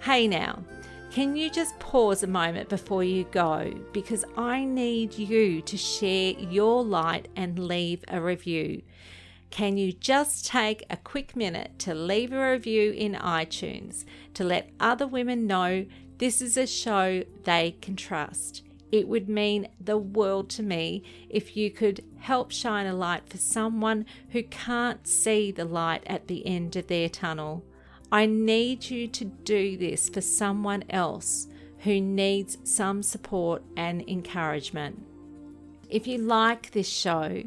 Hey 0.02 0.28
now, 0.28 0.62
can 1.10 1.34
you 1.36 1.48
just 1.48 1.78
pause 1.78 2.22
a 2.22 2.26
moment 2.26 2.68
before 2.68 3.02
you 3.02 3.24
go? 3.32 3.72
Because 3.94 4.26
I 4.36 4.62
need 4.62 5.14
you 5.14 5.62
to 5.62 5.76
share 5.78 6.32
your 6.32 6.84
light 6.84 7.28
and 7.34 7.58
leave 7.58 8.04
a 8.08 8.20
review. 8.20 8.82
Can 9.48 9.78
you 9.78 9.90
just 9.90 10.44
take 10.44 10.84
a 10.90 10.98
quick 10.98 11.34
minute 11.34 11.78
to 11.78 11.94
leave 11.94 12.34
a 12.34 12.52
review 12.52 12.92
in 12.92 13.14
iTunes 13.14 14.04
to 14.34 14.44
let 14.44 14.68
other 14.78 15.06
women 15.06 15.46
know 15.46 15.86
this 16.18 16.42
is 16.42 16.58
a 16.58 16.66
show 16.66 17.22
they 17.44 17.74
can 17.80 17.96
trust? 17.96 18.65
It 18.92 19.08
would 19.08 19.28
mean 19.28 19.68
the 19.80 19.98
world 19.98 20.48
to 20.50 20.62
me 20.62 21.02
if 21.28 21.56
you 21.56 21.70
could 21.70 22.04
help 22.18 22.52
shine 22.52 22.86
a 22.86 22.94
light 22.94 23.28
for 23.28 23.38
someone 23.38 24.06
who 24.30 24.42
can't 24.44 25.06
see 25.06 25.50
the 25.50 25.64
light 25.64 26.02
at 26.06 26.28
the 26.28 26.46
end 26.46 26.76
of 26.76 26.86
their 26.86 27.08
tunnel. 27.08 27.64
I 28.12 28.26
need 28.26 28.88
you 28.88 29.08
to 29.08 29.24
do 29.24 29.76
this 29.76 30.08
for 30.08 30.20
someone 30.20 30.84
else 30.88 31.48
who 31.78 32.00
needs 32.00 32.58
some 32.64 33.02
support 33.02 33.62
and 33.76 34.08
encouragement. 34.08 35.02
If 35.90 36.06
you 36.06 36.18
like 36.18 36.70
this 36.70 36.88
show, 36.88 37.44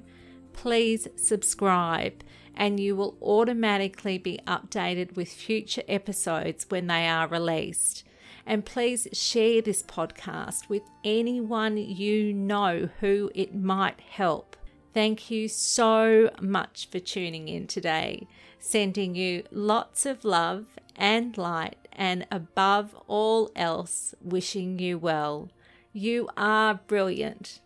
please 0.54 1.08
subscribe 1.16 2.24
and 2.56 2.80
you 2.80 2.96
will 2.96 3.18
automatically 3.22 4.18
be 4.18 4.40
updated 4.46 5.16
with 5.16 5.30
future 5.30 5.84
episodes 5.88 6.66
when 6.70 6.88
they 6.88 7.08
are 7.08 7.28
released. 7.28 8.04
And 8.46 8.66
please 8.66 9.08
share 9.14 9.62
this 9.62 9.84
podcast 9.84 10.70
with 10.70 10.84
anyone 11.04 11.78
you 11.78 12.34
know 12.34 12.90
who 13.00 13.32
it 13.36 13.54
might 13.56 14.00
help. 14.02 14.56
Thank 14.94 15.30
you 15.30 15.48
so 15.48 16.32
much 16.42 16.90
for 16.92 17.00
tuning 17.00 17.48
in 17.48 17.68
today. 17.68 18.28
Sending 18.58 19.16
you 19.16 19.44
lots 19.52 20.06
of 20.06 20.26
love 20.26 20.66
and 20.96 21.38
light, 21.38 21.78
and 21.94 22.28
above 22.32 22.96
all 23.08 23.52
else, 23.56 24.14
wishing 24.22 24.80
you 24.80 24.98
well. 24.98 25.50
You 25.94 26.30
are 26.36 26.76
brilliant. 26.88 27.62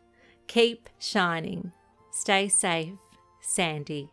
Keep 0.48 0.90
shining. 1.00 1.72
Stay 2.12 2.48
safe, 2.48 2.94
Sandy. 3.42 4.13